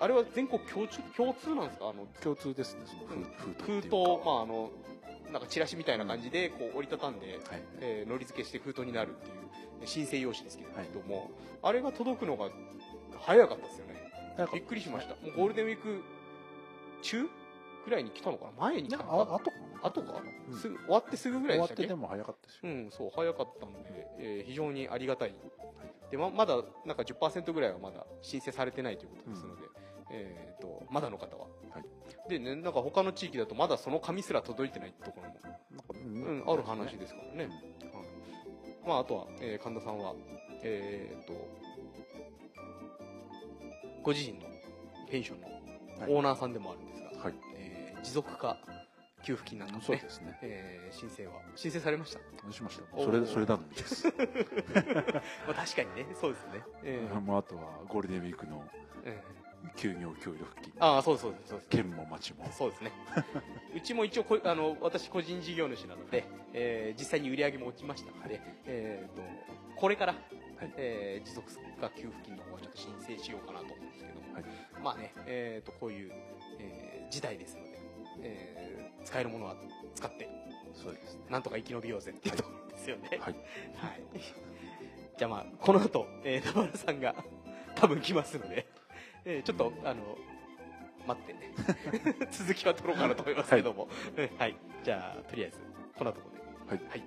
[0.04, 1.90] あれは全国共通共通なんですか？
[1.90, 4.70] あの共通ですねそのうん封封筒封筒まああの
[5.32, 7.40] なんかチラシみたいな感じでこう折りたたんで、はい。
[7.80, 9.32] えー、のり付けして封筒になるってい
[9.84, 11.32] う申請用紙ですけれども、
[11.64, 12.50] あれが届くのが
[13.20, 13.94] 早かったですよね。
[14.54, 15.16] びっくりしました。
[15.16, 16.02] もうゴールデンウィーク
[17.02, 17.26] 中
[17.86, 18.52] ぐらいに来たのかな？
[18.62, 19.10] 前に来たのか
[19.82, 20.58] ああとかうん。
[20.60, 21.88] すぐ終わってすぐぐらいでしたっけ？
[21.88, 22.62] 終わってでも早かったですよ。
[22.64, 25.34] うん、そう、早かったので、えー非常にありがたい。
[26.12, 29.64] で、ま、まだ、なんか10%ぐらいはまだ申請されてないということですので、
[30.14, 31.48] えっ、と、まだの方は。
[31.72, 32.30] はい。
[32.30, 37.46] でね、なんか他の地域だとまだその紙すら届いてないところも、うん、ある話ですからね。
[37.46, 37.54] はい。
[38.88, 40.14] まあ、あとは、えー神田さんは、
[40.62, 41.34] えっ、と、
[44.04, 44.46] ご自身の
[45.10, 46.14] ペンションのはい。
[46.14, 47.34] オーナーさんでもあるんですが、はい。
[47.56, 48.58] えー持続化
[49.24, 49.86] 給付金なんかもね。
[49.86, 50.38] そうで、すね。
[50.42, 52.52] えー申請は、申請されました？
[52.52, 52.84] しました。
[53.04, 54.06] それそれ頼みです。
[55.48, 56.62] まあ確かにね、そうですね。
[56.84, 57.20] ええ。
[57.20, 58.68] もうあとはゴールデンウィークの
[59.06, 59.44] ええ。
[59.78, 60.74] 休業協力金。
[60.80, 61.70] ああ、そうですそうです、そうです。
[61.70, 62.46] 県も町も。
[62.52, 62.92] そうですね。
[63.74, 69.22] うちも一応こ、あの、私個人事業主なので、えー実際に売り上げも落ちましたので、えっ、と、
[69.80, 70.20] これから、は
[70.66, 70.74] い。
[70.78, 74.44] えー持続化給付金の方はちょっと申請しようかなと思うんですけども、はい。
[74.84, 76.12] まあね、えっ、と、こういう、
[76.60, 77.73] えー時代ですので、
[78.24, 78.64] えー
[79.06, 79.56] 使えるものは
[79.96, 80.30] 使って、
[80.74, 83.10] そうですねなんとか生き延びようぜっていうところですよね。
[83.10, 83.34] はいはい。
[85.18, 87.14] じゃあまあ、この後、えー、田原さんが
[87.76, 88.66] 多分来ますので、
[89.26, 90.18] えーちょっと、あの、
[91.06, 91.36] 待って、
[92.32, 93.90] 続きは取ろうかなと思いますけども。
[94.16, 94.56] うんはい。
[94.84, 95.58] じゃあ、とりあえず、
[95.98, 96.30] こんなとこ
[96.70, 96.84] ろで。
[96.84, 97.04] はいはい。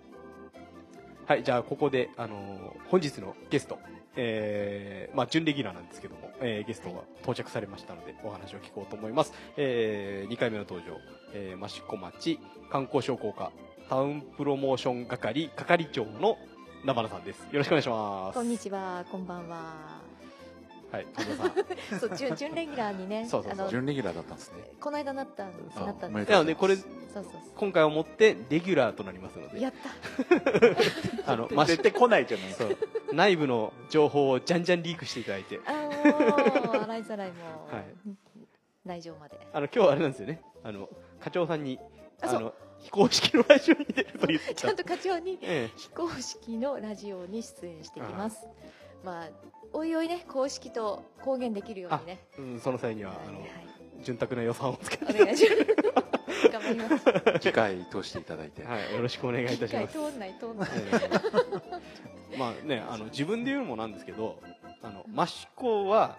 [1.26, 3.78] はい、じゃあ、ここで、あのー本日のゲスト、
[4.16, 9.32] えーまあ、準レギュラーなんですけども、えーゲストが到着されましたので、お話を聞こうと思います。
[9.56, 10.98] えー、2回目の登場、
[11.32, 12.40] えー、益子町
[12.70, 13.52] 観光商工課
[13.88, 16.38] タウンプロモーション係係長の
[16.84, 17.40] 名花さんです。
[17.40, 18.34] よろしくお願いします。
[18.34, 20.05] こんにちは、こんばんは。
[20.90, 21.06] はい。
[22.00, 23.60] そう、準、準レギュラーにね、そうそうそう。
[23.60, 24.70] あの、準レギュラーだったんですね。
[24.80, 25.54] この間なったなっ
[25.98, 26.30] たんです。
[26.30, 29.50] なので、これ、そうそうそ今回をもってレギュラーとなりますのう。
[29.50, 29.72] で、やっ
[31.24, 31.32] た。
[31.32, 32.64] あの、ま絶対来ないじゃないですか。
[32.68, 37.34] そう、内部の情報をじゃんじゃんリークしていただいて、あー、洗いざらいも
[37.70, 37.84] う、はい。
[38.84, 39.38] 内情まで。
[39.52, 40.88] あの、今日はあれなんですよね、あの、
[41.20, 41.78] 課長さんに、
[42.20, 44.54] あの、非公式のラジオに出ると言ってた。
[44.54, 44.76] ちゃん。
[44.76, 48.46] と課長にえ非公式のラジオに出演してきます。
[49.06, 49.28] まあ、
[49.72, 52.18] おいおいね、公式と公言できるようにね。
[52.36, 53.50] えうん、その際には、あの、はい
[54.02, 56.50] 潤沢な予算をつけて、お願いします。
[56.52, 57.40] 頑張ります。
[57.40, 59.92] 機会通していただいてはい、よろしくお願いいたします。
[59.94, 60.68] 通んない、通んない。
[60.74, 61.10] え
[62.34, 64.38] えまあね、あの、自分で言うのもなんですけど、
[64.82, 66.18] あの、益子は、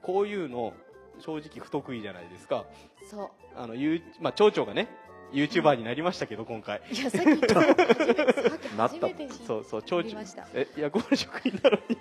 [0.00, 0.72] こういうの、
[1.20, 2.64] 正直不得意じゃないですか。
[3.10, 3.30] そう。
[3.54, 4.88] あの、ゆうまあ、町長がね、
[5.34, 6.80] YouTuber になりましたけど、今回。
[6.90, 10.46] いや、さっき、初めて、さっきなった初めて知っそうそう、町長知りました。
[10.54, 11.96] え、役場職員なのに。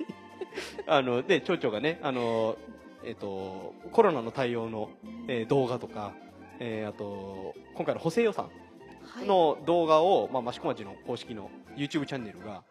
[0.95, 2.57] あの、で、町長がね、あの、
[3.03, 4.89] えっ、と、コロナの対応の、
[5.27, 6.13] えー動画とか、
[6.59, 12.63] えーあと、今回の補正予算はいの動画を、まあ、益子町の公式の YouTube チャンネルが、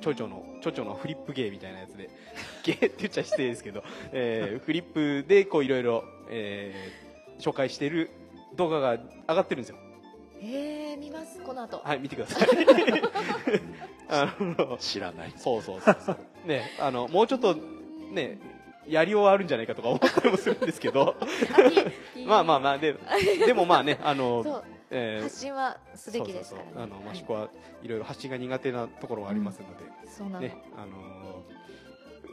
[0.00, 2.10] 町長の、町長のフリップ芸みたいなやつで、
[2.64, 3.82] 芸って言っちゃ失礼ですけど、
[4.12, 7.10] えーフリップでこういろいろ、えー
[7.40, 8.10] 紹介してる
[8.54, 9.78] 動画が上がってるんですよ。
[10.42, 11.78] えー、見ます、この後。
[11.78, 12.48] はい、見てください。
[14.08, 16.18] あの、知らないそうそうそうそう。
[16.44, 17.54] ね、あの、もうちょっと、
[18.12, 18.38] ね、
[18.86, 21.16] やりようはあるんじゃないかとか思ったりもするんですけど、
[22.26, 22.96] まあまあまあ、で、
[23.46, 26.70] でもまあね、あの、えー発信はすべきですからね。
[26.76, 27.48] あの、はい益子は
[27.82, 30.40] いろいろ発信が苦手なところがありますので、そうなの。
[30.40, 31.60] ね、あのー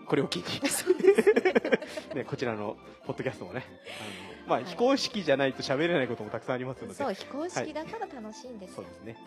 [0.08, 0.44] これを機に、
[2.16, 3.66] ね、こちらのポッドキャストもね、
[4.00, 8.86] あの、まあ、はい非公式じゃないと喋れないこともたくさんありますので、そう、非公式だから楽しいんですよそう。
[8.86, 9.18] ですね。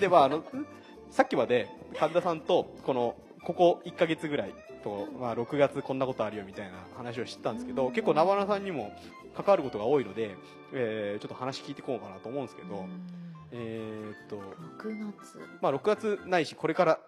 [0.00, 0.42] で、まあ、あの、
[1.10, 3.14] さっきまで神田さんと、この、
[3.44, 8.92] ここ1ヶ月ぐらいと、まあ、6月こんなことあるよみたいな話を知ったんですけど、うん結構、生花さんにも
[9.36, 10.36] 関わることが多いので、
[10.72, 13.00] えーちょっと話聞いていこうかなと思うんですけど、うん。
[13.52, 14.36] えーっと、
[14.82, 15.38] 6月。
[15.60, 17.00] まあ、6月ないし、これから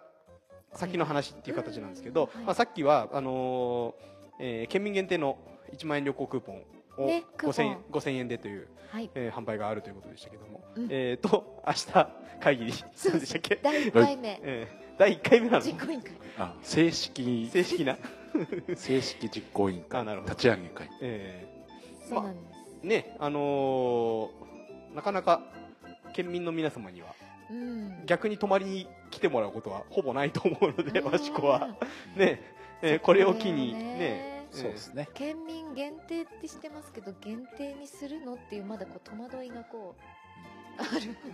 [0.73, 4.03] 先の話っていう形なんですけど、まあ、さっきは、あのー
[4.39, 5.37] えー県民限定の
[5.73, 6.63] 1万円旅行クーポン
[6.97, 7.51] をねクーポン。
[7.53, 9.09] 5000円 ,5000 円でという、はい。
[9.15, 10.87] えー販売があるということでしたけども、うん。
[10.89, 12.09] えーと、明日
[12.39, 13.55] 会議に、そう何でしたっけ？
[13.61, 14.39] 第1回目。
[14.43, 14.67] え
[14.97, 15.65] 第1回目なの？
[15.65, 16.11] 実行委員会。
[16.37, 17.49] あ正式。
[17.51, 17.97] 正式な？
[18.75, 20.01] 正式実行委員会。
[20.01, 20.31] あなるほど。
[20.33, 20.89] 立ち上げ会。
[21.01, 21.47] え
[22.09, 25.41] そうなんです、ーねあのーなかなか
[26.13, 27.07] 県民の皆様には
[27.49, 28.05] うん。
[28.05, 31.15] 逆に泊まりに来てもらうことはほぼないと思うのでうん。
[31.15, 31.75] 益子は。
[32.15, 32.41] ね、
[32.81, 35.09] えーこれを機にねねそうですね。
[35.15, 40.01] 県民限定ってしてますけど限定にするのっていうまだこう戸惑いがこう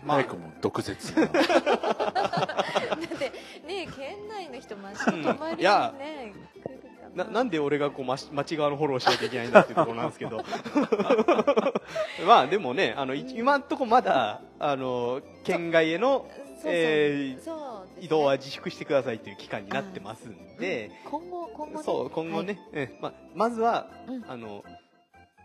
[0.03, 1.27] マイクも毒舌な。
[1.29, 3.31] だって
[3.67, 6.33] ね県内の人マシ泊まりにいやね
[6.63, 10.43] 来るかななんで俺がこうまし町側のフォローしなきゃいけないんだっていうところなんですけど。
[12.25, 13.29] まあでもねあのいうん。
[13.29, 16.27] 今んとこまだあの県外への
[16.65, 21.83] えー移動は自粛してくださいという期間になってますんで、今後今後ね。
[21.83, 24.25] そう今後ね、えまあ、まずは、うん。
[24.27, 24.63] あの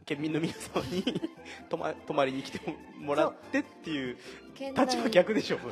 [0.07, 1.03] 県民の皆様に
[1.71, 2.61] 泊ま泊まりに来て
[2.99, 4.17] もらってっていう
[4.77, 5.59] 立場逆でしょ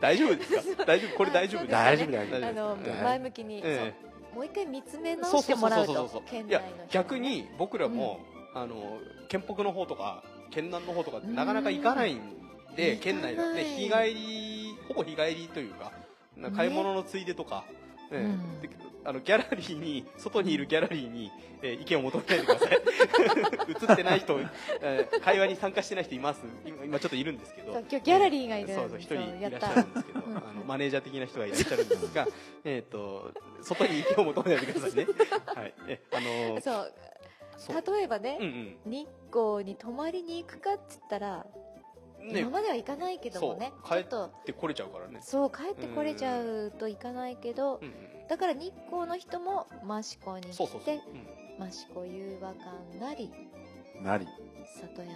[0.00, 0.84] 大丈夫ですか？
[0.84, 1.16] 大丈夫？
[1.16, 1.82] これ大丈夫ですか？
[1.84, 3.02] 大丈夫大丈夫あのええ。
[3.02, 3.94] 前向きに、え
[4.32, 4.34] そう。
[4.36, 8.20] もう一回見つめ直してもらうと県いや逆に僕らも、
[8.54, 8.98] あの
[9.28, 12.20] 県北の方とか県南の方とかってなかなか行かないん
[12.76, 15.92] でうん県内行かないで日帰りほぼ日帰りというか
[16.36, 17.74] な買い物のついでとか、え
[18.10, 18.60] えうん。
[18.60, 18.70] で
[19.04, 21.30] あのギャラリーに外にいるギャラリーに、
[21.62, 22.78] えー意見を求めないでください。
[23.88, 24.38] 映ってない人、
[24.82, 26.42] えー会話に参加してない人います。
[26.66, 27.72] 今今ちょっといるんですけど。
[27.72, 28.74] 今日ギャラリーがいる。
[28.74, 30.20] そうそう一人いらっしゃるんですけど。
[30.20, 32.28] うんあのマネージャー的な人がいらっしゃるんですが
[32.64, 33.32] えっと
[33.62, 35.06] 外に意見を求めないでくださいね。
[35.46, 35.74] はい。
[35.86, 36.20] えあ
[36.54, 36.92] のそう。
[37.56, 37.96] そう。
[37.96, 41.67] 例えばね、うん日光に泊まりに行くかっつったら、うん
[42.20, 42.40] ね。
[42.40, 43.72] 今までは行かないけどもね。
[43.82, 44.04] そう。
[44.04, 45.20] ちょって来れちゃうからね。
[45.22, 47.94] そう帰ってこれちゃうと行かないけどうんうん
[48.28, 49.66] だから日光の人も
[49.98, 50.96] 益子に来そうそうそう。
[50.96, 51.00] て
[51.66, 53.32] 益子遊和館なり
[54.02, 54.26] なり。
[54.80, 55.12] 里山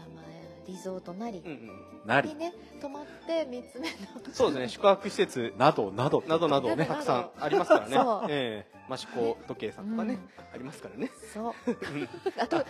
[0.67, 1.57] リゾートなりうんうん。
[1.59, 2.31] うんなり。
[2.31, 3.95] にね泊まって三つ目の
[4.33, 4.69] そうですね。
[4.69, 5.53] 宿泊施設。
[5.59, 6.23] などなど。
[6.27, 6.75] などなど。
[6.75, 6.95] ねなどなど。
[6.95, 7.97] たくさんありますからね。
[7.97, 8.27] そう。
[8.31, 8.93] ええ。
[8.93, 10.21] 益子時計さんとかねうん。
[10.55, 11.11] ありますからね。
[11.35, 11.55] そう。
[12.41, 12.65] あと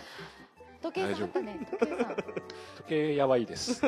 [0.83, 1.59] 時計さんあったね。
[1.71, 2.15] 時計さん。
[2.15, 2.23] 時
[2.89, 3.81] 計やばいです。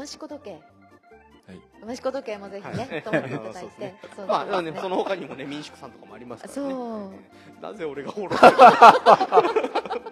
[0.00, 0.50] 益子時計。
[0.52, 1.54] は
[1.88, 1.92] い。
[1.92, 2.76] 益子時計もぜひはい。
[2.76, 4.00] ね泊まっていただいそうですてね。
[4.14, 6.72] そうまあ、ねね、その他にもね民宿さんとかもありますからね。
[6.72, 7.12] そう。
[7.12, 7.16] え
[7.58, 10.02] えなぜ俺がフォローしてる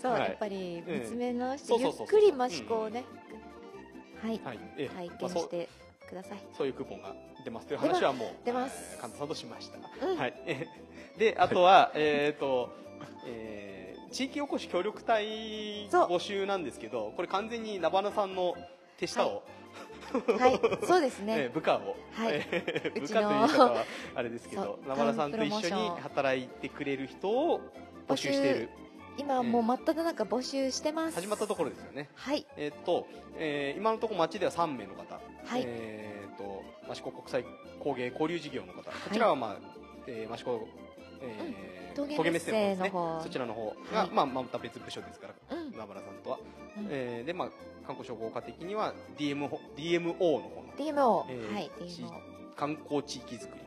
[0.00, 0.20] そう、はい。
[0.22, 3.04] やっぱりええ見つめ直して、ゆっくり益子をね、
[4.22, 4.58] はい、はい。
[4.76, 4.88] ええ。
[4.88, 5.68] 体まあそう験して
[6.08, 6.38] ください。
[6.56, 7.12] そういうクーポンが
[7.44, 10.16] 出ますという話はもう出ますえー神田さんとしました、うん。
[10.16, 10.34] はい。
[10.46, 10.66] え
[11.16, 12.70] ーであとは、えっ、と、
[13.26, 13.83] えー
[14.14, 18.54] 地域おこし協力隊募集なんですけどこれ完全に菜花さんの
[18.96, 19.42] 手下を、
[20.38, 21.34] はい、そうですえね。
[21.46, 22.46] ー 部下を、はい。
[22.52, 23.84] えー部下という方は
[24.14, 24.88] あれですけどそう。
[24.88, 27.60] 菜花さんと一緒に働いてくれる人を
[28.06, 28.68] 募集している。
[29.18, 31.16] 今もう真っ只中募集してます。
[31.16, 32.08] 始まったところですよね。
[32.14, 35.64] はい、えっと、えー今のところ町では3名の方、はい。
[35.66, 37.44] えっと益子国際
[37.80, 40.68] 工芸交流事業の方、こちらはまあ、えー益子、
[41.20, 42.90] えー陶芸陶芸メッセの方ですね
[43.22, 44.10] そちらの方が、はい。
[44.10, 46.38] まあまた別部署ですから、うん、名原さんとは、
[46.76, 46.88] うん。
[46.90, 47.50] えーでまあ
[47.86, 50.72] 観光商工課的には DM ほ DMO の方の。
[50.78, 52.10] DMO、えーはい、地 DMO
[52.56, 53.58] 観光地域づく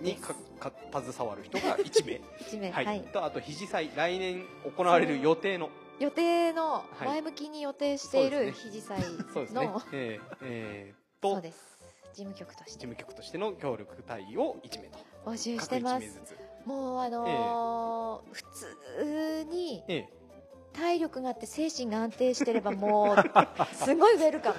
[0.00, 2.98] りにかか携わる人が1名、 一名、ははい。
[2.98, 4.46] い、とあと肘祭来年
[4.76, 5.70] 行われる予定の。
[5.98, 7.04] 予定のい。
[7.04, 9.02] 前向きに予定しているそうで肘祭
[9.34, 9.66] そうですね。
[9.66, 11.32] の、、えーえーと。
[11.32, 11.78] そうです。
[12.12, 12.70] 事務局として。
[12.72, 14.98] 事務局としての協力隊を1名と。
[15.24, 16.47] 募集し各1てます。
[16.68, 20.08] もうあのー普通にええ、
[20.74, 23.16] 体力があって精神が安定してればもう
[23.74, 24.56] すごいウェルカム。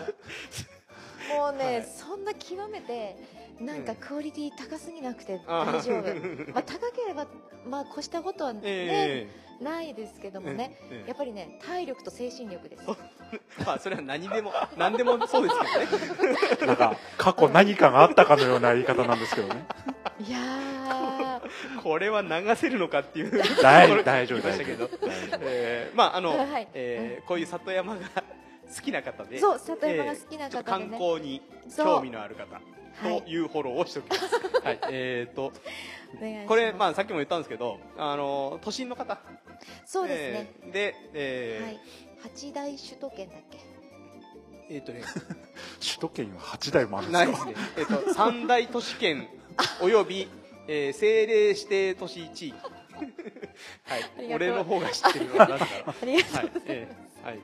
[1.38, 1.84] もうね、はい。
[1.86, 3.16] そんな極めて
[3.60, 6.52] なんかうんクオリティ高すぎなくて大丈夫。
[6.52, 7.28] まあ高ければ
[7.64, 9.28] まあ越したことはね、え
[9.62, 11.10] ないですけどえもね、ええ。
[11.10, 12.84] やっぱりね体力と精神力です。
[13.64, 16.30] まあそれは何でも何でもそうですけど
[16.64, 16.66] ね。
[16.66, 19.64] なんか過去何かがあったかのような言い方なんですけどね。
[20.20, 21.19] いやー
[21.84, 23.32] これは流せるのかっていう
[23.62, 24.88] 大丈夫聞きましたけど。
[24.88, 28.02] 大丈夫、えーまああの、はいえーこういう里山が
[28.76, 31.86] 好きな方でそう里山が好きな方でね、光にそう。
[31.98, 34.36] 興味のある方はいというフォローをしておきます。
[34.64, 36.48] はい、えっ、とお願いします。
[36.48, 39.18] これまあさっきも言ったんですけど、あの都心の方。
[39.86, 41.80] そうですね、えーで、えーはい。
[42.22, 43.60] 八大首都圏だっけ？
[44.72, 45.02] えっ、とね
[45.80, 47.26] 首都圏は8台もあるんでか？
[47.26, 47.56] ないですすね。
[47.78, 49.28] えっ、と三大都市圏
[49.82, 50.28] および、
[50.72, 52.54] えー政令指定都市地域。
[53.86, 55.96] はい、俺の方が知ってるのはなぜだろう。
[56.02, 57.40] ありがとうはい、えーはい、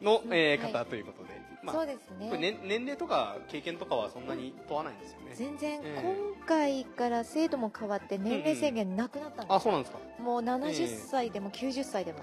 [0.00, 2.28] の、えー方ということで、まあそうですね。
[2.28, 5.32] これ年年齢とか経験とかはそんなに問わないんですよね。
[5.34, 6.02] 全然、ええ。
[6.02, 9.98] 今回から制度も変わって年齢制限なくなったんです、あそうなんですか。
[10.20, 12.18] もうえ70え歳でも90歳でも、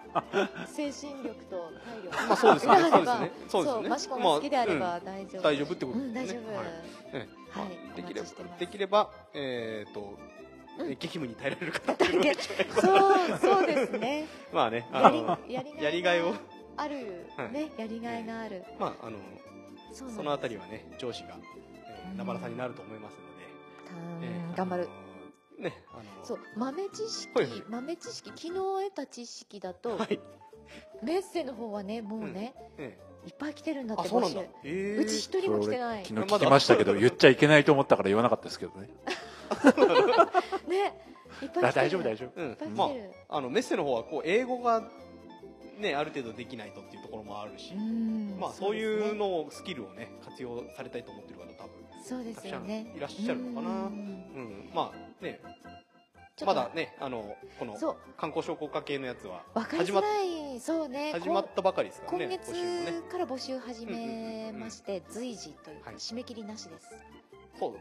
[0.66, 2.28] 精神力と体力。
[2.28, 2.74] まあ そうですね。
[2.74, 3.30] そうですね。
[3.48, 6.40] そうですよねマシコが好きであれば大丈夫、大丈夫ってことうん、ですね。
[6.40, 6.66] 大丈夫、はい。
[7.12, 8.28] ええまあはいできれば
[8.58, 10.00] できればえっと
[10.78, 10.88] うん。
[10.90, 12.04] 激務に耐えられる方
[12.80, 14.26] そうそうですね。
[14.52, 16.38] まあねあやりのやりがいをが
[16.80, 19.18] ある、はいねやりがいがある、まああの
[19.92, 21.36] そのあたりはね上司が
[21.86, 22.16] えーうん。
[22.18, 24.20] 名原さんになると思いますので。
[24.20, 24.88] たええ頑張る。
[24.88, 27.30] あのねあのそう豆知識、
[27.68, 30.20] 豆知識昨日得た知識だと、はい。
[31.02, 34.38] メッセの方はねもうね、えいっぱい来てるんだって募集
[35.00, 36.04] うち一人も来てない。
[36.06, 38.88] 昨日聞きましたけど言っちゃいけないと思ったから言わなかったですけどね。
[40.68, 40.94] ね
[41.42, 41.66] いっぱい来てる。
[41.66, 42.66] あ大丈夫大丈夫。
[42.70, 42.84] ま
[43.28, 44.88] ああのメッセの方はこう英語が
[45.80, 47.74] ねある程度できないとっていうところもあるし。
[47.74, 48.36] うん。
[48.38, 51.72] まあそういううのをスキルをね活用されたいと思ってる方多分
[52.04, 52.92] そうですよね。
[52.96, 53.70] いらっしゃるのかな。
[53.70, 53.86] うん。
[53.86, 54.70] うん。
[54.74, 55.40] まあね。
[56.46, 57.74] まだねあのこの
[58.16, 60.02] 観光商工課系のやつは始まっ
[60.58, 61.12] そうね。
[61.12, 65.98] 始まったばかりですからね今月から募集始めまして随時というかはい。
[65.98, 66.88] 締め切りなしです。
[67.58, 67.72] そう。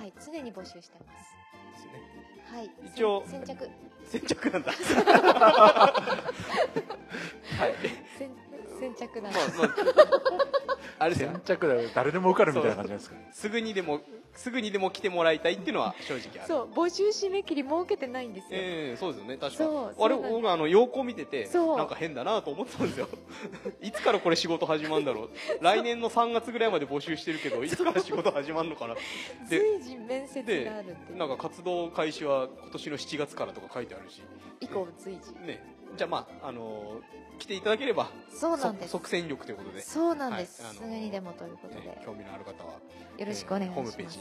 [0.00, 1.39] はい常に募集してます
[1.80, 2.00] ですよね。
[2.52, 2.70] はい。
[2.94, 3.24] 一応。
[3.26, 3.68] 先着。
[4.06, 4.72] 先着なんだ。
[4.80, 5.92] は
[7.68, 7.74] い。
[8.18, 8.30] 先
[8.80, 9.70] 先着なんまであまあ
[11.04, 11.88] あれ先着だよ。
[11.94, 14.00] 誰でも受かるみたいな感じですかすぐにでも
[14.34, 16.44] すぐにでも来てもらいたいっていうのは正直ある。
[16.46, 21.76] そう募集締め切り設けてないんですよ、ええそうですよね確かそうあれ僕あの要項見ててそう。
[21.76, 23.08] なんか変だなと思ってたんですよ。
[23.80, 25.30] いつからこれ仕事始まるんだろう。
[25.60, 29.00] 来年の3月ぐらいまで募集してるけどいつから仕事始まるのかなで
[29.48, 34.22] 随時面接があるってなんか活動開始は今年の7月からとか書いてあるし。
[34.60, 35.32] 以降随時。
[35.46, 38.90] ねじゃあまああのー来ていただければそうなんです。
[38.90, 42.74] そ即戦力ということで、そうなんです、はいすぐにでもということで、ね興味のある方は
[43.16, 44.20] よろしくお願いします、ホームページ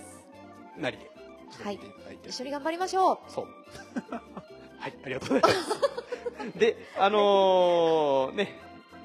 [0.82, 1.12] なりで
[1.52, 3.18] 一度見ていただいて、一緒に頑張りましょう。
[3.28, 3.48] そう。
[4.80, 5.60] はい、ありがとうございま
[6.54, 6.58] す。
[6.58, 8.54] で、あのーね、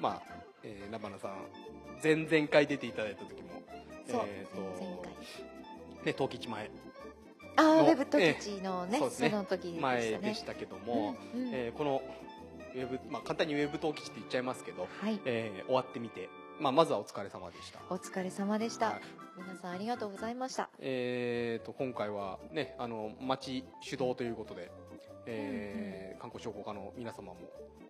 [0.01, 1.33] まあ、えー、ナバナさん、
[2.01, 3.63] 前々回出ていただいた時も、
[4.07, 6.05] そう、えーと前回。
[6.05, 6.71] ね、陶吉前、
[7.57, 9.31] ああのウェブトキチのね,、そうですね。
[9.31, 11.51] の時でした前ねでしたけども、うんうん。
[11.53, 12.03] えーこの、
[12.75, 15.21] ウェブ、まあ、簡単にウェブ陶吉って言っちゃいますけど、はい。
[15.25, 16.29] えー終わってみて、
[16.61, 17.79] まあ、まずはお疲れ様でした。
[17.89, 19.01] お疲れ様でした、はい。
[19.37, 20.69] 皆さんありがとうございました。
[20.79, 24.71] えー、と今回はねあの町主導ということで、
[25.27, 27.37] えー観光商工課の皆様も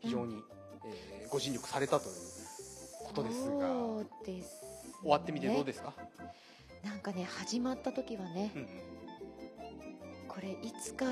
[0.01, 0.43] 非常に、
[0.85, 2.15] えーご尽力されたという
[3.07, 4.69] ことですがそうです、ね、
[5.03, 5.93] 終わってみてどうですか、
[6.85, 8.69] なんかね始まった時はね、うんうん。
[10.29, 11.07] これいつか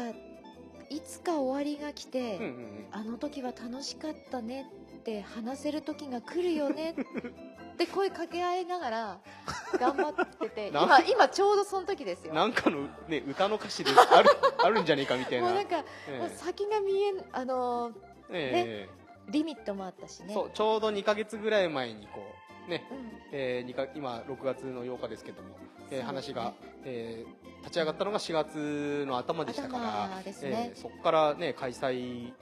[0.92, 2.86] いつか終わりが来て、うんうんうん。
[2.92, 4.66] あの時は楽しかったね
[4.98, 9.20] って話せる時が来るよねって 声かけ合いながら
[9.80, 12.34] 頑張ってて今今ちょうどその時ですよ。
[12.34, 14.30] なんかの、ね、歌の歌詞である
[14.62, 15.46] あるんじゃねえかみたいな。
[15.46, 17.94] もうなんか、えもう先が見えんあのー
[18.30, 18.88] え。
[18.88, 20.34] えリミットもあったしね。
[20.34, 22.98] そうちょうど2か月ぐらい前にこうね、うん。
[23.32, 25.48] えー二か今6月の8日ですけども、
[25.90, 26.52] えー話が、
[26.84, 30.34] えー立ち上がったのが4月の頭でしたからね。
[30.42, 32.32] えーそこからね開催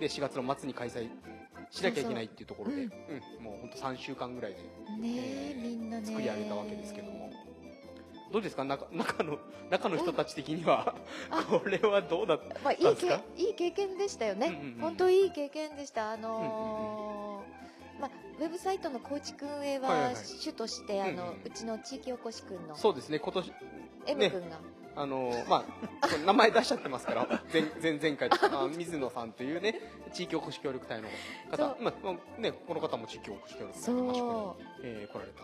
[0.00, 1.08] で4月の末に開催
[1.70, 2.86] しなきゃいけないっていうところでそう
[3.38, 3.44] うん。
[3.44, 4.64] もう本当3週間ぐらいでね
[5.04, 6.06] えーえみんなね。
[6.06, 7.30] 作り上げたわけですけども。
[8.32, 8.64] どうですか？
[8.64, 9.38] 中中の
[9.70, 10.94] 中の人たち的には
[11.30, 11.42] あ。
[11.50, 17.09] これはどうだったまあ、いいなんですかけいい経験でしたよね、うんうんうん本当いい経験でした、あのー
[18.00, 23.52] まあ、ウェブサイトの構築運営は主として、あのうちの地域おこしくんのそうですね今年
[24.06, 24.60] M 君が、
[24.96, 25.64] あのま
[26.02, 29.80] あ、 名前出しちゃってますから前前前回とかあ水野さんというね
[30.12, 31.08] 地域おこし協力隊の
[31.50, 35.42] 方、まあまあね、この方も地域おこし協力隊その益子に、えー来られた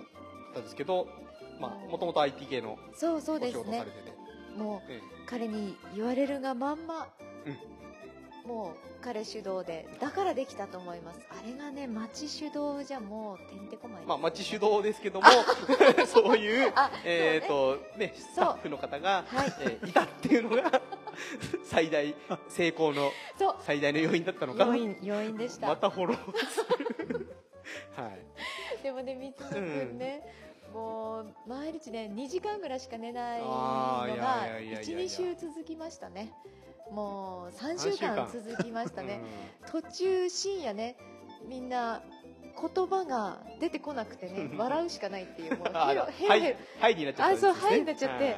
[0.58, 1.06] 方ですけど、
[1.60, 3.64] まあ、もともと IT 系のうそうそうお仕ですね。
[3.64, 4.12] 事されてて、
[4.56, 5.00] もうえ。
[5.26, 7.08] 彼に言われるがまんま、
[7.44, 7.75] うん
[8.46, 11.20] もう彼主導でだからできたと思います。
[11.30, 15.26] あれがね町主導じゃもうてんてこまいーまあ、町主導ですけども
[16.06, 19.52] そういう、あえーとね、スタッフの方が、はい。
[19.60, 20.80] えーいたっていうのが
[21.64, 22.14] 最大
[22.48, 23.10] 成功の
[23.60, 24.66] 最大の要因だったのか。
[24.66, 26.64] な要因要因でした、またフォローす
[27.04, 27.36] る。
[27.96, 28.82] はい。
[28.82, 29.98] でもね三つくん。
[29.98, 30.22] ね、
[30.72, 36.32] もう毎日ね2時間ぐらいしか寝ないのがいやいやいやいや12週続きましたね。
[36.90, 39.20] もう3週間続きましたね。
[39.70, 40.96] 途中深夜ね
[41.48, 42.02] みんな
[42.56, 46.50] 言葉が出てこなくてね 笑うしかないっていうもうあヘロヘロヘ
[47.12, 48.36] ロあそうはいになっちゃって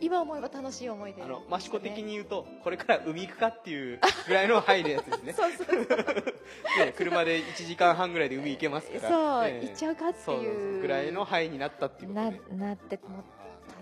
[0.00, 1.22] 今思えば楽しい思い出。
[1.22, 5.32] あの益子的に言うとこれから海行くかっていうぐらいの範囲のやつですね。
[5.36, 5.86] そうそうそう。
[6.84, 9.08] ね車で1時間半ぐらいで海行けますから。
[9.08, 9.66] そう、ええ。
[9.66, 10.36] 行っちゃうかってそう。
[10.36, 13.24] そういそううぐらいの範囲になったっていうことなでなっても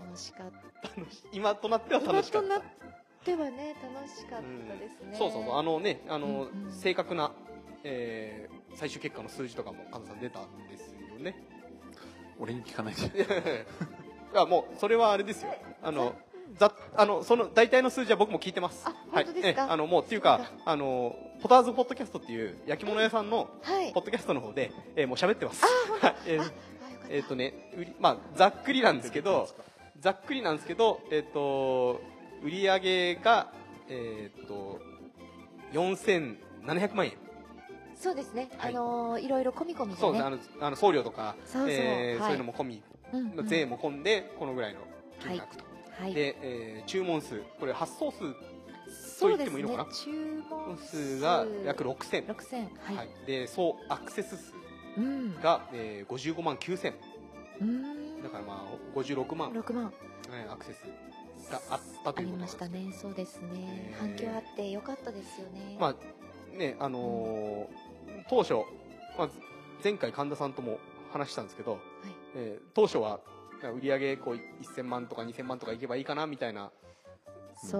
[0.07, 0.53] 楽しかっ
[0.83, 0.89] た。
[0.89, 2.49] ー楽し 今となっては楽しかった。
[2.49, 2.73] 今となっ
[3.25, 5.57] てはね楽しかったですね、そうそうそう。
[5.57, 6.73] あのねあの、うんうん。
[6.73, 7.33] 正確な、
[7.83, 11.37] えー最終結果の数字とかも神田さん出たんですよね。
[12.41, 13.65] 俺に聞かないで
[14.35, 15.55] いやもうそれはあれですよ。
[15.83, 16.15] あの
[16.59, 18.83] ざあのその大体の数字は僕も聞いてます。
[18.87, 19.63] あ本当ですか？
[19.63, 23.93] はいえあのもうっていうかあのポターズポッドキャストっていう焼き物屋さんのはい。
[23.93, 25.63] ポッドキャストの方で、えーもう喋ってます。
[26.01, 26.17] はい。
[26.27, 26.53] えー
[27.11, 29.47] えっ、とね売りまあざっくりなんですけど
[30.01, 32.01] ざっくりなんですけどえっ、と
[32.43, 33.53] 売り上げが
[33.89, 34.81] えっ、と
[35.73, 37.13] 4700万円。
[37.97, 38.73] そうですね、はい。
[38.73, 40.01] あのーいろいろ込み込みでね。
[40.01, 40.25] そうです。
[40.25, 41.71] あのあの送料とかそうそう。
[41.71, 42.29] えーはい。
[42.29, 42.83] そういうのも込み、
[43.19, 43.47] うんうん。
[43.47, 44.81] 税も込んでこのぐらいの
[45.21, 45.65] 金額と、
[46.01, 46.15] はい。
[46.15, 48.19] で、えー注文数これ発送数
[49.21, 49.87] と言ってもいいのかな？
[49.93, 50.11] 注
[50.51, 53.09] 文数が約6000、6000はい、はい。
[53.27, 54.53] で総アクセス数
[54.99, 55.41] うん。
[55.41, 56.93] が、えー、55万9000
[57.61, 58.23] うん。
[58.23, 59.93] だからまあ56万、6万。
[60.33, 60.83] えーアクセス
[61.51, 63.99] があったということありましたねそうですね、えー。
[64.01, 65.77] 反響あってよかったですよね。
[65.79, 67.95] まあねあのー
[68.31, 68.55] 当初、
[69.19, 69.29] まあ、
[69.83, 70.79] 前回神田さんとも
[71.13, 71.79] 話したんですけど、
[72.35, 73.21] えー当初は
[73.77, 76.71] 売り上げこう1000万とか2000万とかいけばいいかなみたいな、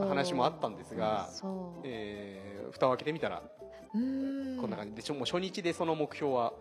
[0.09, 1.29] 話もあったんですが
[1.83, 3.43] えー蓋を開けてみたら
[3.95, 4.59] うん。
[4.61, 6.53] こんな感じで、もう初日でその目標は、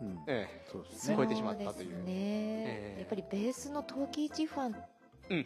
[0.00, 0.18] うん。
[0.26, 1.16] えそうですね。
[1.16, 1.88] 超えてしまったという。
[1.90, 3.00] ですね、ええ。
[3.00, 4.88] やっぱりベースの陶器一ファンっ
[5.30, 5.44] えうんうん。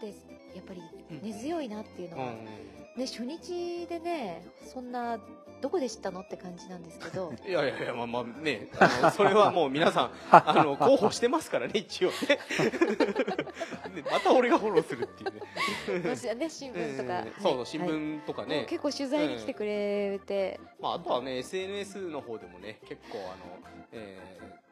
[0.00, 0.06] て
[0.54, 2.44] やっぱりうん根強いなっていうのは、うん。
[2.44, 5.18] ね初日でねそんな
[5.60, 7.32] どこで知ったのって感じなんですけど。
[7.46, 12.14] いやいやいやまあまあねあのそれはもう皆さん あの候補してますからね一応ね。
[13.94, 16.10] ねまた俺がフォローするっていうね。
[16.10, 17.90] もしね新聞とか、えはいーそうそう新はい。
[17.90, 23.58] 聞とかね、もう結構取材に来てくれて、まあ、あとはね SNS の方でもね結構あの、
[23.92, 24.18] え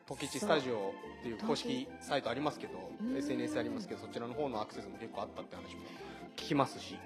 [0.04, 5.82] ー、トキチスタジオっていう公式サイトありますけどうん SNS ありますけどそちらの方のアクセスも結構あったって話も
[6.36, 6.96] 聞きますし。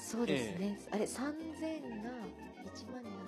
[0.00, 1.18] そうですね、あれ3000
[2.04, 2.10] が
[2.68, 3.10] 1万に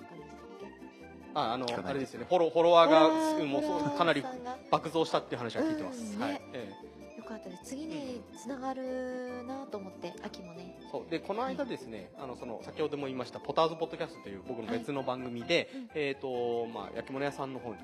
[1.33, 2.25] ああのあれですよね。
[2.29, 4.23] フォロフォロワーがもうかなり
[4.69, 6.41] 爆増したっていう話は聞いてます、はい。
[6.53, 6.69] え
[7.17, 7.63] よかったです。
[7.65, 10.77] 次につながるなと思って秋もね。
[10.79, 11.09] えそう。
[11.09, 17.77] でこの間ですね、あのその先ほども言いましたポターズポッドキャストという僕の別の番組で、うんえっ、とまあ焼き物屋さんの方に、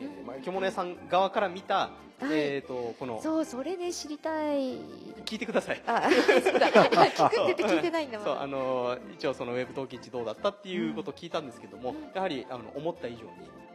[0.00, 1.90] えまあ、焼き物屋さん側から見た、は
[2.22, 4.78] いえっ、とこのそうそれで知りたい。
[5.24, 5.82] 聞いてください。
[5.86, 8.18] あ聞くって言って聞いてないんだ。
[8.18, 11.96] もんそうあの一応そのウェブ陶器市どうだったっていうことを聞いたんですけども、うん。
[12.14, 13.30] やはりあの思った以上に、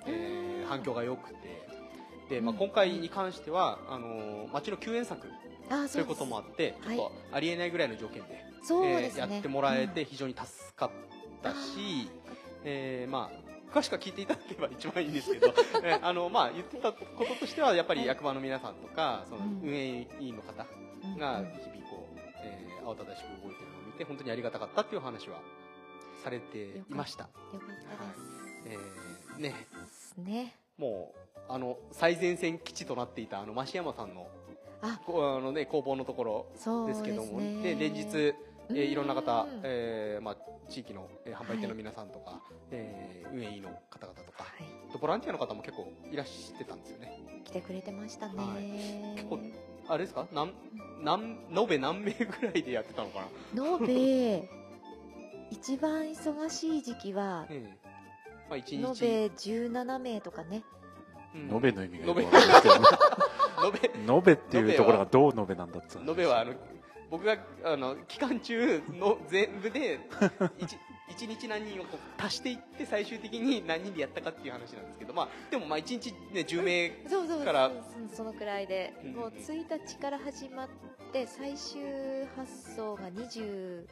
[0.08, 0.68] えーうん。
[0.68, 1.36] 反響が良くて
[2.30, 5.28] で、まあ、うん今回に関してはあの町の救援策
[5.70, 6.98] あということもあってはい。
[6.98, 10.90] ちょっとありえないぐらいの条件でそうですね、えーやってもらえて非常に助かっ
[11.42, 12.10] たし、
[12.64, 15.54] えーまあ詳しくは聞いていただければ一番いいんですけど、
[15.84, 19.62] えーあのまあ、言ってたこととしてはやっぱり役場の皆さんとかそのうん。
[19.64, 20.66] 運営委員の方
[21.04, 21.46] うんがうん。
[21.52, 25.42] 日々こう、えー慌ただしく動いてるのを見て本当にありがたかったっていう話は
[26.24, 27.66] されていました、よかった。
[28.66, 29.50] えーね。
[29.50, 30.56] ですね。
[30.78, 34.28] もうあの最前線基地となっていたあの増山さんの
[34.82, 35.00] あ。
[35.08, 35.12] あ
[35.42, 37.76] の、ね、工房のところそうですけどもね。
[37.76, 38.34] で連日、
[38.70, 40.38] えーいろんな方うん、えーまあ、
[40.70, 42.42] 地域の、えー販売店の皆さんとか、
[42.72, 44.98] えー運営委員の方々とかはい。
[45.00, 47.24] ボランティアの方も結構いらしてたんですよね。
[47.46, 49.16] 来てくれてましたね、はい。
[49.16, 49.40] 結構
[49.88, 50.26] あれですか？
[50.34, 50.54] なん
[51.04, 53.22] なん延べ何名ぐらいでやってたのか
[53.54, 54.50] な、延べ。
[55.52, 57.90] 一番忙しい時期はええ。
[58.50, 59.04] まあ、一延べ日
[59.52, 60.64] 17名とかね。
[61.36, 61.52] うん。
[61.56, 62.74] 延べの意味がよくわかんないけど
[63.66, 64.14] 延べ。
[64.14, 64.34] 延べ。
[64.34, 66.54] っていうところがどう延べなんだっつう延べはあの
[67.10, 70.00] 僕があの期間中の全部で
[70.60, 70.78] 一
[71.10, 76.90] 一日何人をこう足していって最終的に何人でやったかっていう話なんですけど、まあ、でもまあ一日、ね、10名
[77.44, 77.72] から。
[78.16, 79.14] そのくらいで、うん。
[79.14, 80.70] もう1日から始まっ
[81.12, 81.82] て最終
[82.36, 83.88] 発送が25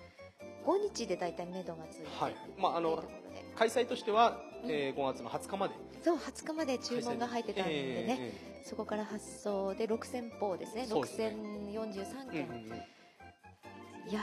[0.93, 2.35] 日で大体目処がついてはい。
[2.57, 3.03] まああの
[3.55, 4.71] 開催としては、うん。
[4.71, 5.73] えー5月の20日まで。
[6.03, 10.85] そう20日まで注文が入ってたんでね、えそこから発送で6000歩ですね。
[10.85, 10.93] ね。
[10.93, 12.96] 6043件、えええうんうんうん
[14.09, 14.21] いや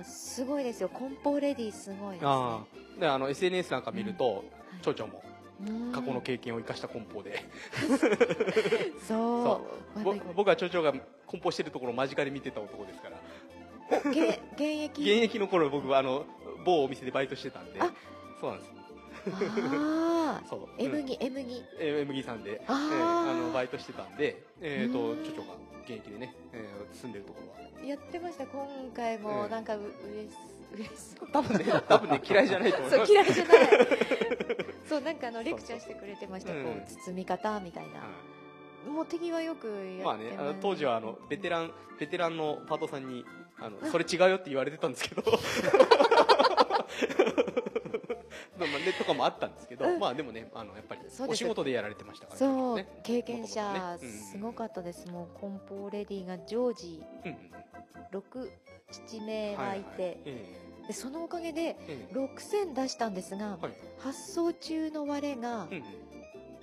[0.00, 0.88] ーすごいですよ。
[0.88, 3.00] 梱包レディすごいですね。
[3.00, 4.42] であの SNS なんか見ると、はい
[4.82, 5.22] 町長も
[5.66, 7.42] うん過去の経験を生かした梱包で、
[9.08, 9.62] そ
[9.96, 10.02] う。
[10.34, 10.92] 僕は町長が
[11.26, 14.10] 梱包してるところを間近で見てた男ですから。
[14.10, 15.02] げ現役？
[15.02, 16.26] 現役の頃僕はあの
[16.66, 17.80] 某お店でバイトしてたんで。
[17.80, 17.90] あ
[18.40, 18.72] そうなんです
[19.32, 22.76] ああそう、M うんギ M ギえー M ギさんで、えあー。
[22.76, 25.20] ーあのバイトしてたんで、えー、とうん。
[25.20, 25.54] 著々が
[25.84, 27.84] 現役でね、えー住んでるところは。
[27.86, 28.46] やってました。
[28.46, 30.36] 今回もうんなんかう嬉し
[30.74, 31.28] 嬉しそう。
[31.32, 33.56] 多分ね多分ね嫌いじゃないと思いそう嫌いじゃない。
[34.88, 36.52] そうなんかあのレクチャーしてくれてました。
[36.52, 38.00] そうそうこう包み方みたいな。
[38.00, 38.06] は
[38.92, 43.24] もう手際よくいやってまあねあの当時はあのベテランベテランのパートさんに
[43.58, 43.86] あのあ。
[43.86, 45.22] それ違うよって言われてたんですけど
[48.66, 49.98] まあまあねとかもあったんですけど、うん。
[49.98, 53.80] まあでもねあのやっぱりお仕事でやられてましたからそう、ね経験者ね。
[54.02, 55.08] うんすごかったです。
[55.08, 57.38] もう梱包レディが常時うんうん
[58.12, 62.08] 67名はいて、えでそのおかげでええ。
[62.10, 63.72] え6000出したんですが、はい。
[63.98, 65.82] 発送中の割れが、うん。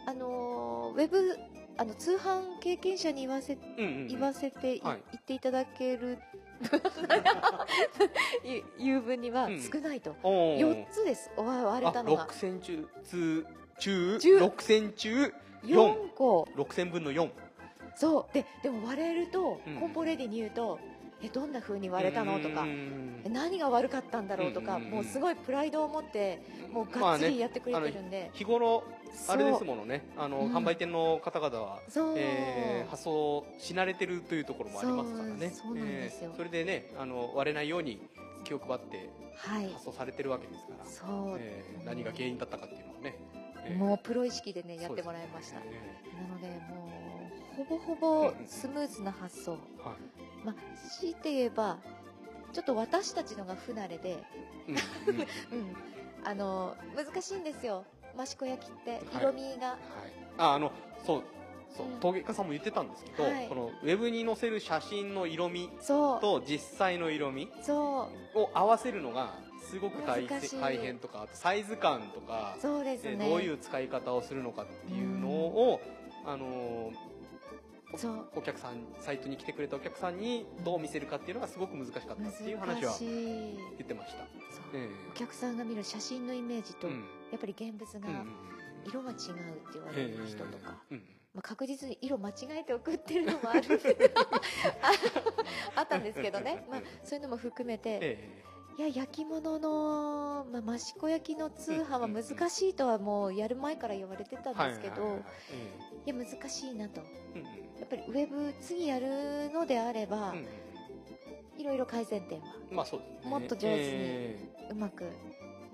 [0.06, 1.38] あのーウェブ
[1.78, 4.08] あの通販経験者に言わせうんうんうん。
[4.08, 5.04] 言わせてい、はい。
[5.12, 6.20] 言っていただける
[8.78, 9.62] いう分にはうん。
[9.62, 10.60] 少ないと、おー。
[10.60, 11.32] 4つです。
[11.38, 13.46] お割れたのあが6000中中
[13.80, 14.20] 中。
[14.20, 15.34] 中6000中
[15.64, 16.48] 4個。
[16.56, 17.30] 6000分の4
[17.96, 18.34] そう。
[18.34, 19.80] ででも割れると、うん。
[19.80, 20.80] コンポレディに言うと
[21.24, 22.40] えどんな風に割れたの？
[22.40, 22.66] とか。
[23.30, 24.54] 何が悪かったんだろう？
[24.54, 24.94] とか、うんうんうん。
[24.96, 26.42] もうすごいプライドを持って
[26.72, 28.84] もうまあねがっつりやってくれてるんで、日頃
[29.28, 30.10] あれですものね。
[30.18, 30.56] あの、うん。
[30.56, 31.80] 販売店の方々は、
[32.18, 35.50] えー発送し慣れてるというところもありますからね。
[35.50, 35.68] そう。
[35.68, 36.32] そうなんですよ。
[36.32, 38.02] えーそれでねあの割れないように
[38.44, 39.72] 気を配ってはい。
[39.74, 43.16] 発送されてるわけですから、そう、えー何が原因だったかっていうのはね、
[43.66, 45.66] えーもうプロ意識でねやってもらいました、ね
[46.14, 46.90] なのでも
[47.54, 49.60] うほぼほぼスムーズな発送、はい
[50.44, 51.78] まあ強いて言えば
[52.54, 54.18] ちょっと私たちのが不慣れで、
[56.24, 57.86] あの難しいんですよ。
[58.20, 59.02] 益子焼きってはい。
[59.22, 59.78] 色味が、
[60.38, 60.72] ああの
[61.06, 61.24] そう
[61.76, 61.88] そう。
[61.88, 62.00] うん。
[62.00, 63.48] 陶芸家さんも言ってたんですけど、はい。
[63.48, 66.20] このウェブに載せる写真の色味そう。
[66.22, 68.40] と実際の色味そう。
[68.40, 69.34] を合わせるのが
[69.70, 73.12] すごく大大変とかあとサイズ感とか、そうですね。
[73.12, 75.80] えーどういう使い方をするのかっていうのを、
[76.26, 76.92] あの
[78.36, 84.24] お客さんサイトに来てくれたお客さんにどう見せるかっていうのがすごく難しかったっていう話は言ってました。
[84.74, 87.00] えお客さんが見る写真のイメージと、えうん。
[87.32, 88.26] やっぱり現物が
[88.86, 89.26] 色が違うって
[89.74, 93.80] 言われる人とか、うんまあ、確実に色間違えて送ってるのもある
[95.76, 98.44] あったんですけどね、 まあ、そういうのも含めて、え
[98.82, 107.02] いや焼き物の、まあ、益子焼きの通販は難しいとはもうやる前から言われてたえんですけど、はいや難しいなと。
[107.36, 110.48] ええやっぱりウェブ次やるのであれば、うんうん
[111.58, 113.30] いろいろ改善点はうんまあそうですね。
[113.30, 115.04] もっと上手にえうまく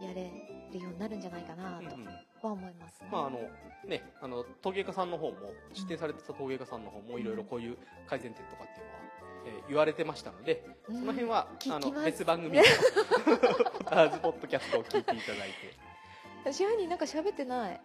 [0.01, 0.30] やれ
[0.74, 1.80] るようになるんじゃないかな
[2.41, 3.10] とは思いますね。
[3.10, 3.39] まああの
[3.88, 5.38] ね、あの陶芸家さんの方も
[5.74, 8.99] 指定されてた陶芸家さんの方もいろいろこういう改善点とかっていうのは、
[9.48, 11.00] えー言われてましたので、うん。
[11.00, 12.64] その辺はあの別番組の
[13.88, 15.50] アーズポッドキャストを聞いていただい
[16.45, 17.82] て、支配人なんか喋ってない。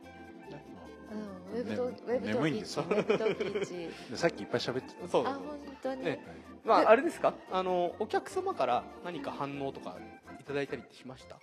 [1.54, 3.90] うん、ウェブと、ねウェブと眠いんですよウェブとピッチ。
[4.10, 5.26] でさっきいっぱい喋ってたそう。
[5.26, 5.42] あ、本
[5.82, 6.04] 当に。
[6.04, 6.24] ね
[6.64, 9.96] まああれですか、あのお客様から何か反応とか
[10.40, 11.36] いただいたりってしました？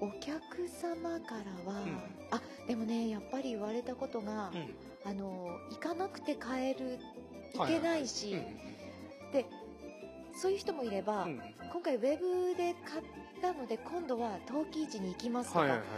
[0.00, 1.34] お客様か
[1.66, 1.98] らは、うん。
[2.30, 4.74] あ、でもね、やっぱり言われたことが、うん。
[5.04, 6.98] あの、行かなくて買える、
[7.54, 8.46] 行けないし、で、
[10.38, 11.30] そういう人もいれば、うん。
[11.32, 13.04] うん今回ウェブで買っ
[13.42, 15.88] たので、今度は陶器市に行きますとか、はいはいはい。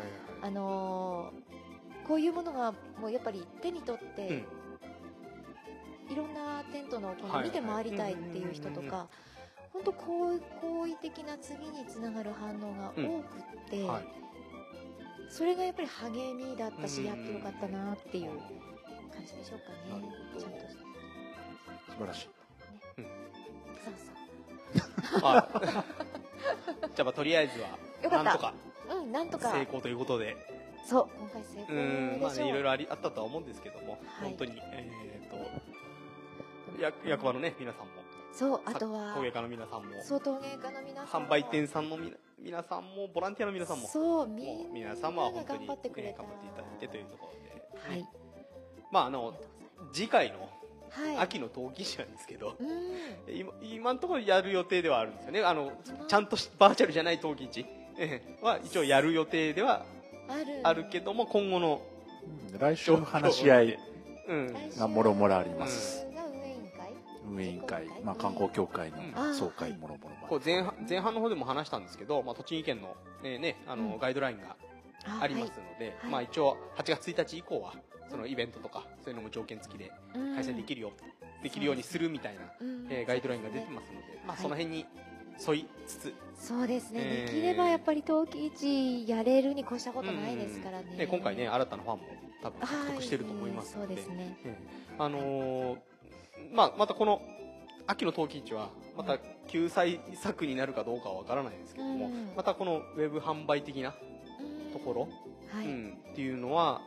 [0.42, 1.60] あのー
[2.08, 6.12] こういうものがもうやっぱり手に取って、うん。
[6.12, 9.06] いろんなテントのこの見て回りたいっていう人とか
[9.72, 14.04] 本当好意好意的な次につながる反応が多くって、はい。
[15.30, 18.30] それがやっぱり励みだったし、うんやってよかったなっていう
[19.14, 20.12] 感じでしょうかね。
[20.36, 22.28] ちゃんと素晴らしい。
[22.96, 24.19] そうそう
[25.22, 25.48] あ。
[26.94, 28.54] じゃあまあとりあえずはなんとか。
[28.90, 29.50] うんなんとか。
[29.50, 30.36] 成功ということで。
[30.86, 31.78] そう今回成功う。
[31.78, 34.00] んまあでしょう、ねいろいろありあったとは思うんですけども、はい。
[34.22, 37.92] 本当にえっ、と役役場のね皆さんも。
[38.32, 40.02] そうあとは陶芸家の皆さんも。
[40.02, 41.26] そう陶芸家の皆さんも。
[41.26, 43.88] 販売店さんのみな皆さんもボランティアの皆さんも。
[43.88, 46.22] そうみもうん皆な様は本当に、張ってくれた。
[46.22, 48.08] ね頑張っていただいてというところで、はい。
[48.90, 49.34] まああの
[49.92, 50.48] 次回の
[50.90, 51.16] はい。
[51.18, 53.34] 秋の陶器師なんですけど、うん。
[53.34, 55.40] 今今のところやる予定ではあるんですよね。
[55.42, 55.72] あのま
[56.02, 57.66] あちゃんとしバーチャルじゃない陶器市
[57.98, 58.44] ええ。
[58.44, 59.84] は一応やる予定では
[60.28, 60.44] ある。
[60.62, 61.82] あるけども今後の
[62.52, 63.78] うん来週の話し合い
[64.78, 66.22] がもろもろありま来す、週が
[67.28, 67.86] 運営委員会？
[68.04, 69.12] まあ、観光協会うん。
[69.12, 73.98] の総会もろもろこう前半前半の方でも話したんですけど、まあ、栃木県の、ねね、あのうん。
[73.98, 74.56] ガイドラインが
[75.20, 77.72] ありますので、まあ、一応8月1日以降は
[78.10, 80.92] そのイベントとかそういうのも条件付きで開催できる、るよ、
[81.42, 82.86] できるようにするみたいな、うん。
[82.90, 84.86] えーガイドラインが出てますので、まあ、はいその辺に
[85.46, 86.14] 沿いつつ。
[86.36, 87.34] そうですね、えー。
[87.34, 91.06] できればやっぱり陶器市やれるに越したことないですからね,、うん。
[91.08, 92.04] 今回ね新たなファンも
[92.42, 94.38] 多分獲得してると思いますので,、はいそうですね。
[94.44, 95.78] ええあのー
[96.52, 97.22] まあまたこの
[97.86, 102.32] 秋の陶器市はまた救済策になるかどうかはわからないですけども、うん。
[102.36, 103.94] またこのウェブ販売的な
[104.40, 105.08] うんところ、
[105.52, 106.80] はい、うん、っていうのは、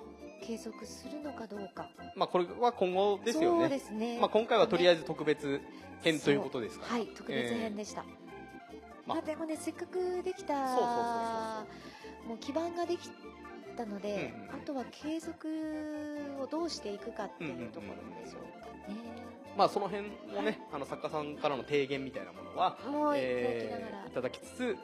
[0.46, 1.90] 継続するのかどうか。
[2.16, 5.62] まあ、これは今後ですよそうねですね、まあ、今回はとりあえずず特別
[6.02, 6.86] 編ということですか。
[6.88, 12.30] ら、はい特別編でした、まあまあ、でもねせっかくできたそうそうそう。
[12.30, 13.10] もう基盤ができ
[13.76, 14.56] たので、うんうんうん。
[14.56, 15.48] あとは継続
[16.42, 18.96] をどうしていくかっていうところでしょうかね、
[19.58, 24.76] まあ、その辺もねあの作家さんからの提言みたいなものは、もういえーいただきつつはい。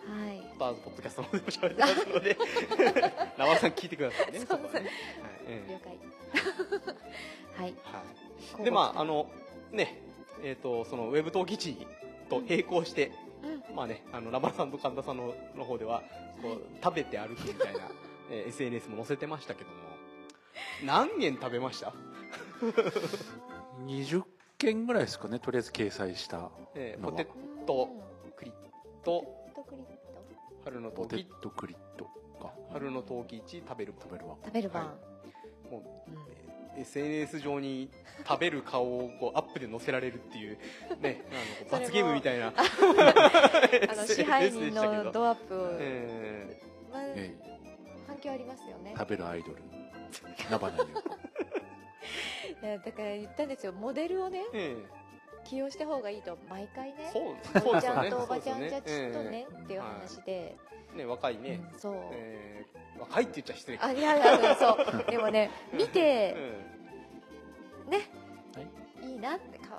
[0.59, 2.38] バーズポッドキャストの方でも喋ってますので
[3.38, 4.89] 生さん聞いてくださいねそうそこはね、はい
[5.47, 5.72] ええ。
[5.72, 5.97] 了解。
[7.57, 7.76] はい。
[7.84, 9.30] はい、でまああの
[9.72, 10.01] ね
[10.43, 11.76] えっ、とそのウェブ陶器市
[12.30, 13.11] と並行して、
[13.70, 13.76] うん。
[13.76, 16.03] まあねあのラバラさんと神田さんのの方では
[16.41, 17.82] こう食べて歩くみたいな、
[18.32, 19.76] えー SNS も載せてましたけども
[20.84, 21.93] 何軒食べました、
[23.86, 24.24] 20
[24.60, 26.51] 件ぐらいですかねとりあえず掲載したのは。
[26.76, 27.26] えーポテ
[27.66, 27.89] ト
[28.38, 28.53] クリッ
[29.03, 29.24] ト。
[29.55, 30.30] トクリット。
[30.66, 32.05] 春のポテ陶器トクリット
[32.39, 32.53] か。
[32.74, 33.93] 春の陶器市食べる。
[33.99, 34.36] 食べるわ。
[34.43, 34.89] 食べる番、は
[35.72, 36.18] もうんう
[36.78, 37.89] SNS 上に
[38.28, 40.57] 食べる顔をこうアップで載せられるっていう
[41.01, 41.26] ね
[41.70, 42.47] あの罰ゲームみたいな。
[42.47, 47.36] あの 支配人のドアップを、えまあ、え
[48.07, 48.91] 反響ありますよね。
[48.93, 49.62] え食べるアイドル。
[50.49, 50.89] ナバナに
[52.61, 53.73] だから言ったんですよ。
[53.73, 54.99] モデルをねーえ。
[55.45, 56.95] 起用した方がいいと毎回ね。
[57.09, 63.77] ーそうそうおばちですよねゃんとおばちゃんじゃちっとねっていう話で、えーね若いね、うんそう、えー若いって言っちゃ失礼。
[63.77, 65.11] かあいやいやそう。
[65.11, 66.35] でもね 見て
[67.87, 67.99] うね、
[69.01, 69.75] い、いなってかか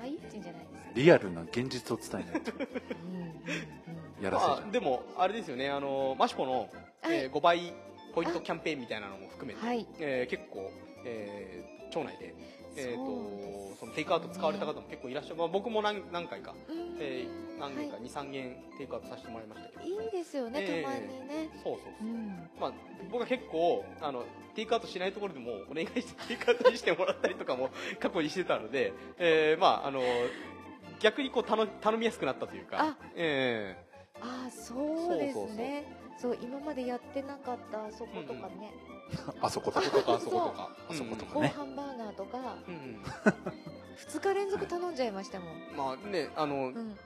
[0.00, 2.52] わいいって言うんじゃないですか、リアルな現実を伝えないと。
[2.52, 5.70] うんやらせちゃまあ、でもあれですよね。
[5.70, 6.68] あのマシコの、はい。
[7.04, 7.72] えー5倍
[8.14, 9.86] ポイントキャンペーンみたいなのも含めて、はい。
[10.00, 10.70] えー結構、
[11.04, 12.34] えー町内で、
[12.76, 19.82] えーとそのテイクアウト使われた方も結構いらっしゃる、まあ、僕も何何回か、うんえー何件かは23件テイクアウトさせてもらいましたけど。
[19.84, 21.50] い、いいですよね、ええたまにね。
[21.64, 22.26] そうそうそう、うん。
[22.60, 22.72] まあ、
[23.10, 24.24] 僕は結構あの
[24.54, 30.02] テイクアウトしないところでもお願いしてテイクアウトしてもらったりとかも 過去にしてたので、えーまああの
[31.00, 32.78] 逆にこう頼頼みやすくなったというか。
[32.80, 32.96] あ。
[33.14, 33.76] え
[34.20, 35.84] ああそうですね。
[36.18, 38.72] そう今までやってなかったあそことかね、
[39.40, 40.14] あそことー、か。
[40.14, 40.70] あそことか。
[40.90, 42.38] あそことかごねハンバーガーとか。
[42.66, 43.02] うんうん
[44.06, 46.96] 2日連続頼んじゃいましたもん、まあねあの、うん、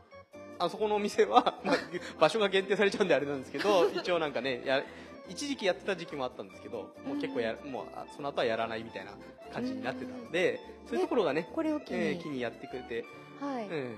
[0.58, 1.76] あそこのお店は、 まあ、
[2.20, 4.84] 場所が限定されちゃうんであれなんですけど 一応なんかねや
[5.28, 9.12] 一時期やってた時期もあったんですけどもう結構や、もうあその後はやらないみたいな
[9.52, 13.04] 感じになってたので、そういうところがねこれを機に、えにやってくれて、
[13.40, 13.94] はい、ええ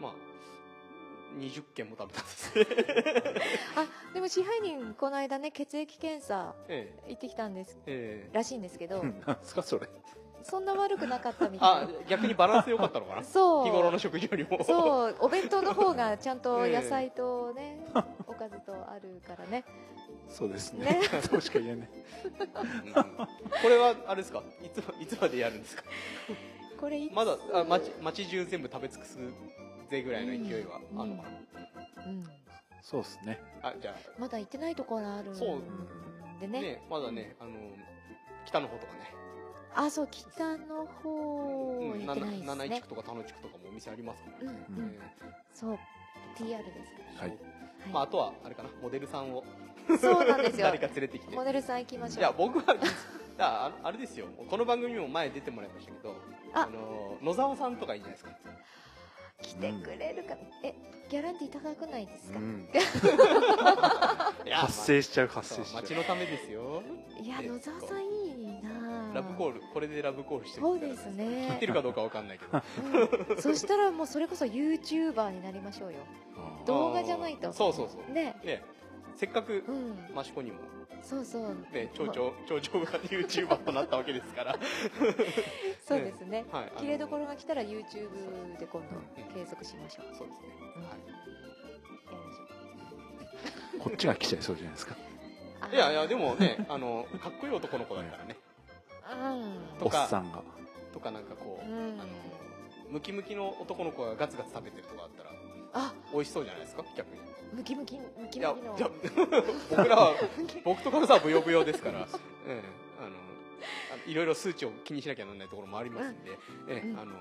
[0.00, 0.12] まあ
[1.36, 2.58] 20件も食べたんです。
[2.58, 2.66] ね
[3.76, 7.10] あでも支配人この間ね血液検査ええ。
[7.10, 7.78] 行ってきたんです。
[7.86, 8.34] ええ。
[8.34, 9.00] らしいんですけど。
[9.00, 9.88] うんなんですかそれ。
[10.42, 13.24] そんな悪くなかったみたあい逆にバランス良かったのかな。
[13.26, 13.64] そう。
[13.64, 14.62] 日頃の食事よりも。
[14.64, 15.16] そう。
[15.20, 16.76] お弁当の方が ちゃんとええ。
[16.80, 17.84] 野菜とね、
[18.26, 19.64] おかずとあるからね。
[20.28, 20.86] そうですね。
[20.86, 21.00] ね。
[21.28, 21.88] そうしか言えない。
[22.86, 23.04] うん。
[23.62, 24.42] これはあれですか？
[24.62, 25.82] いついつまでやるんですか？
[26.80, 29.18] これまだあ町町中全部食べ尽くす
[29.86, 31.28] ぜぐらいの勢いはあるのか
[32.06, 32.24] うん、
[32.82, 33.40] そうですね。
[33.62, 35.62] な、あじゃまだ行ってないところあるんでそう。
[36.42, 36.60] あね。
[36.60, 37.52] ねまだねあの
[38.44, 39.14] 北の方とかね。
[39.74, 44.90] あそう北の方うん行ってないです七井地ね区とか田野地区とかもお店ありますからね、うんうん。
[44.90, 44.98] え
[45.52, 45.78] そう
[46.36, 47.20] TR です。
[47.20, 47.28] はい。
[47.28, 47.38] はい
[47.92, 49.44] まあ、あとはあれかなモデルさんを。
[50.00, 50.66] そうなんですよ。
[50.66, 51.34] 誰か連れてきて。
[51.34, 52.18] モデルさん行きましょう。
[52.20, 52.64] いや僕は
[53.38, 54.26] あああれですよ。
[54.48, 56.14] この番組にも前出てもらいましたけど
[56.54, 58.30] あの野沢さんとかいいじゃないですか
[59.42, 60.34] 来てくれるか
[60.64, 60.74] え
[61.08, 62.40] ギャランティー高くないですか、
[64.50, 65.78] 発生しちゃうまあ発生しちゃう。
[65.78, 66.82] そう街のためですよ。
[67.22, 71.48] いやね野沢さんいいなラブコールこれでラブコールしてるそうですね。
[71.52, 72.60] 聞いてるかどうかわかんないけど。
[73.30, 73.40] うん。
[73.40, 75.98] そしたらもうそれこそ YouTuber になりましょうよ。
[76.64, 77.52] 動画じゃないと。
[77.52, 78.12] そうそうそう。
[78.12, 78.34] ね。
[78.44, 78.64] ね
[79.16, 80.20] せっかくうん。
[80.20, 80.58] 益子にも
[81.02, 81.56] そうそう。
[81.72, 84.56] ね町長町長が YouTuber となったわけですから。
[85.86, 86.44] そうですね。
[86.50, 90.06] はいあの切れどころが来たら YouTube で今度継続しましょう。
[90.16, 90.48] そうですね。
[90.76, 90.92] うんはい。
[90.92, 90.96] や
[92.10, 94.96] りましょうこっちが来ちゃいそうじゃないですか。
[95.72, 98.36] いやいやでもねあのかっこいい男の子だったらね。
[99.12, 100.42] うんおっとかさんが。
[100.92, 102.00] とかなんかこう、うん。
[102.00, 102.08] あの
[102.90, 105.30] ムキムキの男の子がガツガツ食べてるとかあったら
[105.74, 105.94] あ。
[106.12, 106.84] 美味しそうじゃないですか？
[106.96, 107.20] 逆に
[107.56, 108.56] ムキムキムキムキの。
[109.70, 110.14] 僕らは
[110.62, 112.00] 僕とカルさんはブヨブヨですから、
[112.46, 112.62] ええ、
[113.00, 113.16] あの
[114.06, 116.38] いろいろ数値を気にしなきゃならないところもありますんで、
[116.68, 116.98] えうん。
[117.00, 117.12] あの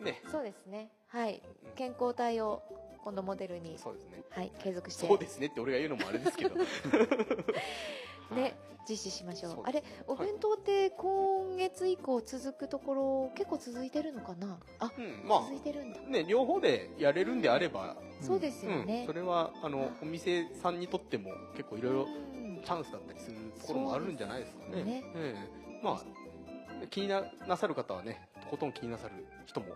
[0.00, 0.22] ね。
[0.30, 0.90] そうですね。
[1.08, 1.42] はい。
[1.76, 2.62] 健康体を
[3.06, 4.24] 今度モデルにそうですね。
[4.30, 5.06] はい継続して。
[5.06, 6.56] そうですねって俺が言うのもあれですけど。
[8.34, 8.56] ね
[8.88, 9.52] 実施しましょう。
[9.52, 14.58] そうあれお弁当って今月以降続くところ結構続いてるのかな？
[14.80, 16.00] あうんま続いてるんだ。
[16.04, 22.60] あね両方でやれるんであれば、そうですようんねそれはあのお店さんにとっても結構いろいろうん。
[22.64, 24.82] チャンスだったりするところもあるんじゃないですかね。
[24.82, 25.04] ね。
[25.14, 25.80] ええ。
[25.80, 29.66] まあ気にななさる方はねとことん気になさる人も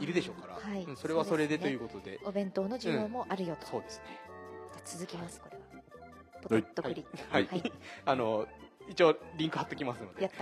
[0.00, 0.84] いるでしょうから、はい。
[0.84, 2.18] うんそれはそれでというこことで。
[2.24, 4.04] お弁当の需要もあるよと、そうですね。
[4.72, 5.62] じゃあ続きますこれは。
[6.42, 7.72] ポテッとクリはい、はい。
[8.04, 8.46] あの
[8.88, 10.36] 一応リンク貼っときますのやっで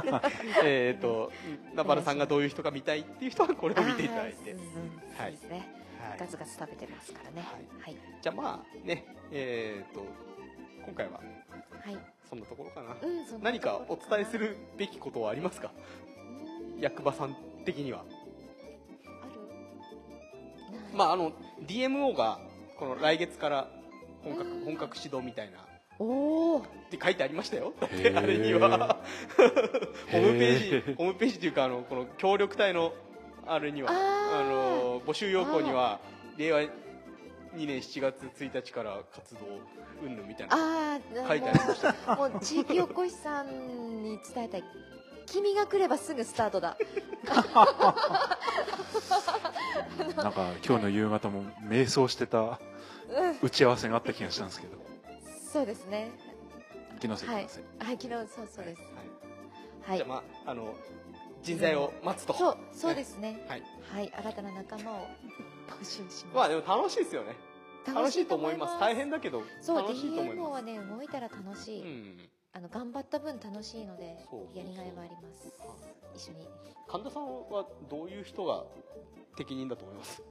[0.00, 0.22] た。
[0.64, 1.30] えっと
[1.74, 4.52] ナバルさんがどういう人が見たいっていう人はこれを見ていただいて。
[4.52, 5.32] うんそうはい。
[5.32, 5.68] ですね、
[6.00, 6.18] はい。
[6.18, 7.42] ガツガツ食べてますからね。
[7.80, 7.96] はい。
[8.22, 10.04] じゃあまあねえっ、と
[10.86, 11.20] 今回は
[11.84, 11.98] はい、
[12.28, 15.72] そんなところかな、うん何かお伝えするべきことはありますか？
[15.74, 16.19] うん
[16.80, 18.04] 役場さん的には。
[20.94, 21.32] まああの
[21.66, 22.40] DMO が
[22.78, 23.68] この来月から
[24.24, 24.64] 本格うん。
[24.64, 25.58] 本格始動みたいな。
[25.58, 25.62] っ
[25.98, 26.60] おお
[26.90, 27.74] て書いてありましたよ。
[27.78, 28.96] だってあれには。
[30.10, 32.92] ホームペーへジーホームページというかあのこの協力隊の
[33.46, 36.00] あれにはあの募集要項には
[36.38, 36.68] 令和2
[37.56, 39.40] 年7月1日から活動
[40.02, 40.56] 云々みたいな。
[40.56, 42.16] ああ書いてありました。
[42.16, 44.64] もう地域おこしさんに伝えたい
[45.30, 46.76] 君が来ればすぐスタートだ。
[50.16, 53.38] なんか今日の夕方も瞑想してたうん。
[53.42, 54.76] 打ち合わせがあった気がしたんですけど。
[55.52, 56.10] そうですね。
[57.00, 57.28] 気のせい。
[57.28, 58.82] はい昨日そうそうです。
[58.82, 58.88] は
[59.86, 59.96] いはい。
[59.98, 60.74] じゃあまああの
[61.42, 62.34] 人材を待つと。
[62.34, 63.44] そうそうですね。
[63.48, 63.62] はい。
[63.94, 64.12] はい。
[64.14, 65.06] 新たな仲間を
[65.80, 66.26] 募集します。
[66.34, 67.36] まあでも楽しいですよね。
[67.86, 68.78] 楽しいと思います。
[68.78, 70.52] 大変だけどそう楽しいと思い DMO ます。
[70.52, 72.18] はね動いたら楽しい、うん
[72.52, 75.52] あの頑張った分楽しいのでそうやりがいはあります。
[76.14, 76.48] 一緒に。
[76.88, 78.64] 神田さんはどういう人が
[79.36, 80.22] 適任だと思います？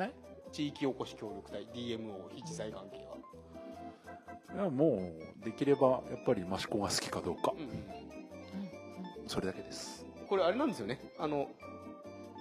[0.00, 0.10] え？
[0.50, 7.52] 地域おこし協力隊 DMO 非知財関係は、いやもうできればやっぱり益子が好きかどうか。
[7.56, 7.68] うんうん
[9.22, 9.28] うん。
[9.28, 10.04] それだけです。
[10.28, 11.00] これあれなんですよね。
[11.18, 11.48] あの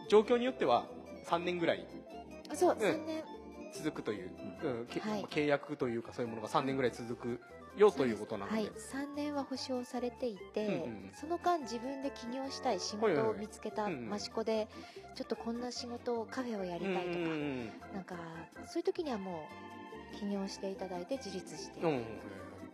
[0.10, 0.86] 状況によっては
[1.28, 1.86] 3年ぐらい。
[2.50, 2.78] うんそうん。
[2.80, 3.24] 3年。
[3.74, 4.32] 続くという、
[4.64, 4.88] うん。
[4.88, 5.24] けはい。
[5.26, 7.40] 契約というかそういうものが3年ぐらい続く
[7.78, 8.58] よということなので。
[8.58, 11.12] はい、3年は保証されていて、うんうん。
[11.14, 14.16] その間自分で起業したい仕事を見つけたうんうん。
[14.16, 14.68] 益子で
[15.16, 18.16] ちょっとこんな仕事をカフェをやりたいとか、うんなんか
[18.66, 19.48] そういう時にはも
[20.14, 22.04] う起業していただいて自立して、うんうん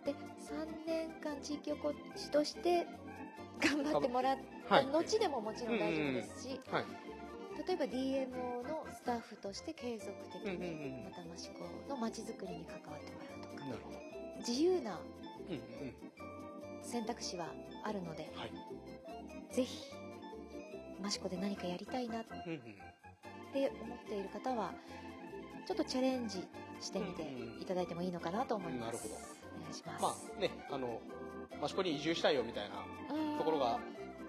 [0.06, 2.88] で3年間地域おこしとして
[3.60, 4.38] 頑張ってもらっ
[4.70, 4.86] はい。
[4.86, 6.86] た後でももちろん大丈夫ですし、はい。
[7.68, 11.04] 例えば DMO のスタッフとして継続的うんうんにうん。
[11.06, 13.66] また益子のまちづくりに関わってもらうとか。
[13.66, 14.09] なるほど
[14.40, 15.00] 自由な
[15.50, 15.62] うんうん。
[16.82, 17.48] 選択肢は
[17.84, 18.52] あるのではい。
[19.54, 19.92] ぜひ
[21.06, 22.60] 益子で何かやりたいなっうんうん
[23.54, 24.72] て思っている方は
[25.68, 26.48] ちょっとチャレンジ
[26.80, 27.62] してみてうんうん。
[27.62, 29.16] いただいてもいいのかなと思います、なるほど。
[29.16, 31.02] お願いします、まあねあの
[31.64, 33.80] 益子に移住したいよみたいなうんところが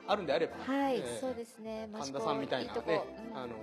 [0.09, 1.89] あるんであれば、はい、えーそうですね。
[1.93, 2.91] 神田さんみたいなとこ。
[2.91, 3.01] ね、
[3.31, 3.39] うん。
[3.39, 3.55] あの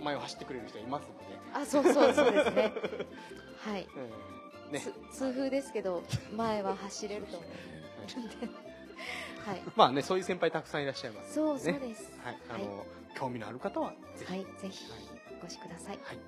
[0.00, 1.24] 前を走ってくれる人いますので、
[1.54, 2.72] あそうそうそうですね。
[3.64, 3.88] はい。
[3.96, 4.41] うん
[4.72, 4.80] ね。
[4.80, 6.02] つ痛風ですけど
[6.36, 8.46] 前は走れると思うんで。
[9.46, 9.62] はい。
[9.76, 12.10] まあねそういう先輩たくさんいらっしゃいますそうそうねです。
[12.24, 12.38] はい。
[12.50, 15.00] あの、興味のある方はぜひ、はいぜひはい。
[15.42, 15.98] お越しください。
[16.02, 16.18] はい。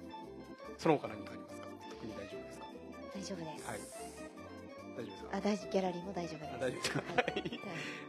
[0.78, 1.66] その他何かありますか？
[1.90, 2.66] 特に大丈夫ですか？
[3.14, 3.78] 大丈夫です、はい。
[4.96, 5.36] 大丈夫ですか？
[5.36, 6.54] あ大丈夫ギャラリーも大丈夫です。
[6.54, 6.98] あ大丈夫ですか？
[6.98, 7.24] はい。
[7.24, 7.50] はい。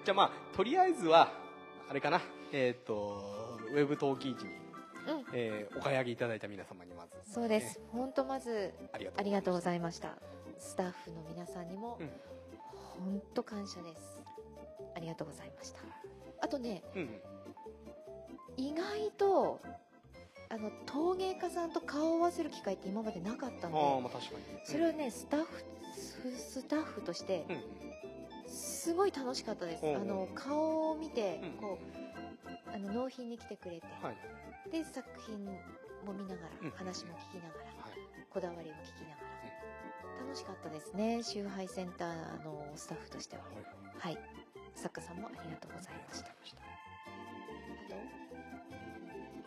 [0.04, 1.32] じゃあまあとりあえずは
[1.90, 2.22] あれかな。
[2.52, 4.56] えっ、とウェブ陶器市に、
[5.08, 5.26] うん。
[5.34, 7.32] えーお買い上げいただいた皆様にまず。
[7.32, 7.80] そうです。
[7.92, 10.14] 本当まずありがとうごいざいました。
[10.60, 12.10] スタッフの皆さんにもうん。
[13.06, 14.20] 本当感謝です。
[14.96, 15.80] ありがとうございました。
[16.42, 17.10] あとねうん
[18.58, 19.60] 意外と
[20.50, 24.66] あの陶芸家さんと顔を合わせる機会って今までなかったんでまあ確かに。
[24.66, 25.48] それをねスタッフ
[25.98, 28.50] ススタッフとしてうん。
[28.50, 29.86] すごい楽しかったです。
[29.86, 31.52] うんあの顔を見てうん。
[31.60, 32.15] こう
[32.74, 33.88] あの納品に来てくれて。
[34.02, 34.18] はい。
[34.72, 36.70] で作品も見ながうん。
[36.72, 37.94] ら話も聞きながらはい。
[38.30, 40.26] こだわりを聞きながら。
[40.26, 41.24] 楽しかったですね。
[41.24, 43.44] 集配センターのスタッフとしては。
[44.00, 44.18] はい。
[44.76, 46.36] 作家さんもありがとうございました。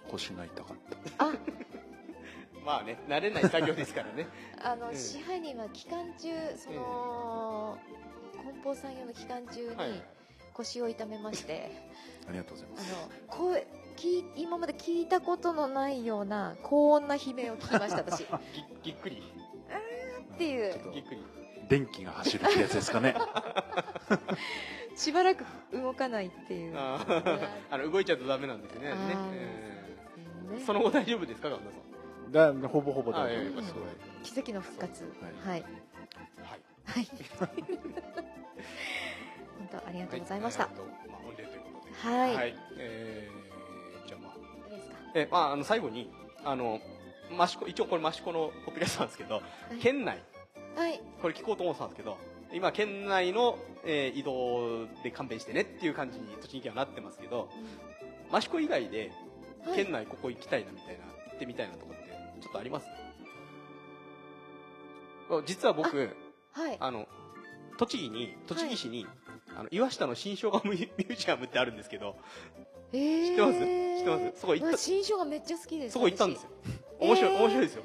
[0.09, 0.77] 腰が痛かっ
[1.17, 1.25] た。
[1.27, 1.33] あ！
[2.65, 4.27] まあね慣れない作業ですからね。
[4.63, 4.97] あの、うん。
[4.97, 7.79] 支配人は期間中その、
[8.43, 10.03] 梱包産業の期間中はいに
[10.59, 11.71] 腰を痛めまして、
[12.29, 12.95] ありがとうございます。
[12.95, 13.67] あの声
[13.97, 18.25] 聞い今まで聞いたことのないような高音な悲鳴を聞きました私。
[18.25, 18.27] っ
[18.83, 19.23] ぎぎっくり。
[20.37, 20.73] ていう。
[20.73, 20.91] ちょっと。
[20.91, 21.25] ぎっくり。
[21.69, 23.15] 電気が走るってやつですかね。
[24.97, 26.75] しばらく動かないっていう。
[26.77, 27.05] あ
[27.77, 28.97] の動いちゃうとダメなんですよねね
[30.51, 30.59] えね。
[30.59, 30.65] ー。
[30.65, 31.63] その後大丈夫ですか神
[32.33, 32.61] 田さん。
[32.63, 33.75] だほぼほぼ大丈夫です。
[33.75, 34.23] うん。
[34.23, 35.05] 奇跡の復活。
[35.05, 35.09] は
[35.51, 35.63] はい。
[36.85, 37.09] はい。
[37.39, 38.29] はい
[39.71, 40.65] 本当ありがとうございました。
[40.65, 40.83] はえーと
[41.13, 41.49] まあ御礼という。
[41.61, 42.55] ことではい、はい。
[42.79, 44.75] えーじゃあまあ。
[44.75, 44.95] いいですか？
[45.15, 46.11] えーまああの最後に
[46.45, 46.81] あの
[47.31, 49.43] 益子一応これ益子のポッドキャストなんですけど
[49.81, 50.19] 県内。
[50.77, 51.01] はい。
[51.21, 52.17] これ聞こうと思ってたんですけど
[52.53, 57.49] 今県内の、えー移動で勘弁してねっていう感じに栃木県はなってますけど
[58.35, 59.11] 益子以外で
[59.67, 59.77] はい。
[59.77, 62.09] 県内ここ行きたいなみたいな行ってみたいなとこって
[62.41, 62.87] ちょっとあります？
[65.47, 65.97] 実は僕
[66.53, 66.77] はい。
[66.81, 67.07] あの
[67.77, 69.07] 栃木に栃木市に、
[69.59, 72.15] あの岩下の新生姜ミュージアムってあるんですけく
[72.93, 73.59] えー、知ってます？
[73.59, 73.65] 知っ
[74.05, 74.41] てます？
[74.41, 74.73] そこ行った？
[74.73, 75.93] わ新生姜めっちゃ好きです。
[75.95, 76.51] そこ行ったんですよ。
[77.01, 77.01] 私。
[77.01, 77.41] 面白い、えー。
[77.41, 77.83] 面白いですよ。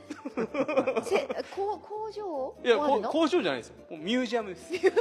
[0.95, 2.56] 私せこ工場？
[2.64, 3.76] いや工場じゃないですよ。
[3.90, 4.72] ミュージアムです。
[4.80, 4.94] ちょっ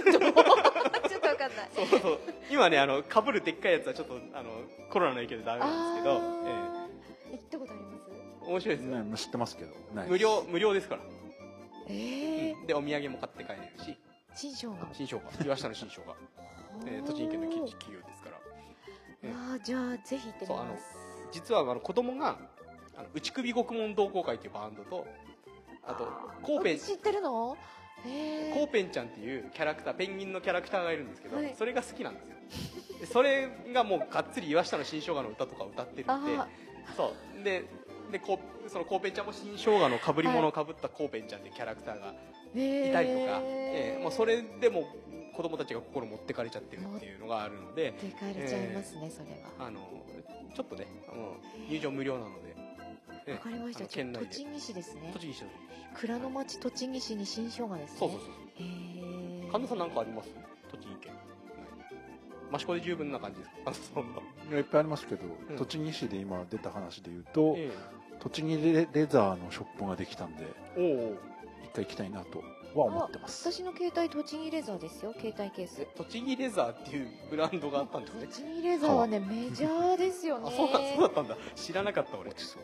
[1.20, 1.68] とわかんない。
[1.74, 2.18] そうそう
[2.50, 4.50] 今ねあの被るでっかいやつはちょっとあの
[4.90, 6.22] コロナの影響でダメなんですけど、あー。
[7.32, 8.10] 行ったことあります？
[8.10, 9.70] ええ面白いですよ、ね知ってますけど。
[10.08, 11.02] 無料無料ですから、
[11.86, 12.54] えー。
[12.56, 12.66] うん。
[12.66, 13.96] でお土産も買って帰れるし。
[14.34, 14.76] 新生姜。
[14.94, 15.44] 新生姜。
[15.44, 16.02] 岩下の新生姜、
[16.86, 18.36] えー栃木県の企企業ですから。
[19.22, 20.84] ええああじゃあぜひ行ってみそうあのます
[21.32, 22.38] 実はあの子供が
[22.96, 25.06] あの内首獄門同好会っていうバンドと
[25.86, 26.08] あと
[26.42, 27.56] コーペン知ってるの？
[28.06, 31.54] えコーペンちゃんっていうキャラクターペンギンのキャラクターがいるんですけど、はい。
[31.56, 32.98] それが好きなんですよ。
[33.00, 36.48] でそれがもうがっつり岩下の新生姜の歌とか歌ってるんであ
[36.96, 37.44] そう。
[37.44, 37.64] で
[38.10, 38.38] でこ
[38.68, 44.84] そのコーペンちゃんも新生姜のかぶり物をかぶったコーペンちゃんっていうキャラクターがーいたりとか、えええもうそれでも
[45.34, 49.66] 子供たちが心持ってかれちゃってるっていうのがあるのでで帰れちゃいますね、それは。
[49.66, 49.80] あの
[50.54, 51.36] ちょっとねあの
[51.68, 52.54] 入場無料なので、
[53.26, 53.84] ええわかりました。
[53.86, 54.26] 県内で。
[54.26, 55.10] 栃木市ですね。
[55.12, 55.48] 栃木市の。
[55.94, 57.98] 蔵の町栃木市に新生姜ですね。
[57.98, 58.30] そうそうそう。
[58.30, 60.30] へえ神田さんなんかあります？
[60.70, 61.12] 栃木県。
[62.54, 64.00] 益子で十分な感じですか？
[64.50, 65.56] いやいっぱいありますけど、うん。
[65.56, 67.70] 栃木市で今出た話で言うと、え
[68.20, 70.46] 栃木レレザーのショップができたんで
[70.76, 71.16] えおお
[71.64, 72.42] 一回行きたいなと
[72.78, 75.86] は思ってます私の携帯栃木レザーですよ携帯ケース。
[75.96, 78.26] 栃木レザーっていうブランドがあったんですね。
[78.26, 80.48] 栃木レザーはねメジャーですよね。
[80.48, 81.36] あそうだそうだったんだ。
[81.54, 82.30] 知らなかった俺。
[82.30, 82.62] 落ちそう。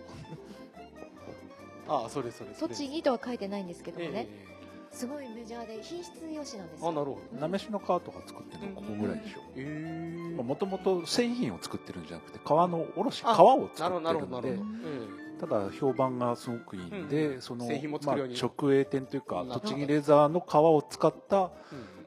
[1.88, 4.46] ああそれそれそれ栃木とは書いてないんですけどもね、え
[4.90, 6.86] すごいメジャーで品質良しなんですよ。
[6.86, 7.40] えあなるほど。
[7.40, 9.40] なめしの皮とか作ってるのここぐらいでしょ。
[9.56, 10.42] ええ。
[10.42, 14.04] もともと製品を作ってるんじゃなくて皮の卸皮あを作ってるんで。
[14.04, 18.36] どなるほど、うんただ評判がすごくいいんで、うんその製品も作まあるように。
[18.40, 21.50] 直営店というか栃木レザーの皮を使ったうん。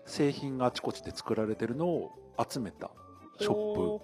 [0.06, 2.12] 製品があちこちで作られてるのを
[2.50, 2.90] 集めた
[3.40, 4.00] ショッ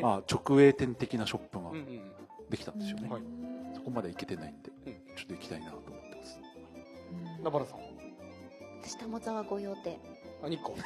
[0.00, 2.02] プ、まあ、直営店的なショップがうんうん
[2.50, 3.22] できたんですよね、はい。
[3.76, 4.92] そこまで行けてないんで、うん。
[5.16, 6.40] ちょっと行きたいなと思ってます。
[7.38, 7.44] うん。
[7.44, 7.84] 名原さんは？
[8.82, 9.98] 私玉沢御用邸。
[10.42, 10.82] あ日光日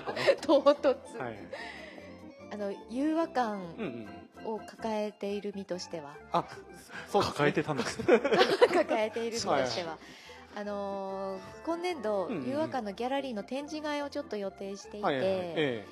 [0.00, 0.36] 光ね。
[0.40, 0.88] 唐突、
[1.18, 1.36] はい
[2.50, 4.08] あの融和感うんうん
[4.44, 6.14] を抱えている身としては。
[6.32, 6.44] あ
[7.08, 7.28] そうね。
[7.28, 8.20] 抱えてたんですね。
[8.72, 9.98] 抱えている身としては。
[10.56, 12.48] あのー今年度うんうんうん。
[12.50, 15.36] 融和感のギャラリーの展示会をちょっと予定していて、はいはいはい。
[15.56, 15.84] え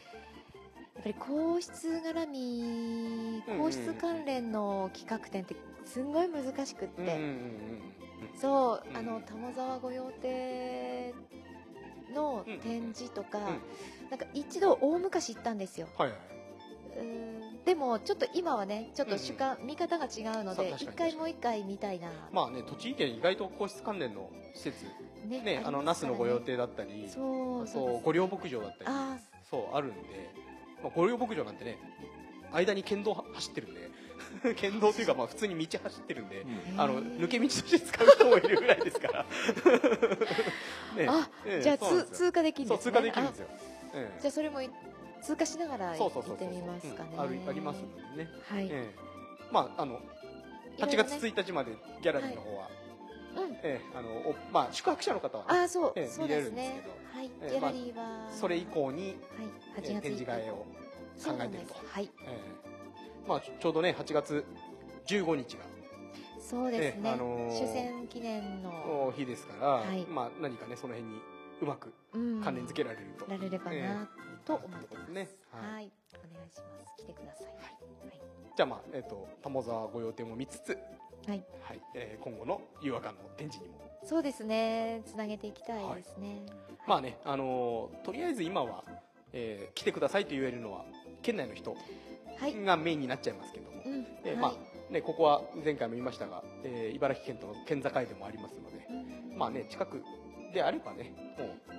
[0.94, 8.38] やっぱり皇室絡みうんうん皇室関連の企画展ってすんごい難しくって、えうんうんうんうん。
[8.40, 8.96] そう、うん。
[8.96, 11.12] あの玉沢御用邸
[12.14, 13.44] の展示とか、うん。
[14.10, 15.88] なんか一度大昔行ったんですよ。
[15.98, 16.18] はいはい。
[17.00, 17.64] うん。
[17.64, 24.84] でもちょっと今はねちょっと主観、見方が違うので一回もう一回見たいな、まあね、栃木県意外と皇室関連の施設、
[25.26, 29.16] ねね、あの、那須の御用邸だったり、そうそう、御料牧場だったり、あ
[29.50, 30.32] そう、あるんで、
[30.82, 31.78] まあ、御料牧場なんてね、
[32.52, 33.90] 間に県道は走ってるんで、
[34.54, 39.26] 県道というか、まあ普通に道走ってるんで、ーあの、抜け道として使う人もいるぐらいですから。
[40.96, 42.82] ねあええじゃあ通過できるんですね。
[42.82, 43.46] 通過できるんですよ。
[43.94, 44.70] ええあじゃあそれもい
[45.26, 47.10] 通過しながら行ってみますかね。
[47.14, 47.48] うん。
[47.48, 48.30] ありますのでね。
[48.48, 48.94] はい、ええ。
[49.50, 49.98] まあ、あの、
[50.78, 51.18] 8いろいろね。
[51.18, 52.68] 月1日までギャラリーの方は、
[53.36, 53.52] うん。
[53.54, 56.52] ええあの、おまあ、宿泊者の方はね、ああそう、ええそうですね。
[56.52, 59.16] 見れるんですけはい、ええギャラリーは、それ以降に、はい8
[59.78, 60.64] え月え展示会を考
[61.42, 61.74] えてると。
[61.74, 62.04] はい。
[62.04, 62.08] え
[63.26, 63.28] え。
[63.28, 64.44] まあ、ちょうどね、8月
[65.08, 65.64] 15日が
[66.38, 68.70] そうですね、ええあのー終戦記念の、
[69.06, 70.06] の日ですから、はい。
[70.06, 71.20] まあ、何かね、その辺に
[71.62, 72.40] うまくうん。
[72.42, 73.26] 関連付けられると。
[73.28, 73.88] られればええ。
[73.88, 74.08] な
[74.46, 75.28] と思ってます、ね。
[75.50, 75.72] はい。
[75.74, 77.02] はい、お願いします。
[77.02, 77.46] 来てください。
[77.46, 78.20] はい、
[78.56, 80.78] じゃあ、まあ、えっ、と、玉沢御用邸も見つつ、
[81.26, 81.44] はい。
[81.62, 83.80] はい、えー今後の誘惑館の展示にも。
[84.04, 85.02] そうですね。
[85.04, 86.46] つなげていきたいですね、
[86.86, 88.84] まあね、あのーとりあえず今は、
[89.32, 90.84] えー来てくださいと言えるのは、
[91.22, 91.76] 県内の人
[92.38, 93.92] はい、がメインになっちゃいますけども、うん。
[93.92, 94.06] はい。
[94.24, 98.86] えーまあね、ここは前回も言いましたが、えー茨城県との県境でもありますので、
[99.32, 99.36] うん。
[99.36, 100.00] まあね、近く
[100.54, 101.75] であればね、もう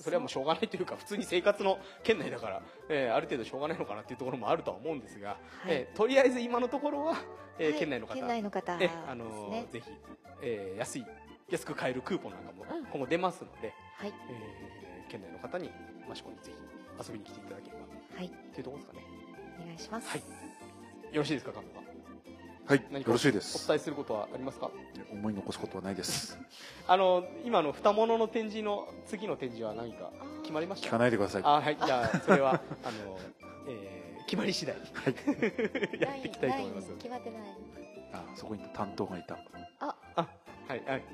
[0.00, 5.38] それはもうしょうがないというか普通に生活の圏内だから、えーある程度しょうがないのかなっていうところもあるとは思うんですが、はい。
[5.68, 7.16] えーとりあえず今のところは、
[7.58, 7.78] えーはい。
[7.78, 8.14] 県内の方。
[8.14, 9.90] 県内の方えですあのーねぜひ、
[10.42, 11.06] えー安い
[11.50, 14.12] 安く買えるクーポンなんかもうん今後出ますので、はい。
[14.30, 15.70] えー県内の方に
[16.10, 16.56] 益子にぜひ
[17.08, 18.16] 遊びに来ていただければ。
[18.16, 18.28] はい。
[18.28, 19.04] というところですかね。
[19.62, 20.08] お願いします。
[20.08, 20.20] はい。
[20.20, 20.26] よ
[21.22, 21.84] ろしいですか神田さん
[22.66, 23.64] はい何かよろしいです。
[23.64, 24.70] お伝えすることはありますか？
[25.12, 26.36] 思い残すことはないです。
[26.88, 30.10] あの今の二物の展示の次の展示は何か
[30.42, 30.88] 決まりました？
[30.88, 31.42] 聞かないでください。
[31.44, 33.18] あはいじゃあそれはあの、
[33.68, 34.74] えー決まり次第。
[36.00, 36.88] やっていきたいと思います。
[36.96, 37.42] 決まってない。
[38.12, 39.38] あそこに担当がいた。
[39.78, 39.94] あ。
[40.16, 41.04] はいはい。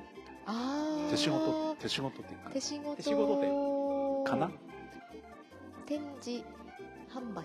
[0.47, 2.51] ああ手仕事手仕事っていうか。
[2.51, 2.97] 手仕事。
[2.97, 4.51] 手仕事かな？
[5.85, 6.43] 展示
[7.11, 7.45] 販売？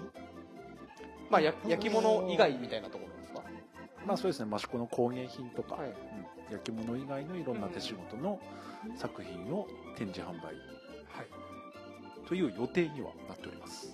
[1.30, 3.07] まあや焼き物以外みたいなところ
[4.08, 4.50] まあそうですね。
[4.56, 5.88] 益子の工芸品とか、はい。
[5.90, 5.96] うん
[6.50, 8.40] 焼き物以外のいろんな手仕事の
[8.96, 9.68] 作品を
[9.98, 10.56] 展示販売はい。
[12.26, 13.94] という予定にはなっております。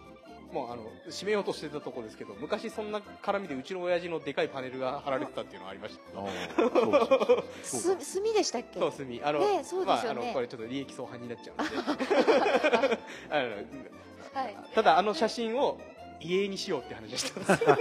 [0.51, 6.19] もうあの締めようとしてたところですけど昔そんな絡みでうちの親父のでかいパネルが貼られてたっていうのがありました。
[6.19, 7.97] ああそうそうそうすそう。
[7.99, 8.79] 墨でしたっけ？
[8.79, 10.19] そう墨あの、ねえそうですよね。
[10.19, 11.73] まあ、あのこれちょっと利益相反になっちゃうんで。
[13.31, 14.55] あのはい。
[14.75, 15.79] ただあの写真を
[16.19, 17.39] 遺影にしようって話をした。
[17.39, 17.77] んですよ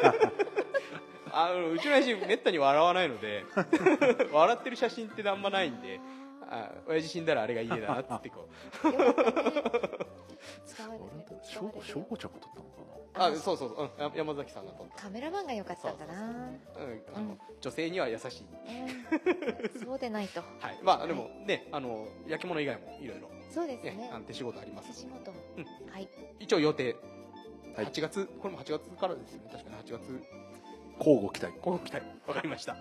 [1.32, 3.44] あのうちの親父めったに笑わないので
[4.32, 6.00] 笑ってる写真ってあんまないんで
[6.48, 8.48] あ親父死んだらあれが家だなってこ
[8.84, 8.88] う。
[10.66, 11.04] 使われて
[11.42, 12.82] 翔吾翔吾ちゃんが撮ったのか
[13.14, 18.46] あそうそうそう、うん、山崎さんが撮ったカメラマンが良かったんだなうん、あの女性には優しい
[19.76, 26.08] うんそうでないとはいまあでもねあの焼き物以外もいろいろそうですねねあの手仕事あります手仕事うんはい
[26.40, 26.96] 一応予定
[27.76, 30.41] はい8月これも8月からですよね確かに8月な
[31.02, 31.52] 交互期待。
[31.60, 32.76] こう来たわかりました。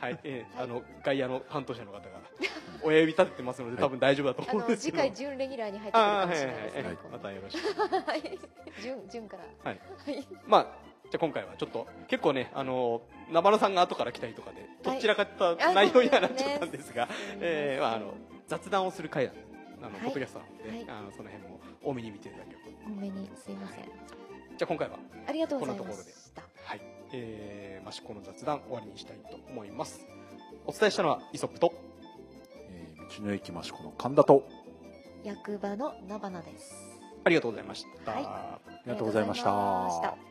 [0.00, 2.20] はい、えーはいあの外野の担当者の方が
[2.82, 6.92] 親指立ててますので多分大丈夫だと思うんですけど回準レギュラーに入ってくるかもしはいはいはいれない。
[6.92, 8.38] ですねまたよろしくはい。
[8.82, 9.70] 準準 から。
[9.70, 9.80] はい。
[10.06, 10.26] はい。
[10.46, 10.66] まあ
[11.10, 17.08] じゃあ今回はちょっと結構ねあの生野さんが後から来たりとかでどちらかったあ内容にはなっちゃったんですが、
[17.40, 18.14] えーまあ、あの
[18.46, 19.32] 雑談をする会あ
[19.82, 20.00] の、はい。
[20.04, 20.86] ポッドキャストなので、はい。
[20.88, 22.68] あのその辺も多めに見ていただけると。
[22.86, 23.84] 多めにすいません。
[23.84, 26.12] じゃあ今回はありがとうございまこんなところで。
[26.12, 26.80] したはい、
[27.12, 30.06] えー、益子の雑談終わりにしたいと思います。
[30.66, 31.72] お伝えしたのはイソップと
[32.70, 34.48] えー道の駅益子の神田と
[35.24, 36.74] 役場の菜花です。
[37.24, 38.24] ありがとうございました、はい。
[38.24, 39.50] ありがとうございました。
[39.50, 40.27] ありがとうございました